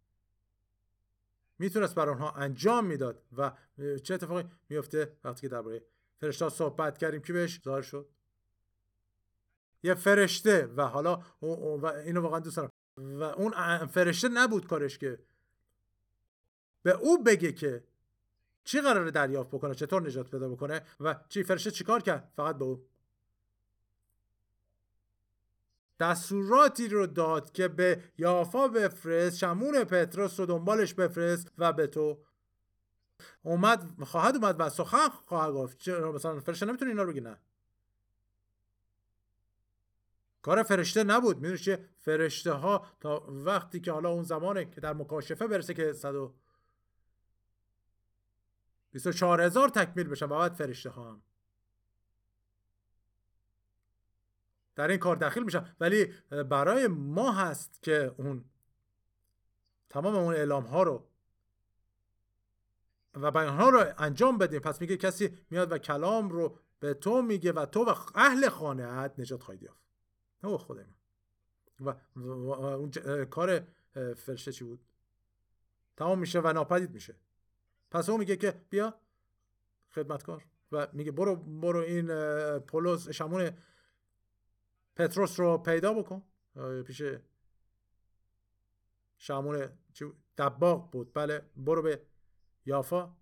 می‌تونست 1.59 1.95
بر 1.95 2.09
آنها 2.09 2.31
انجام 2.31 2.87
می‌داد 2.87 3.23
و 3.37 3.53
چه 4.03 4.15
اتفاقی 4.15 4.49
میفته 4.69 5.17
وقتی 5.25 5.41
که 5.41 5.49
درباره 5.49 5.83
فرشته 6.21 6.49
صحبت 6.49 6.99
کردیم 6.99 7.23
که 7.23 7.33
بهش 7.33 7.61
ظاهر 7.65 7.83
شد. 7.83 8.09
یه 9.83 9.95
فرشته 9.95 10.67
و 10.67 10.83
حالا 10.83 11.23
و 11.43 11.87
اینو 11.87 12.21
واقعا 12.21 12.41
دوست 12.41 12.57
دارم. 12.57 12.71
و 12.97 13.23
اون 13.23 13.87
فرشته 13.87 14.29
نبود 14.29 14.67
کارش 14.67 14.99
که 14.99 15.19
به 16.83 16.91
او 16.91 17.23
بگه 17.23 17.53
که 17.53 17.85
چی 18.69 18.81
قراره 18.81 19.11
دریافت 19.11 19.51
بکنه؟ 19.51 19.75
چطور 19.75 20.03
نجات 20.03 20.31
پیدا 20.31 20.49
بکنه؟ 20.49 20.83
و 21.01 21.15
چی 21.29 21.43
فرشته 21.43 21.71
چیکار 21.71 22.03
کرد؟ 22.03 22.33
فقط 22.37 22.59
به 22.59 22.65
او. 22.65 22.87
دستوراتی 26.01 26.89
رو 26.89 27.07
داد 27.07 27.53
که 27.53 27.69
به 27.69 28.03
یافا 28.19 28.69
بفرست 28.69 29.39
شمون 29.39 29.85
پتروس 29.85 30.41
رو 30.41 30.47
دنبالش 30.47 30.95
بفرست 30.95 31.53
و 31.59 31.73
به 31.73 31.87
تو. 31.87 32.19
اومد 33.43 34.03
خواهد 34.05 34.37
اومد 34.37 34.57
و 34.59 34.69
سخن 34.69 35.09
خواهد 35.09 35.53
گفت. 35.53 35.89
مثلا 35.89 36.41
فرشته 36.41 36.67
نمی‌تونه 36.67 36.91
اینا 36.91 37.03
رو 37.03 37.11
بگی 37.11 37.21
نه. 37.21 37.39
کار 40.43 40.63
فرشته 40.63 41.05
نبود. 41.05 41.37
می‌دونی 41.37 41.59
چه 41.59 41.89
فرشته 41.97 42.53
ها 42.53 42.87
تا 43.01 43.27
وقتی 43.29 43.81
که 43.81 43.93
حالا 43.93 44.09
اون 44.09 44.23
زمانه 44.23 44.65
که 44.65 44.81
در 44.81 44.93
مکاشفه 44.93 45.47
برسه 45.47 45.75
که 45.75 45.93
100 45.93 46.15
24 48.99 49.41
هزار 49.41 49.69
تکمیل 49.69 50.09
بشن 50.09 50.27
و 50.27 50.49
فرشته 50.49 50.91
ها 50.91 51.11
هم 51.11 51.23
در 54.75 54.89
این 54.89 54.99
کار 54.99 55.17
داخل 55.17 55.43
میشن 55.43 55.77
ولی 55.81 56.05
برای 56.31 56.87
ما 56.87 57.33
هست 57.33 57.83
که 57.83 58.15
اون 58.17 58.45
تمام 59.91 60.15
اون 60.15 60.35
اعلام 60.35 60.65
ها 60.65 60.83
رو 60.83 61.09
و 63.15 63.31
بیان 63.31 63.57
ها 63.57 63.69
رو 63.69 63.85
انجام 63.99 64.39
بدیم. 64.39 64.61
پس 64.61 64.81
میگه 64.81 64.97
کسی 64.97 65.39
میاد 65.51 65.73
و 65.73 65.79
کلام 65.79 66.29
رو 66.29 66.59
به 66.81 66.95
تو 66.95 67.23
میگه 67.23 67.53
و 67.53 67.67
تو 67.67 67.85
و 67.85 67.95
اهل 68.15 68.49
خانه 68.49 69.11
نجات 69.19 69.43
خواهید 69.43 69.63
یافت. 69.63 69.83
او 70.43 70.59
خدای 70.59 70.85
من. 70.85 70.95
و, 71.87 71.95
و, 72.17 72.51
اون 72.51 72.91
کار 73.25 73.67
فرشته 74.17 74.53
چی 74.53 74.65
بود؟ 74.65 74.81
تمام 75.97 76.19
میشه 76.19 76.41
و 76.41 76.53
ناپدید 76.53 76.91
میشه. 76.91 77.17
پس 77.91 78.09
او 78.09 78.19
میگه 78.19 78.37
که 78.37 78.63
بیا 78.71 78.95
خدمتکار 79.91 80.47
و 80.73 80.89
میگه 80.93 81.13
برو 81.13 81.37
برو 81.37 81.81
این 81.81 82.09
پولس 82.59 83.09
شمون 83.09 83.51
پتروس 84.97 85.41
رو 85.41 85.59
پیدا 85.59 85.95
بکن. 85.95 86.23
پیش 86.87 87.03
شمون 89.17 89.69
دباغ 90.39 90.91
بود. 90.91 91.13
بله 91.15 91.51
برو 91.57 91.83
به 91.83 92.03
یافا. 92.67 93.17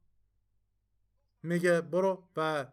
میگه 1.43 1.81
برو 1.81 2.29
و 2.37 2.67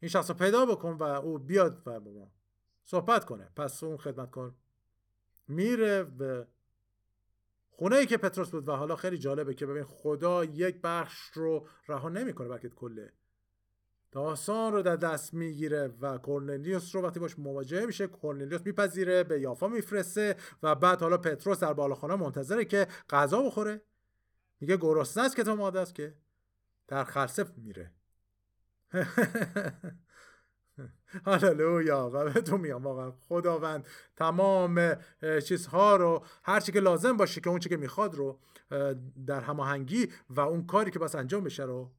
این 0.00 0.08
شخص 0.08 0.30
رو 0.30 0.36
پیدا 0.36 0.66
بکن 0.66 0.92
و 0.92 1.02
او 1.02 1.38
بیاد 1.38 1.82
و 1.86 2.00
با 2.00 2.12
ما 2.12 2.30
صحبت 2.84 3.24
کنه. 3.24 3.50
پس 3.56 3.82
اون 3.82 3.96
خدمتکار 3.96 4.54
میره 5.48 6.04
به 6.04 6.46
خونه 7.78 7.96
ای 7.96 8.06
که 8.06 8.16
پتروس 8.16 8.50
بود 8.50 8.68
و 8.68 8.72
حالا 8.72 8.96
خیلی 8.96 9.18
جالبه 9.18 9.54
که 9.54 9.66
ببین 9.66 9.84
خدا 9.84 10.44
یک 10.44 10.80
بخش 10.82 11.30
رو 11.34 11.66
رها 11.88 12.08
نمی‌کنه 12.08 12.48
بلکه 12.48 12.68
کله. 12.68 13.12
داستان 14.10 14.72
رو 14.72 14.82
در 14.82 14.96
دست 14.96 15.34
می‌گیره 15.34 15.90
و 16.00 16.18
کورنلیوس 16.18 16.94
رو 16.94 17.02
وقتی 17.02 17.20
باش 17.20 17.38
مواجه 17.38 17.86
میشه 17.86 18.06
کورنلیوس 18.06 18.60
میپذیره 18.64 19.24
به 19.24 19.40
یافا 19.40 19.68
میفرسته 19.68 20.36
و 20.62 20.74
بعد 20.74 21.00
حالا 21.00 21.18
پتروس 21.18 21.60
در 21.60 21.72
بالاخانه 21.72 22.16
منتظره 22.16 22.64
که 22.64 22.86
غذا 23.10 23.42
بخوره. 23.42 23.82
میگه 24.60 24.76
گرسنه 24.76 25.24
است 25.24 25.36
که 25.36 25.44
تو 25.44 25.56
ماده 25.56 25.80
است 25.80 25.94
که 25.94 26.14
در 26.88 27.04
خرسه 27.04 27.46
میره. 27.56 27.92
هللویا 31.26 32.10
و 32.12 32.24
به 32.24 32.40
تو 32.40 32.58
میام. 32.58 32.82
واقعا 32.82 33.10
خداوند 33.10 33.86
تمام 34.16 34.96
چیزها 35.44 35.96
رو 35.96 36.24
هر 36.42 36.60
چی 36.60 36.72
که 36.72 36.80
لازم 36.80 37.16
باشه 37.16 37.40
که 37.40 37.50
اون 37.50 37.58
چی 37.58 37.68
که 37.68 37.76
می‌خواد 37.76 38.14
رو 38.14 38.40
در 39.26 39.40
هماهنگی 39.40 40.08
و 40.30 40.40
اون 40.40 40.66
کاری 40.66 40.90
که 40.90 40.98
بس 40.98 41.14
انجام 41.14 41.44
بشه 41.44 41.62
رو 41.62 41.92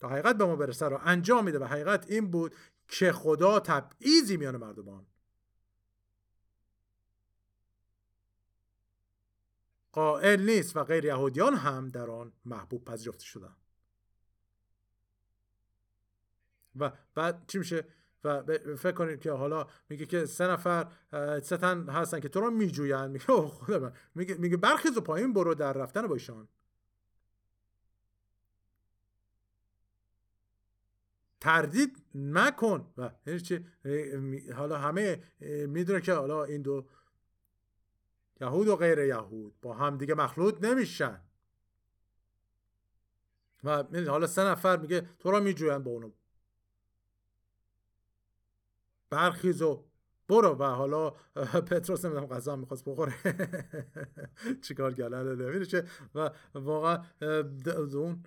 تا 0.00 0.08
حقیقت 0.08 0.36
به 0.36 0.44
ما 0.44 0.56
برسه 0.56 0.88
رو 0.88 0.98
انجام 1.02 1.44
میده. 1.44 1.58
و 1.58 1.64
حقیقت 1.64 2.10
این 2.10 2.30
بود 2.30 2.54
که 2.88 3.12
خدا 3.12 3.60
تبعیضی 3.60 4.36
میان 4.36 4.56
مردمان. 4.56 5.06
قائل 9.92 10.40
نیست 10.40 10.76
و 10.76 10.84
غیر 10.84 11.04
یهودیان 11.04 11.54
هم 11.54 11.88
در 11.88 12.10
آن 12.10 12.32
محبوب 12.44 12.84
پذیرفته 12.84 13.24
شدن 13.24 13.56
و 16.76 16.92
بعد 17.14 17.44
چی 17.46 17.58
میشه؟ 17.58 17.84
و 18.24 18.42
فکر 18.76 18.92
کنید 18.92 19.20
که 19.20 19.32
حالا 19.32 19.66
میگه 19.88 20.06
که 20.06 20.26
سه 20.26 20.46
نفر 20.46 20.92
سه 21.42 21.56
تن 21.56 21.88
هستن 21.88 22.20
که 22.20 22.28
تو 22.28 22.40
رو 22.40 22.50
میجوین 22.50 23.06
میگه 23.06 23.24
خدا 23.24 23.78
من 23.78 23.92
میگه 24.14 24.34
میگه 24.34 24.56
برخیز 24.56 24.96
و 24.96 25.00
پایین 25.00 25.32
برو 25.32 25.54
در 25.54 25.72
رفتن 25.72 26.06
با 26.06 26.14
ایشان. 26.14 26.48
تردید 31.40 32.02
نکن 32.14 32.92
و 32.98 33.10
یعنی 33.26 33.40
چی؟ 33.40 33.66
حالا 34.54 34.78
همه 34.78 35.22
می‌دونه 35.66 36.00
که 36.00 36.12
حالا 36.14 36.44
این 36.44 36.62
دو 36.62 36.88
یهود 38.40 38.68
و 38.68 38.76
غیر 38.76 38.98
یهود 38.98 39.60
با 39.62 39.74
هم 39.74 39.98
دیگه 39.98 40.14
مخلوط 40.14 40.64
نمیشن. 40.64 41.20
و 43.64 43.84
حالا 44.08 44.26
سه 44.26 44.42
نفر 44.42 44.76
میگه 44.76 45.08
تو 45.18 45.30
را 45.30 45.40
میجوین 45.40 45.78
با 45.78 45.90
اونو. 45.90 46.10
برخیز 49.12 49.62
و 49.62 49.84
برو 50.28 50.48
و 50.48 50.64
حالا 50.64 51.10
پتروس 51.70 52.04
نمی‌دونم 52.04 52.26
غذا 52.26 52.56
می‌خواست 52.56 52.84
بخوره. 52.86 53.14
چیکار 54.68 54.92
گلل 54.92 55.64
چه؟ 55.64 55.84
و 56.14 56.30
واقعا 56.54 57.02
اون 57.94 58.22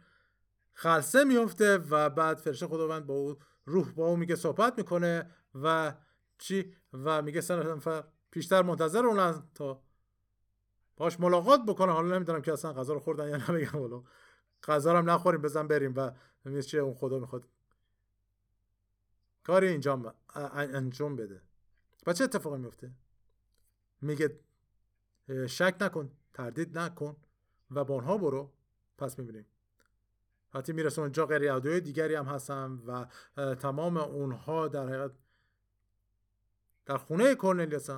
خلصه 0.73 1.23
میفته 1.23 1.77
و 1.77 2.09
بعد 2.09 2.38
فرشته 2.38 2.67
خداوند 2.67 3.05
با 3.05 3.13
او 3.13 3.36
روح 3.65 3.91
با 3.91 4.07
او 4.07 4.15
میگه 4.15 4.36
صحبت 4.36 4.77
می‌کنه 4.77 5.29
و 5.63 5.93
چی؟ 6.38 6.73
و 6.93 7.21
میگه 7.21 7.41
سه 7.41 7.55
نفر 7.55 8.03
پیشتر 8.31 8.61
منتظر 8.61 9.05
اونن 9.05 9.43
تا 9.55 9.81
باش 10.97 11.19
ملاقات 11.19 11.59
بکنه. 11.67 11.91
حالا 11.91 12.15
نمی‌دونم 12.15 12.41
که 12.41 12.53
اصلا 12.53 12.73
غذا 12.73 12.93
رو 12.93 12.99
خوردن 12.99 13.29
یا 13.29 13.38
نمیگم 13.49 13.79
حالا. 13.79 14.03
غذا 14.63 14.91
رو 14.91 14.97
هم 14.97 15.09
نخوریم 15.09 15.41
بزن 15.41 15.67
بریم 15.67 15.93
و 15.95 16.11
چه 16.61 16.77
اون 16.77 16.93
خدا 16.93 17.19
می‌خواد 17.19 17.47
کاری 19.46 19.68
اینجا 19.68 20.16
انجام 20.56 21.16
بده. 21.16 21.41
و 22.08 22.14
چه 22.14 22.24
اتفاقی 22.24 22.58
میفته؟ 22.58 22.91
میگه 24.02 24.39
شک 25.48 25.76
نکن 25.82 26.12
تردید 26.34 26.78
نکن 26.78 27.16
و 27.72 27.84
با 27.84 27.93
اونها 27.93 28.18
برو. 28.18 28.52
پس 28.98 29.20
می‌بینیم. 29.20 29.46
وقتی 30.54 30.74
می‌رسه 30.74 31.02
اونجا 31.02 31.26
غیر 31.26 31.80
دیگری 31.80 32.16
هم 32.16 32.26
هستن 32.26 32.72
و 32.72 33.06
تمام 33.56 33.98
اونها 33.98 34.68
در 34.68 34.84
حقیقت 34.88 35.12
در 36.86 36.98
خونه 36.98 37.36
کورنلیوس 37.36 37.89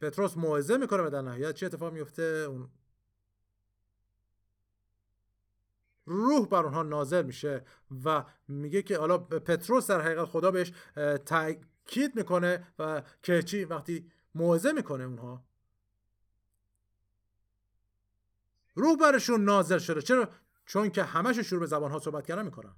پتروس 0.00 0.36
موعظه 0.36 0.76
می‌کنه 0.76 1.02
و 1.02 1.10
در 1.10 1.22
نهایت 1.22 1.54
چه 1.54 1.66
اتفاق 1.66 1.92
میفته 1.92 2.22
اون 2.22 2.70
روح 6.08 6.48
بر 6.48 6.64
اونها 6.64 6.82
نازل 6.82 7.26
میشه 7.26 7.64
و 8.04 8.24
میگه 8.48 8.82
که 8.82 8.98
حالا 8.98 9.18
پتروس 9.18 9.86
در 9.86 10.00
حقیقت 10.00 10.24
خدا 10.24 10.50
بهش 10.50 10.72
تاکید 11.26 12.16
می‌کنه 12.16 12.66
و 12.78 13.02
که 13.22 13.42
چی 13.42 13.64
وقتی 13.64 14.10
موعظه 14.34 14.72
می‌کنه 14.72 15.04
اونها 15.04 15.44
روح 18.74 18.96
برشون 18.96 19.44
نازل 19.44 19.78
شده. 19.78 20.02
چرا؟ 20.02 20.28
چون 20.66 20.90
که 20.90 21.02
همشون 21.02 21.42
شروع 21.42 21.60
به 21.60 21.66
زبانها 21.66 21.98
صحبت 21.98 22.26
کردن 22.26 22.44
می‌کنن. 22.44 22.76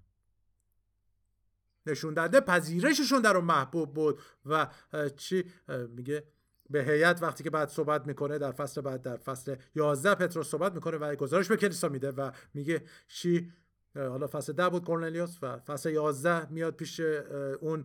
نشون 1.87 2.15
داده 2.15 2.41
پذیرششون 2.41 3.21
در 3.21 3.37
اون 3.37 3.45
محبوب 3.45 3.95
بود 3.95 4.21
و 4.47 4.69
چی؟ 5.17 5.53
میگه 5.89 6.25
به 6.71 6.85
هیئت 6.85 7.23
وقتی 7.23 7.45
که 7.45 7.51
بعد 7.51 7.69
صحبت 7.69 8.07
می‌کنه 8.07 8.39
در 8.39 8.53
فصل 8.53 8.81
بعد 8.81 9.03
در 9.03 9.17
فصل 9.17 9.57
11 9.75 10.15
پتروس 10.15 10.49
صحبت 10.51 10.75
می‌کنه 10.75 10.97
و 10.97 11.15
گزارش 11.15 11.49
به 11.49 11.57
کلیسا 11.57 11.89
میده 11.89 12.11
و 12.11 12.31
میگه 12.55 12.83
چی؟ 13.09 13.53
حالا 13.95 14.27
فصل 14.27 14.53
ده 14.53 14.69
بود 14.69 14.85
کورنلیوس 14.85 15.39
و 15.43 15.59
فصل 15.59 15.91
11 15.91 16.53
میاد 16.53 16.75
پیش 16.75 17.01
اون 17.61 17.85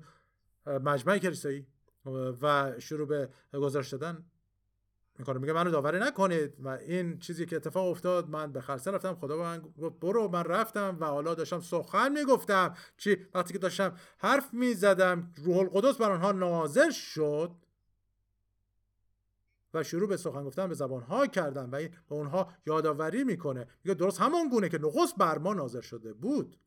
مجمع 0.67 1.17
کلیسایی 1.17 1.67
و 2.41 2.73
شروع 2.79 3.07
به 3.07 3.29
گزارش 3.53 3.89
دادن 3.89 4.25
می‌کنه. 5.19 5.39
میگه 5.39 5.53
منو 5.53 5.71
داوری 5.71 5.99
نکنید 5.99 6.53
و 6.59 6.67
این 6.67 7.19
چیزی 7.19 7.45
که 7.45 7.55
اتفاق 7.55 7.87
افتاد 7.87 8.29
من 8.29 8.51
به 8.51 8.61
خلصه 8.61 8.91
رفتم 8.91 9.15
خدا 9.15 9.37
من 9.37 9.61
گفت 9.81 9.99
برو 9.99 10.27
من 10.27 10.43
رفتم 10.43 10.97
و 10.99 11.05
حالا 11.05 11.33
داشتم 11.33 11.59
سخن 11.59 12.11
می‌گفتم. 12.11 12.75
چی؟ 12.97 13.17
وقتی 13.33 13.53
که 13.53 13.59
داشتم 13.59 13.95
حرف 14.17 14.53
می‌زدم 14.53 15.31
روح 15.43 15.57
القدس 15.57 15.97
بر 15.97 16.11
آنها 16.11 16.31
نازل 16.31 16.91
شد 16.91 17.51
و 19.75 19.83
شروع 19.83 20.09
به 20.09 20.17
سخن 20.17 20.43
گفتن 20.43 20.67
به 20.67 20.73
زبانها 20.73 21.27
کردن 21.27 21.65
و 21.65 21.69
به 21.69 21.91
اونها 22.09 22.53
یادآوری 22.65 23.23
می‌کنه. 23.23 23.67
میگه 23.83 23.95
درست 23.95 24.21
همان 24.21 24.49
گونه 24.49 24.69
که 24.69 24.77
نخست 24.77 25.15
بر 25.15 25.37
ما 25.37 25.53
نازل 25.53 25.81
شده 25.81 26.13
بود. 26.13 26.59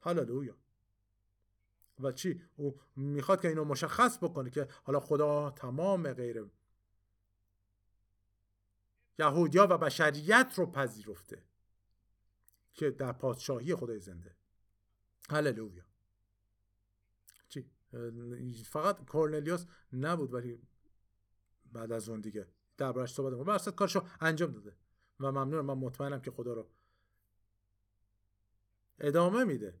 هللویا 0.00 0.56
و 2.00 2.12
چی؟ 2.12 2.42
او 2.56 2.80
می‌خواد 2.96 3.40
که 3.40 3.48
اینو 3.48 3.64
مشخص 3.64 4.18
بکنه 4.18 4.50
که 4.50 4.68
حالا 4.84 5.00
خدا 5.00 5.50
تمام 5.50 6.12
غیر 6.12 6.50
یهودیا 9.18 9.66
و 9.70 9.78
بشریت 9.78 10.52
رو 10.56 10.66
پذیرفته 10.66 11.42
که 12.74 12.90
در 12.90 13.12
پادشاهی 13.12 13.74
خدای 13.74 13.98
زنده. 13.98 14.36
هللویا 15.30 15.91
فقط 18.64 19.04
کورنلیوس 19.04 19.64
نبود 19.92 20.34
ولی 20.34 20.62
بعد 21.72 21.92
از 21.92 22.08
اون 22.08 22.20
دیگه 22.20 22.46
دربارش 22.76 23.14
صحبت 23.14 23.34
کنه 23.34 23.44
برصد 23.44 23.74
کارشو 23.74 24.04
انجام 24.20 24.52
داده 24.52 24.76
و 25.20 25.32
ممنونم. 25.32 25.66
من 25.66 25.74
مطمئنم 25.74 26.20
که 26.20 26.30
خدا 26.30 26.52
رو 26.52 26.66
ادامه 28.98 29.44
میده 29.44 29.80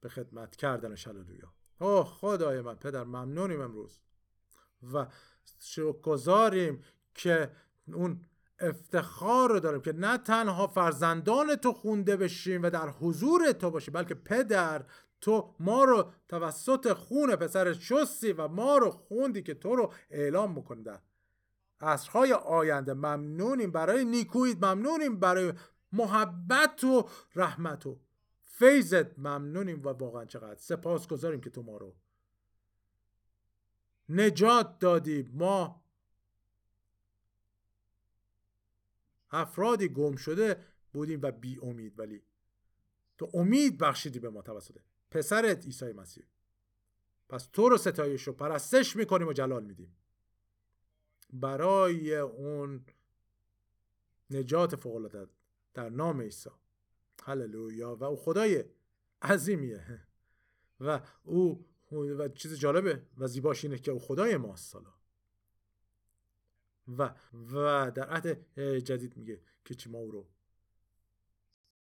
به 0.00 0.08
خدمت 0.08 0.56
کردنش 0.56 1.08
هللویا 1.08 1.54
اوه 1.78 2.04
خدای 2.04 2.60
من 2.60 2.74
پدر 2.74 3.04
ممنونیم 3.04 3.60
امروز. 3.60 3.98
و 4.92 5.06
شکرگزاریم 5.60 6.84
که 7.14 7.50
اون 7.86 8.24
افتخار 8.58 9.50
رو 9.50 9.60
داریم 9.60 9.80
که 9.80 9.92
نه 9.92 10.18
تنها 10.18 10.66
فرزندان 10.66 11.56
تو 11.56 11.72
خونده 11.72 12.16
بشیم 12.16 12.62
و 12.62 12.70
در 12.70 12.88
حضور 12.88 13.52
تو 13.52 13.70
باشیم 13.70 13.94
بلکه 13.94 14.14
پدر 14.14 14.84
تو 15.22 15.54
ما 15.60 15.84
رو 15.84 16.12
توسط 16.28 16.92
خون 16.92 17.36
پسر 17.36 17.72
شستی 17.72 18.32
و 18.32 18.48
ما 18.48 18.78
رو 18.78 18.90
خوندی 18.90 19.42
که 19.42 19.54
تو 19.54 19.76
رو 19.76 19.92
اعلام 20.10 20.54
بکنی 20.54 20.82
در 20.82 21.00
عصرهای 21.80 22.32
آینده 22.32 22.94
ممنونیم 22.94 23.70
برای 23.70 24.04
نیکویت 24.04 24.56
ممنونیم 24.56 25.20
برای 25.20 25.52
محبت 25.92 26.84
و 26.84 27.08
رحمت 27.34 27.86
و 27.86 28.00
فیضت 28.42 29.18
ممنونیم 29.18 29.82
و 29.82 29.88
واقعا 29.88 30.24
چقدر 30.24 30.60
سپاس 30.60 31.08
گذاریم 31.08 31.40
که 31.40 31.50
تو 31.50 31.62
ما 31.62 31.76
رو. 31.76 31.94
نجات 34.08 34.78
دادی. 34.78 35.30
ما 35.32 35.84
افرادی 39.30 39.88
گم 39.88 40.16
شده 40.16 40.56
بودیم 40.92 41.20
و 41.22 41.30
بی 41.30 41.58
امید 41.62 41.98
ولی 41.98 42.22
تو 43.18 43.30
امید 43.34 43.78
بخشیدی 43.78 44.18
به 44.18 44.30
ما 44.30 44.42
توسط. 44.42 44.91
پسرت 45.12 45.64
عیسی 45.64 45.92
مسیح. 45.92 46.24
پس 47.28 47.46
تو 47.52 47.68
رو 47.68 47.78
ستایش 47.78 48.22
رو 48.22 48.32
پرستش 48.32 48.96
می‌کنیم 48.96 49.28
و 49.28 49.32
جلال 49.32 49.64
میدیم. 49.64 49.96
برای 51.32 52.16
اون 52.16 52.84
نجات 54.30 54.76
فوق 54.76 55.28
در 55.74 55.88
نام 55.88 56.20
عیسی. 56.20 56.50
هللویا. 57.24 57.96
و 57.96 58.04
او 58.04 58.16
خدای 58.16 58.64
عظیمیه. 59.22 60.00
و 60.80 61.00
او 61.22 61.66
و 61.92 62.28
چیز 62.28 62.54
جالبه 62.58 63.02
و 63.18 63.26
زیباش 63.26 63.64
اینه 63.64 63.78
که 63.78 63.90
او 63.90 63.98
خدای 63.98 64.36
ماست 64.36 64.70
سالا 64.72 64.92
و 66.88 67.14
و 67.52 67.90
در 67.90 68.08
عهد 68.08 68.58
جدید 68.78 69.16
میگه 69.16 69.42
که 69.64 69.74
چی 69.74 69.90
ما 69.90 69.98
او 69.98 70.10
رو 70.10 70.28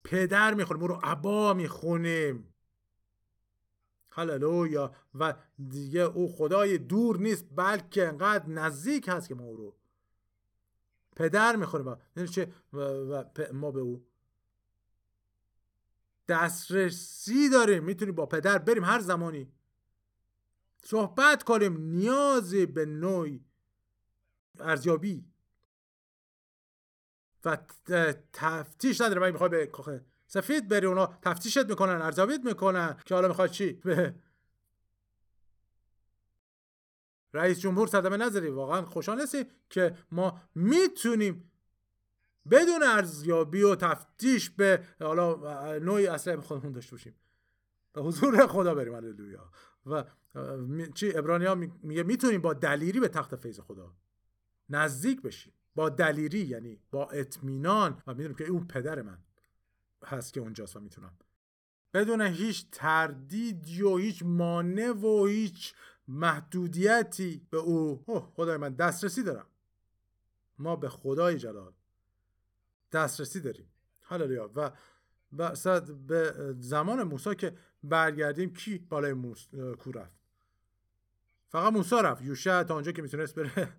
پدر 0.03 0.53
می‌خونیم 0.53 0.81
او 0.81 0.87
رو 0.87 0.99
عبا 1.03 1.53
می‌خونیم. 1.53 2.53
هللویا. 4.17 4.95
و 5.15 5.33
دیگه 5.69 6.01
او 6.01 6.35
خدای 6.35 6.77
دور 6.77 7.17
نیست 7.17 7.45
بلکه 7.55 8.07
انقدر 8.07 8.49
نزدیک 8.49 9.07
هست 9.07 9.27
که 9.27 9.35
ما 9.35 9.43
او 9.43 9.57
رو. 9.57 9.75
پدر 11.15 11.55
می‌خوریم 11.55 11.87
و, 11.87 11.97
و 12.73 13.23
ما 13.53 13.71
به 13.71 13.79
او 13.79 14.07
دسترسی 16.27 17.49
داریم. 17.49 17.83
می‌تونیم 17.83 18.15
با 18.15 18.25
پدر 18.25 18.57
بریم 18.57 18.83
هر 18.83 18.99
زمانی. 18.99 19.51
صحبت 20.83 21.43
کنیم. 21.43 21.77
نیازی 21.77 22.65
به 22.65 22.85
نوعی 22.85 23.45
ارزیابی. 24.59 25.25
و 27.45 27.57
تفتیش 28.33 29.01
نداره. 29.01 29.21
من 29.21 29.31
می‌خوای 29.31 29.49
به 29.49 29.67
کاخ 29.67 29.89
سفید 30.27 30.67
بری 30.67 30.85
اونا 30.85 31.05
تفتیشت 31.21 31.65
می‌کنن 31.65 32.01
ارزیابیت 32.01 32.41
می‌کنن. 32.45 32.97
که 33.05 33.15
حالا 33.15 33.27
می‌خواد 33.27 33.49
چی؟ 33.49 33.81
رئیس 37.33 37.59
جمهور 37.59 37.87
صدمه 37.87 38.17
نذاری. 38.17 38.49
واقعا 38.49 38.85
خوشحال 38.85 39.19
نیستی 39.19 39.45
که 39.69 39.97
ما 40.11 40.41
می‌تونیم 40.55 41.51
بدون 42.51 42.83
ارزیابی 42.83 43.63
و 43.63 43.75
تفتیش 43.75 44.49
به 44.49 44.83
حالا 44.99 45.35
نوعی 45.79 46.07
اصلا 46.07 46.41
خودمون 46.41 46.71
داشته 46.71 46.91
باشیم. 46.91 47.15
به 47.93 48.01
حضور 48.01 48.47
خدا 48.47 48.75
بریم. 48.75 48.95
هللویا. 48.95 49.51
و 49.85 50.03
چی؟ 50.93 51.17
ابرانیا 51.17 51.55
میگه 51.55 52.03
می‌تونیم 52.03 52.41
با 52.41 52.53
دلیری 52.53 52.99
به 52.99 53.07
تخت 53.07 53.35
فیض 53.35 53.59
خدا 53.59 53.95
نزدیک 54.69 55.21
بشیم. 55.21 55.53
با 55.75 55.89
دلیری 55.89 56.39
یعنی 56.39 56.79
با 56.91 57.09
اطمینان. 57.09 58.03
و 58.07 58.13
می‌دونیم 58.13 58.37
که 58.37 58.45
اون 58.45 58.67
پدر 58.67 59.01
من. 59.01 59.17
هست 60.05 60.33
که 60.33 60.39
اونجاست 60.39 60.75
و 60.75 60.79
می‌تونم. 60.79 61.13
بدون 61.93 62.21
هیچ 62.21 62.65
تردیدی 62.71 63.81
و 63.81 63.97
هیچ 63.97 64.23
مانع 64.23 64.91
و 64.91 65.25
هیچ 65.25 65.73
محدودیتی 66.07 67.47
به 67.49 67.57
او 67.57 68.03
اوه 68.05 68.31
خدای 68.35 68.57
من 68.57 68.73
دسترسی 68.73 69.23
دارم. 69.23 69.45
ما 70.59 70.75
به 70.75 70.89
خدای 70.89 71.37
جلال 71.37 71.73
دسترسی 72.91 73.39
داریم. 73.39 73.67
هللویا. 74.01 74.51
و 74.55 74.71
و 75.37 75.81
به 76.07 76.33
زمان 76.59 77.03
موسی 77.03 77.35
که 77.35 77.57
برگردیم 77.83 78.53
کی 78.53 78.77
بالای 78.77 79.13
موس... 79.13 79.47
کو 79.79 79.91
رفت؟ 79.91 80.17
فقط 81.49 81.73
موسی 81.73 81.95
رفت. 81.95 82.21
یوشع 82.21 82.63
تا 82.63 82.73
اونجا 82.73 82.91
که 82.91 83.01
می‌تونست 83.01 83.35
بره. 83.35 83.73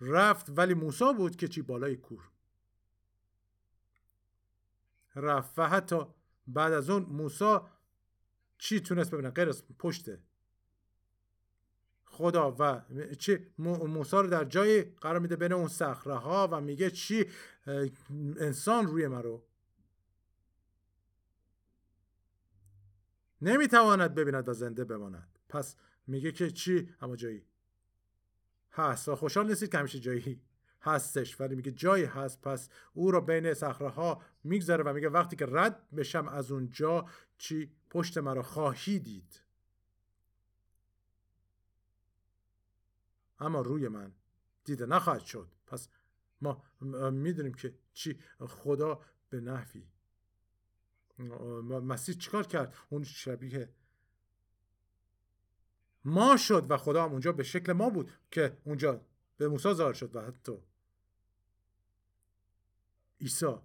رفت 0.00 0.46
ولی 0.50 0.74
موسی 0.74 1.12
بود 1.16 1.36
که 1.36 1.48
چی؟ 1.48 1.62
بالای 1.62 1.96
کور 1.96 2.30
رفت 5.14 5.58
و 5.58 5.68
حتی 5.68 6.06
بعد 6.46 6.72
از 6.72 6.90
اون 6.90 7.02
موسی 7.02 7.58
چی 8.58 8.80
تونست 8.80 9.10
ببینه؟ 9.10 9.30
غیر 9.30 9.48
از 9.48 9.64
پشت. 9.78 10.04
خدا 12.04 12.56
و 12.58 12.82
چی؟ 13.18 13.38
موسی 13.58 14.16
رو 14.16 14.26
در 14.26 14.44
جای 14.44 14.82
قرار 14.82 15.18
میده 15.18 15.36
بین 15.36 15.52
اون 15.52 15.68
صخره 15.68 16.14
ها 16.14 16.48
و 16.52 16.60
میگه 16.60 16.90
چی؟ 16.90 17.26
انسان 18.36 18.86
روی 18.86 19.08
من 19.08 19.22
رو. 19.22 19.44
نمی‌تواند 23.42 24.14
ببیند 24.14 24.48
و 24.48 24.52
زنده 24.52 24.84
بماند. 24.84 25.38
پس 25.48 25.76
میگه 26.06 26.32
که 26.32 26.50
چی؟ 26.50 26.94
اما 27.00 27.16
جایی. 27.16 27.46
هست. 28.72 29.08
و 29.08 29.16
خوشحال 29.16 29.46
نیستید 29.46 29.70
که 29.70 29.78
همیشه 29.78 29.98
جایی 29.98 30.42
هستش. 30.82 31.40
ولی 31.40 31.54
میگه 31.54 31.72
جایی 31.72 32.04
هست 32.04 32.40
پس 32.40 32.68
او 32.92 33.10
رو 33.10 33.20
بین 33.20 33.54
صخره 33.54 33.88
ها 33.88 34.22
می‌گذاره 34.44 34.84
و 34.84 34.92
میگه 34.92 35.08
وقتی 35.08 35.36
که 35.36 35.46
رد 35.48 35.90
بشم 35.90 36.28
از 36.28 36.52
اونجا 36.52 37.06
چی؟ 37.38 37.72
پشت 37.90 38.18
مرا 38.18 38.42
خواهی 38.42 38.98
دید. 38.98 39.40
اما 43.40 43.60
روی 43.60 43.88
من 43.88 44.12
دیده 44.64 44.86
نخواهد 44.86 45.20
شد. 45.20 45.48
پس 45.66 45.88
ما 46.40 46.62
می‌دونیم 47.10 47.54
که 47.54 47.74
چی؟ 47.92 48.20
خدا 48.40 49.00
به 49.30 49.40
نحوی. 49.40 49.88
مسیح 51.82 52.14
چیکار 52.14 52.46
کرد؟ 52.46 52.74
اون 52.88 53.04
شبیه 53.04 53.68
ما 56.04 56.36
شد 56.36 56.70
و 56.70 56.76
خدا 56.76 57.04
هم 57.04 57.10
اونجا 57.10 57.32
به 57.32 57.42
شکل 57.42 57.72
ما 57.72 57.90
بود 57.90 58.10
که 58.30 58.58
اونجا 58.64 59.00
به 59.36 59.48
موسی 59.48 59.74
ظاهر 59.74 59.92
شد 59.92 60.16
و 60.16 60.20
حتی 60.20 60.58
عیسی 63.20 63.56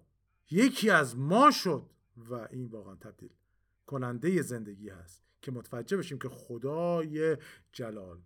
یکی 0.50 0.90
از 0.90 1.16
ما 1.16 1.50
شد 1.50 1.90
و 2.16 2.34
این 2.34 2.66
واقعا 2.66 2.94
تبدیل 2.94 3.30
کننده 3.86 4.42
زندگی 4.42 4.88
هست 4.88 5.22
که 5.42 5.52
متوجه 5.52 5.96
بشیم 5.96 6.18
که 6.18 6.28
خدای 6.28 7.36
جلال. 7.72 8.20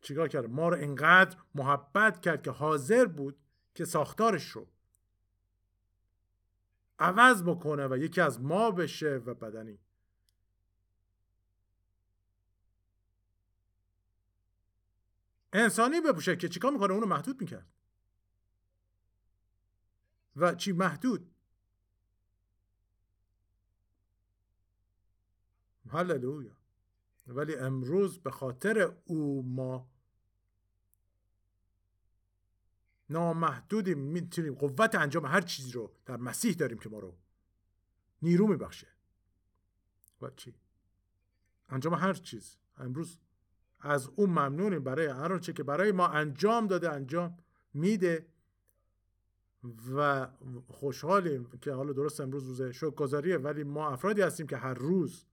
چیکار 0.00 0.28
کرد؟ 0.28 0.46
ما 0.46 0.68
رو 0.68 0.76
انقدر 0.76 1.38
محبت 1.54 2.20
کرد 2.20 2.42
که 2.42 2.50
حاضر 2.50 3.04
بود 3.04 3.36
که 3.74 3.84
ساختارش 3.84 4.48
رو 4.50 4.66
عوض 6.98 7.42
بکنه 7.42 7.86
و 7.86 7.96
یکی 7.96 8.20
از 8.20 8.40
ما 8.40 8.70
بشه 8.70 9.16
و 9.16 9.34
بدنی. 9.34 9.78
انسانی 15.52 16.00
بپوشه 16.00 16.36
که 16.36 16.48
چیکار 16.48 16.72
می‌کنه؟ 16.72 16.92
اونو 16.92 17.06
محدود 17.06 17.40
می‌کرد. 17.40 17.66
و 20.36 20.54
چی 20.54 20.72
محدود. 20.72 21.30
هللویا. 25.88 26.56
ولی 27.26 27.56
امروز 27.56 28.18
به 28.18 28.30
خاطر 28.30 28.96
او 29.04 29.42
ما 29.42 29.90
نامحدودی 33.10 33.94
می‌تونیم 33.94 34.54
قوت 34.54 34.94
انجام 34.94 35.26
هر 35.26 35.40
چیزی 35.40 35.72
رو 35.72 35.92
در 36.06 36.16
مسیح 36.16 36.54
داریم 36.54 36.78
که 36.78 36.88
ما 36.88 36.98
رو 36.98 37.16
نیرو 38.22 38.46
میبخشه. 38.46 38.86
و 40.22 40.30
چی؟ 40.30 40.54
انجام 41.68 41.94
هر 41.94 42.12
چیز. 42.12 42.56
امروز 42.76 43.18
از 43.80 44.08
اون 44.16 44.30
ممنونیم 44.30 44.84
برای 44.84 45.06
هر 45.06 45.38
چه 45.38 45.52
که 45.52 45.62
برای 45.62 45.92
ما 45.92 46.08
انجام 46.08 46.66
داده 46.66 46.92
انجام 46.92 47.36
میده. 47.74 48.26
و 49.94 50.28
خوشحالیم 50.68 51.50
که 51.60 51.72
حالا 51.72 51.92
درست 51.92 52.20
امروز 52.20 52.46
روز 52.46 52.62
شکرگزاریه 52.62 53.36
ولی 53.36 53.64
ما 53.64 53.88
افرادی 53.88 54.22
هستیم 54.22 54.46
که 54.46 54.56
هر 54.56 54.74
روز 54.74 55.24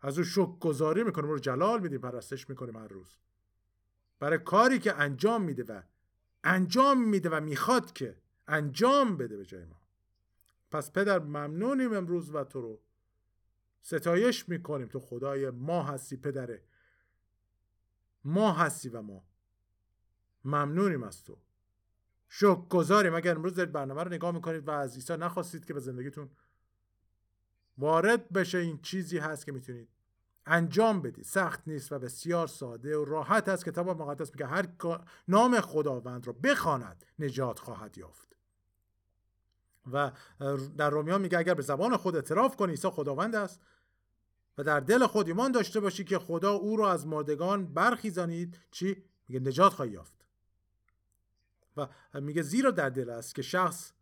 از 0.00 0.18
او 0.18 0.24
شکر 0.24 0.58
گذاری 0.58 1.02
می‌کنیم 1.02 1.30
رو 1.30 1.38
جلال 1.38 1.80
میدیم 1.80 2.00
پرستش 2.00 2.48
می‌کنیم 2.48 2.76
هر 2.76 2.88
روز. 2.88 3.16
برای 4.18 4.38
کاری 4.38 4.78
که 4.78 4.94
انجام 4.94 5.42
میده 5.42 5.64
و 5.64 5.82
انجام 6.44 7.08
میده 7.08 7.28
و 7.30 7.40
می‌خواد 7.40 7.92
که 7.92 8.16
انجام 8.48 9.16
بده 9.16 9.36
به 9.36 9.44
جای 9.44 9.64
ما. 9.64 9.80
پس 10.70 10.92
پدر 10.92 11.18
ممنونیم 11.18 11.92
امروز 11.92 12.34
و 12.34 12.44
تو 12.44 12.60
رو. 12.60 12.80
ستایش 13.82 14.48
می‌کنیم. 14.48 14.88
تو 14.88 15.00
خدای 15.00 15.50
ما 15.50 15.82
هستی 15.82 16.16
پدره. 16.16 16.62
ما 18.24 18.52
هستی 18.52 18.88
و 18.88 19.02
ما. 19.02 19.24
ممنونیم 20.44 21.02
از 21.02 21.24
تو. 21.24 21.38
شکر 22.36 22.68
گذاریم 22.68 23.14
اگر 23.14 23.36
امروز 23.36 23.54
دارید 23.54 23.72
برنامه 23.72 24.02
رو 24.02 24.08
نگاه 24.12 24.30
می‌کنید 24.30 24.68
و 24.68 24.70
از 24.70 24.94
عیسی 24.94 25.16
نخواستید 25.16 25.64
که 25.64 25.74
به 25.74 25.80
زندگیتون 25.80 26.30
وارد 27.78 28.32
بشه 28.32 28.58
این 28.58 28.78
چیزی 28.82 29.18
هست 29.18 29.46
که 29.46 29.52
می‌تونید 29.52 29.88
انجام 30.46 31.02
بدید. 31.02 31.24
سخت 31.24 31.62
نیست 31.66 31.92
و 31.92 31.98
بسیار 31.98 32.46
ساده 32.46 32.96
و 32.96 33.04
راحت 33.04 33.48
است. 33.48 33.64
کتاب 33.64 33.88
مقدس 33.88 34.30
میگه 34.30 34.46
هر 34.46 34.68
نام 35.28 35.60
خداوند 35.60 36.26
رو 36.26 36.32
بخواند 36.32 37.04
نجات 37.18 37.58
خواهد 37.58 37.98
یافت. 37.98 38.36
و 39.92 40.12
در 40.76 40.90
رومیان 40.90 41.20
میگه 41.20 41.38
اگر 41.38 41.54
به 41.54 41.62
زبان 41.62 41.96
خود 41.96 42.16
اعتراف 42.16 42.56
کنی 42.56 42.70
عیسی 42.70 42.88
خداوند 42.88 43.34
است 43.34 43.60
و 44.58 44.64
در 44.64 44.80
دل 44.80 45.06
خود 45.06 45.26
ایمان 45.26 45.52
داشته 45.52 45.80
باشی 45.80 46.04
که 46.04 46.18
خدا 46.18 46.52
او 46.52 46.76
را 46.76 46.92
از 46.92 47.06
مردگان 47.06 47.74
برخیزانید 47.74 48.58
چی؟ 48.70 49.04
میگه 49.28 49.40
نجات 49.40 49.72
خواهی 49.72 49.90
یافت. 49.90 50.23
و 51.76 51.86
میگه 52.20 52.42
زیرا 52.42 52.70
در 52.70 52.88
دل 52.88 53.10
است 53.10 53.34
که 53.34 53.42
شخص 53.42 53.92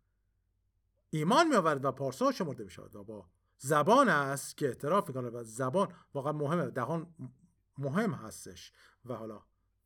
ایمان 1.09 1.47
میآورد 1.47 1.85
و 1.85 1.91
پارسا 1.91 2.31
شمرده 2.31 2.63
بشود 2.63 2.95
و 2.95 3.03
با 3.03 3.25
زبان 3.57 4.09
است 4.09 4.57
که 4.57 4.67
اعتراف 4.67 5.07
می‌کنه 5.07 5.29
و 5.29 5.43
زبان 5.43 5.93
واقعا 6.13 6.31
مهمه 6.31 6.65
دهان 6.65 7.15
مهم 7.77 8.13
هستش. 8.13 8.71
و 9.05 9.13
حالا 9.13 9.41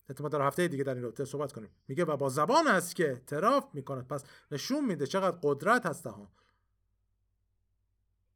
احتمال 0.10 0.30
در 0.30 0.42
هفته 0.42 0.68
دیگه 0.68 0.84
در 0.84 0.94
این 0.94 1.04
رابطه 1.04 1.26
صحبت 1.26 1.54
کنیم. 1.54 1.70
میگه 1.88 2.06
و 2.06 2.18
با 2.18 2.30
زبان 2.30 2.68
است 2.68 2.96
که 2.96 3.10
اعتراف 3.10 3.66
می‌کند. 3.74 4.08
پس 4.08 4.24
نشون 4.52 4.86
میده 4.86 5.08
چقدر 5.08 5.38
قدرت 5.44 5.86
هست 5.86 6.04
دهان. 6.04 6.28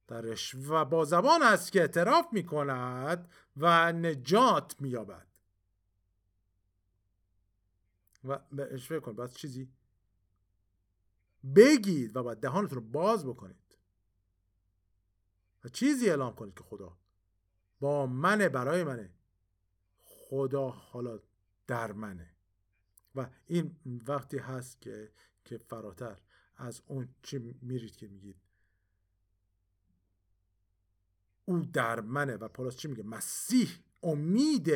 درش. 0.08 0.56
و 0.56 0.86
با 0.86 1.06
زبان 1.06 1.44
است 1.44 1.72
که 1.72 1.82
اعتراف 1.82 2.26
می‌کند 2.32 3.32
و 3.58 3.92
نجات 3.92 4.76
مییابد. 4.80 5.28
و 8.24 8.40
بهش 8.52 8.88
فکر 8.88 9.00
کن 9.00 9.16
بس 9.16 9.34
چیزی 9.34 9.70
بگید 11.56 12.16
و 12.16 12.24
باید 12.24 12.40
دهانتون 12.40 12.76
رو 12.76 12.82
باز 12.82 13.26
بکنید. 13.26 13.78
و 15.64 15.70
چیزی 15.70 16.10
اعلام 16.10 16.36
کنید 16.36 16.54
که 16.54 16.64
خدا 16.64 16.98
با 17.80 18.06
منه 18.06 18.50
برای 18.50 18.84
منه. 18.84 19.14
خدا 20.04 20.70
حالا 20.70 21.20
در 21.68 21.92
منه. 21.92 22.36
و 23.16 23.30
این 23.48 23.76
وقتی 24.08 24.38
هست 24.38 24.82
که 24.82 25.12
که 25.46 25.58
فراتر 25.58 26.18
از 26.56 26.82
اون 26.88 27.10
چی 27.24 27.58
میرید 27.62 27.96
که 27.96 28.08
میگید. 28.08 28.42
او 31.46 31.60
در 31.60 32.02
منه 32.02 32.36
و 32.36 32.48
پولس 32.48 32.76
چی 32.76 32.88
میگه؟ 32.88 33.04
مسیح 33.04 33.70
امید 34.04 34.70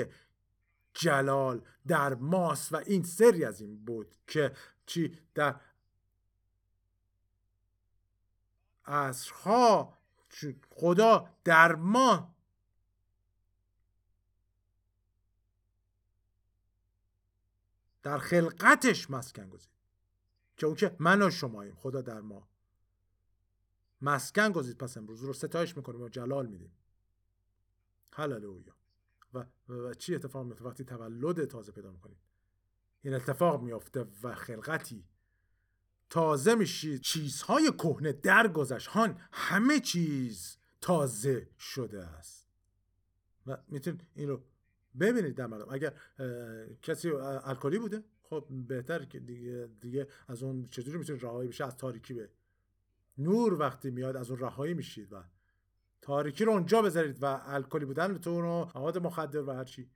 جلال 0.96 1.62
در 1.88 2.14
ماست 2.14 2.74
و 2.74 2.76
این 2.76 3.04
سری 3.04 3.46
از 3.46 3.62
این 3.62 3.86
بود 3.86 4.16
که 4.28 4.56
چی 4.86 5.20
در 5.36 5.60
عصرها 8.86 9.98
خدا 10.70 11.30
در 11.44 11.76
ما 11.76 12.36
در 18.04 18.18
خلقتش 18.18 19.10
مسکن 19.10 19.50
گذید 19.50 19.70
که 20.58 20.66
اون 20.66 20.76
که 20.76 20.96
من 21.00 21.22
و 21.22 21.30
شماییم 21.30 21.76
خدا 21.76 22.02
در 22.02 22.22
ما 22.22 22.48
مسکن 24.02 24.52
گذید 24.52 24.78
پس 24.78 24.98
امروز 24.98 25.24
رو 25.24 25.34
ستایش 25.34 25.78
می‌کنیم 25.78 26.02
و 26.02 26.10
جلال 26.10 26.48
میدیم. 26.48 26.72
هللویا. 28.14 28.85
و, 29.36 29.46
و, 29.74 29.94
چی 29.94 30.16
اتفاق 30.16 30.46
میفته 30.46 30.66
وقتی 30.66 30.84
تولد 30.84 31.46
تازه 31.46 31.72
پیدا 31.72 31.92
می‌کنید؟ 31.92 32.18
این 33.02 33.14
اتفاق 33.14 33.62
میافته 33.62 34.06
و 34.24 34.36
خلقتی. 34.36 35.06
تازه 36.10 36.56
میشید 36.56 37.02
چیزهای 37.02 37.72
کهنه 37.72 38.12
درگذشت 38.12 38.88
هان 38.88 39.22
همه 39.32 39.80
چیز 39.80 40.58
تازه 40.82 41.48
شده 41.60 42.04
است. 42.06 42.48
و 43.48 43.58
می‌تونید 43.68 44.08
این 44.16 44.30
رو 44.30 44.44
ببینید 45.00 45.36
در 45.36 45.48
مردم 45.48 45.68
اگر 45.70 45.94
کسی 46.82 47.10
الکلی 47.10 47.80
بوده 47.80 48.04
خب 48.22 48.48
بهتر 48.68 49.06
که 49.06 49.20
دیگه, 49.20 49.70
دیگه 49.82 50.08
از 50.28 50.44
اون 50.44 50.68
چجوری 50.68 50.98
می‌تونید 50.98 51.24
رهایی 51.24 51.50
بشه؟ 51.50 51.66
از 51.66 51.78
تاریکی 51.78 52.14
به 52.14 52.30
نور 53.18 53.54
وقتی 53.54 53.92
میاد 53.92 54.16
از 54.16 54.30
اون 54.30 54.40
رهایی 54.40 54.74
میشید 54.74 55.14
و 55.14 55.24
تاریکی 56.06 56.46
رو 56.46 56.52
اونجا 56.52 56.82
بذارید 56.82 57.24
و 57.24 57.42
الکلی 57.46 57.86
بودن 57.86 58.18
تو 58.18 58.42
رو 58.42 58.72
مواد 58.76 58.98
مخدر 58.98 59.42
و 59.42 59.52
هرچی. 59.52 59.90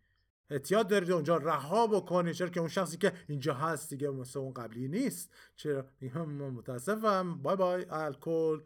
احتیاط 0.49 0.87
دارید 0.87 1.11
اونجا 1.11 1.37
رها 1.37 1.87
بکنید 1.87 2.33
چرا 2.33 2.49
که 2.49 2.59
اون 2.59 2.69
شخصی 2.69 2.97
که 2.97 3.13
اینجا 3.27 3.53
هست 3.53 3.89
دیگه 3.89 4.09
مثل 4.09 4.39
اون 4.39 4.53
قبلی 4.53 4.87
نیست. 4.87 5.33
چرا؟ 5.55 5.85
متاسفم. 6.25 7.41
بای 7.41 7.55
بای 7.55 7.85
الکل. 7.89 8.61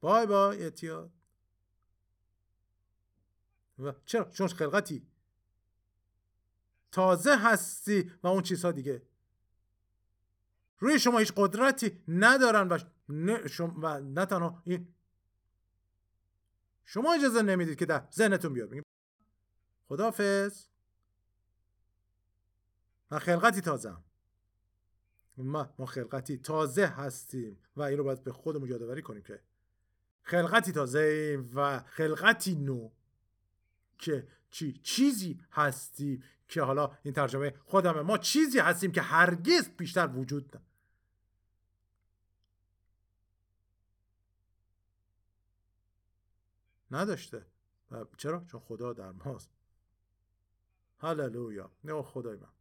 بای 0.00 0.26
بای 0.26 0.64
احتیاط. 0.64 1.10
و 3.78 3.92
چرا؟ 4.06 4.24
چون 4.24 4.48
خلقتی. 4.48 5.06
تازه 6.92 7.36
هستی 7.36 8.12
و 8.22 8.26
اون 8.26 8.42
چیزها 8.42 8.72
دیگه. 8.72 9.02
روی 10.78 10.98
شما 10.98 11.18
هیچ 11.18 11.32
قدرتی 11.36 12.02
ندارن 12.08 12.68
و 12.68 12.78
نه, 13.08 13.48
شما 13.48 13.74
و 13.82 14.00
نه 14.00 14.26
تنها 14.26 14.62
این 14.64 14.94
شما 16.90 17.14
اجازه 17.14 17.42
نمی‌دید 17.42 17.78
که 17.78 17.86
در 17.86 18.08
ذهنتون 18.12 18.52
بیاد. 18.52 18.70
بگیم 18.70 18.82
خدافز 19.88 20.66
من 23.10 23.18
خلقتی 23.18 23.60
تازه 23.60 23.96
ما 25.36 25.74
ما 25.78 25.86
خلقتی 25.86 26.38
تازه 26.38 26.86
هستیم 26.86 27.58
و 27.76 27.82
این 27.82 27.98
رو 27.98 28.04
باید 28.04 28.24
به 28.24 28.32
خودمون 28.32 28.68
یادآوری 28.68 29.02
کنیم 29.02 29.22
که 29.22 29.40
خلقتی 30.22 30.72
تازه 30.72 31.36
و 31.54 31.78
خلقتی 31.78 32.54
نو 32.54 32.90
که 33.98 34.28
چی 34.50 34.72
چیزی 34.72 35.40
هستیم 35.52 36.24
که 36.48 36.62
حالا 36.62 36.98
این 37.02 37.14
ترجمه 37.14 37.54
خودمه. 37.64 38.02
ما 38.02 38.18
چیزی 38.18 38.58
هستیم 38.58 38.92
که 38.92 39.02
هرگز 39.02 39.68
بیشتر 39.68 40.06
وجود 40.06 40.56
نه 40.56 40.62
نداشته. 46.90 47.46
چرا؟ 48.16 48.44
چون 48.44 48.60
خدا 48.60 48.92
در 48.92 49.10
ماست. 49.10 49.50
هللویا. 50.98 51.70
نه 51.84 52.02
خدای 52.02 52.36
من. 52.36 52.52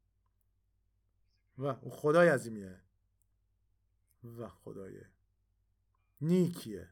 و 1.58 1.66
او 1.66 1.92
خدای 1.92 2.30
عظیمیه. 2.30 2.80
و 4.40 4.48
خدای 4.50 5.02
نیکیه. 6.22 6.90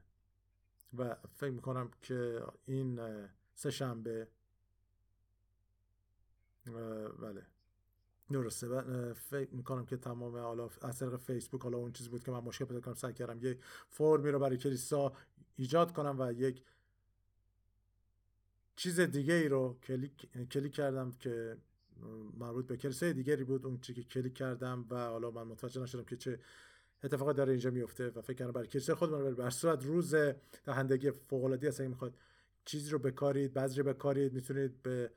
و 0.98 1.16
فکر 1.16 1.52
می‌کنم 1.52 1.92
که 2.02 2.44
این 2.66 3.00
سه 3.56 3.72
شنبه 3.72 4.28
بله. 7.20 7.46
درسته. 8.32 9.14
فکر 9.14 9.54
می‌کنم 9.54 9.86
که 9.86 9.98
تمام 9.98 10.38
حالا 10.38 10.70
از 10.82 11.00
طریق 11.00 11.16
فیسبوک 11.16 11.62
حالا 11.62 11.78
اون 11.78 11.92
چیزی 11.92 12.10
بود 12.10 12.24
که 12.24 12.32
من 12.32 12.40
مشکل 12.40 12.66
پیدا 12.66 12.82
کنم 12.82 12.94
سعی 12.94 13.14
کردم 13.14 13.40
یه 13.46 13.60
فرمی 13.90 14.32
رو 14.32 14.40
برای 14.40 14.58
کلیسا 14.58 15.14
ایجاد 15.56 15.94
کنم 15.94 16.16
و 16.20 16.32
یک 16.34 16.64
چیز 18.76 19.00
دیگه 19.00 19.34
ای 19.34 19.48
رو 19.48 19.78
کلیک, 19.84 20.50
کلیک 20.52 20.74
کردم 20.74 21.12
که 21.12 21.58
مربوط 22.38 22.68
به 22.68 22.78
کلیسای 22.78 23.14
دیگری 23.14 23.44
بود. 23.44 23.66
اون 23.66 23.80
چیزی 23.80 24.04
که 24.04 24.10
کلیک 24.10 24.34
کردم 24.34 24.86
و 24.90 24.96
حالا 24.96 25.32
من 25.32 25.44
متوجه 25.44 25.82
نشدم 25.82 26.04
که 26.04 26.16
چه 26.18 26.40
اتفاقی 27.04 27.34
داره 27.34 27.52
اینجا 27.52 27.70
میفته 27.70 28.10
و 28.10 28.22
فکر 28.22 28.34
کردم 28.34 28.52
برای 28.52 28.68
کلیسای 28.68 28.96
خودم 28.96 29.18
برای 29.18 29.34
به 29.34 29.42
هر 29.42 29.50
صورت 29.50 29.86
روز 29.86 30.16
دهندگی 30.66 31.12
فوق 31.12 31.44
العاده 31.44 31.68
است 31.68 31.82
می‌خواد 31.82 32.18
چیزی 32.66 32.90
رو 32.90 33.00
بکارید 33.00 33.54
بذری 33.54 33.84
بکارید 33.84 34.34
می‌تونید 34.34 34.84
به 34.84 35.12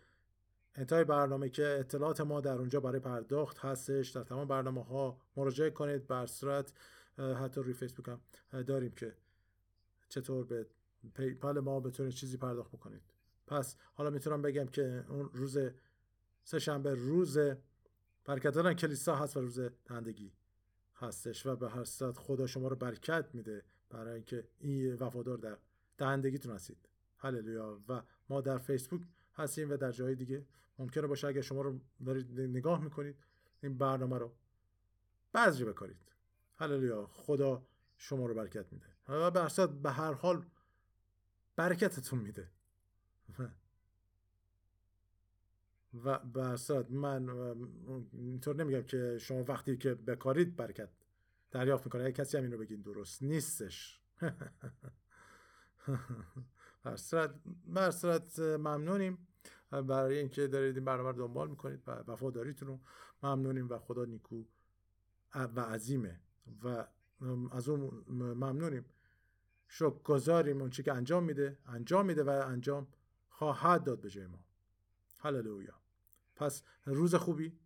انتهای 0.74 1.05
برنامه 1.05 1.48
که 1.48 1.76
اطلاعات 1.80 2.20
ما 2.20 2.40
در 2.40 2.59
اونجا 2.59 2.80
برای 2.80 3.01
پرداخت 3.01 3.59
هستش 3.59 4.09
در 4.09 4.22
تمام 4.22 4.48
برنامه 4.48 4.85
ها 4.85 5.20
مراجعه 5.36 5.70
کنید. 5.70 6.06
به 6.06 6.16
هر 6.16 6.26
صورت 6.26 6.72
حتی 7.18 7.60
روی 7.60 7.72
فیسبوک 7.72 8.09
هم 8.09 8.62
داریم 8.62 8.90
که 8.90 9.14
چطور 10.09 10.44
به 10.44 10.66
پیپل 11.14 11.59
ما 11.59 11.80
بتونید 11.80 12.12
چیزی 12.12 12.36
پرداخت 12.36 12.72
بکنید. 12.72 13.17
پس 13.48 13.76
حالا 13.94 14.10
می‌تونم 14.10 14.42
بگم 14.42 14.66
که 14.66 15.04
اون 15.08 15.30
روز 15.32 15.58
سه 16.44 16.58
شنبه 16.58 16.94
روز 16.94 17.38
برکت 18.24 18.50
دادن 18.50 18.74
کلیسا 18.74 19.16
هست 19.16 19.36
و 19.36 19.40
روز 19.40 19.60
دهندگی 19.84 20.32
هستش 20.94 21.46
و 21.46 21.56
به 21.56 21.70
هر 21.70 21.84
صورت 21.84 22.18
خدا 22.18 22.46
شما 22.46 22.68
رو 22.68 22.76
برکت 22.76 23.28
میده 23.34 23.64
برای 23.90 24.14
اینکه 24.14 24.48
این 24.58 24.94
وفادار 24.94 25.38
در 25.38 25.58
دهندگیتون 25.98 26.54
هستید. 26.54 26.88
هللویا. 27.18 27.80
و 27.88 28.02
ما 28.28 28.40
در 28.40 28.58
فیسبوک 28.58 29.02
هستیم 29.34 29.70
و 29.70 29.76
در 29.76 29.92
جای 29.92 30.14
دیگه 30.14 30.46
ممکنه 30.78 31.06
باشه 31.06 31.26
اگر 31.26 31.40
شما 31.40 31.62
رو 31.62 31.80
دارید 32.06 32.40
نگاه 32.40 32.84
می‌کنید 32.84 33.16
این 33.62 33.78
برنامه 33.78 34.18
رو 34.18 34.32
بعضی 35.32 35.64
بکارید. 35.64 36.12
هللویا. 36.56 37.06
خدا 37.06 37.66
شما 37.96 38.26
رو 38.26 38.34
برکت 38.34 38.72
میده 38.72 38.86
و 39.08 39.30
به 39.30 39.66
به 39.66 39.90
هر 39.90 40.12
حال 40.12 40.46
برکتتون 41.56 42.18
میده. 42.18 42.50
و 46.05 46.18
به 46.18 46.56
من 46.90 47.28
اینطور 48.12 48.56
نمیگم 48.56 48.82
که 48.82 49.18
شما 49.18 49.44
وقتی 49.48 49.76
که 49.76 49.94
بکارید 49.94 50.56
برکت 50.56 50.88
دریافت 51.50 51.86
می‌کنه. 51.86 52.12
کسی 52.12 52.36
هم 52.36 52.42
اینو 52.42 52.59
بگین 52.59 52.80
درست 52.80 53.22
نیستش. 53.22 54.00
برصورت 57.66 58.38
ممنونیم 58.38 59.28
برای 59.70 60.18
اینکه 60.18 60.46
دارید 60.46 60.76
این 60.76 60.84
برنامه 60.84 61.10
رو 61.10 61.26
دنبال 61.26 61.50
می‌کنید 61.50 61.82
و 61.86 61.90
وفاداریتون 61.90 62.68
رو 62.68 62.80
ممنونیم 63.22 63.68
و 63.68 63.78
خدا 63.78 64.05
نیکو 64.05 64.44
و 65.34 65.60
عظیمه 65.60 66.20
و 66.64 66.86
از 67.50 67.68
اون 67.68 68.05
ممنونیم. 68.09 68.84
شکر 69.68 70.02
گذاریم 70.02 70.60
اون 70.60 70.70
چی 70.70 70.82
که 70.82 70.92
انجام 70.92 71.24
میده. 71.24 71.59
انجام 71.66 72.06
میده 72.06 72.22
و 72.22 72.28
انجام 72.28 72.86
خواهد 73.39 73.85
داد 73.85 74.01
به 74.01 74.10
جای 74.10 74.27
ما. 74.27 74.44
هللویا. 75.19 75.74
پس 76.36 76.62
روز 76.85 77.15
خوبی 77.15 77.59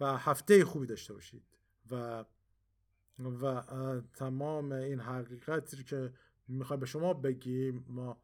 و 0.00 0.16
هفته 0.16 0.64
خوبی 0.64 0.86
داشته 0.86 1.14
باشید 1.14 1.42
و 1.90 2.24
و 3.18 3.62
تمام 4.14 4.72
این 4.72 5.00
حقیقتی 5.00 5.84
که 5.84 6.12
می‌خوایم 6.48 6.80
به 6.80 6.86
شما 6.86 7.14
بگیم 7.14 7.84
ما 7.88 8.22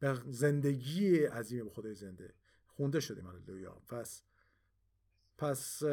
به 0.00 0.22
زندگی 0.26 1.18
عظیم 1.24 1.64
به 1.64 1.70
خدای 1.70 1.94
زنده 1.94 2.34
خونده 2.66 3.00
شدیم. 3.00 3.26
هللویا. 3.26 3.82
پس 3.88 4.22
پس 5.38 5.84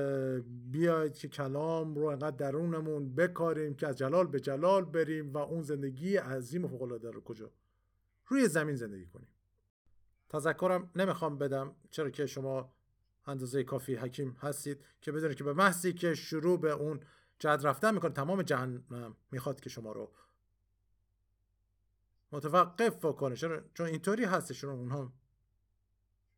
بیاید 0.72 1.14
که 1.14 1.28
کلام 1.28 1.96
رو 1.96 2.06
انقدر 2.06 2.36
درونمون 2.38 3.16
بکاریم 3.16 3.76
که 3.76 3.88
از 3.88 3.98
جلال 3.98 4.28
به 4.28 4.40
جلال 4.40 4.86
بریم 4.86 5.34
و 5.34 5.38
اون 5.38 5.62
زندگی 5.62 6.18
عظیم 6.18 6.66
و 6.66 6.68
فوق‌العاده 6.68 7.12
رو 7.12 7.22
کجا 7.22 7.52
روی 8.28 8.48
زمین 8.48 8.76
زندگی 8.76 9.06
کنیم. 9.06 9.28
تذکرم 10.30 10.92
نمی‌خوام 10.96 11.38
بدم 11.38 11.76
چرا 11.92 12.10
که 12.10 12.26
شما 12.26 12.74
اندازه 13.26 13.64
کافی 13.64 13.96
حکیم 13.96 14.32
هستید 14.32 14.84
که 15.02 15.12
بدونید 15.12 15.38
که 15.38 15.44
به 15.44 15.54
محضی 15.54 15.94
که 15.94 16.16
شروع 16.16 16.60
به 16.60 16.72
اون 16.72 17.00
جد 17.40 17.60
رفتن 17.64 17.94
می‌کنه 17.94 18.12
تمام 18.12 18.42
جهنم 18.42 19.16
می‌خواد 19.32 19.60
که 19.60 19.70
شما 19.70 19.92
رو 19.92 20.12
متوقف 22.32 23.06
کنه 23.16 23.36
چون 23.74 23.86
اینطوری 23.86 24.24
هستش 24.24 24.62
چون 24.62 24.70
اونها 24.70 25.14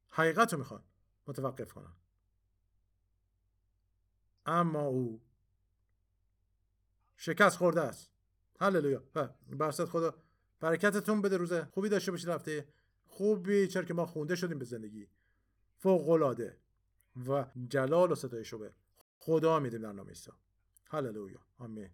حقیقت 0.09 0.53
رو 0.53 0.59
می‌خوان 0.59 0.83
متوقف 1.27 1.73
کنن. 1.73 1.93
اما 4.45 4.81
او 4.81 5.21
شکست 7.17 7.57
خورده 7.57 7.81
است. 7.81 8.11
هللویا. 8.59 9.03
برصد 9.47 9.85
خدا. 9.85 10.15
برکتتون 10.59 11.21
بده 11.21 11.37
روز 11.37 11.53
خوبی 11.53 11.89
داشته 11.89 12.11
باشید 12.11 12.29
هفته. 12.29 12.67
خوبی. 13.07 13.67
چرا 13.67 13.83
که 13.83 13.93
ما 13.93 14.05
خونده 14.05 14.35
شدیم 14.35 14.59
به 14.59 14.65
زندگی. 14.65 15.07
فوق 15.77 16.09
العاده 16.09 16.57
و 17.27 17.45
جلال 17.67 18.11
و 18.11 18.15
ستایش 18.15 18.53
رو 18.53 18.59
به 18.59 18.73
خدا 19.17 19.59
میدیم 19.59 19.81
در 19.81 19.91
نام 19.91 20.07
عیسی. 20.07 20.31
هللویا. 20.89 21.39
آمین. 21.57 21.89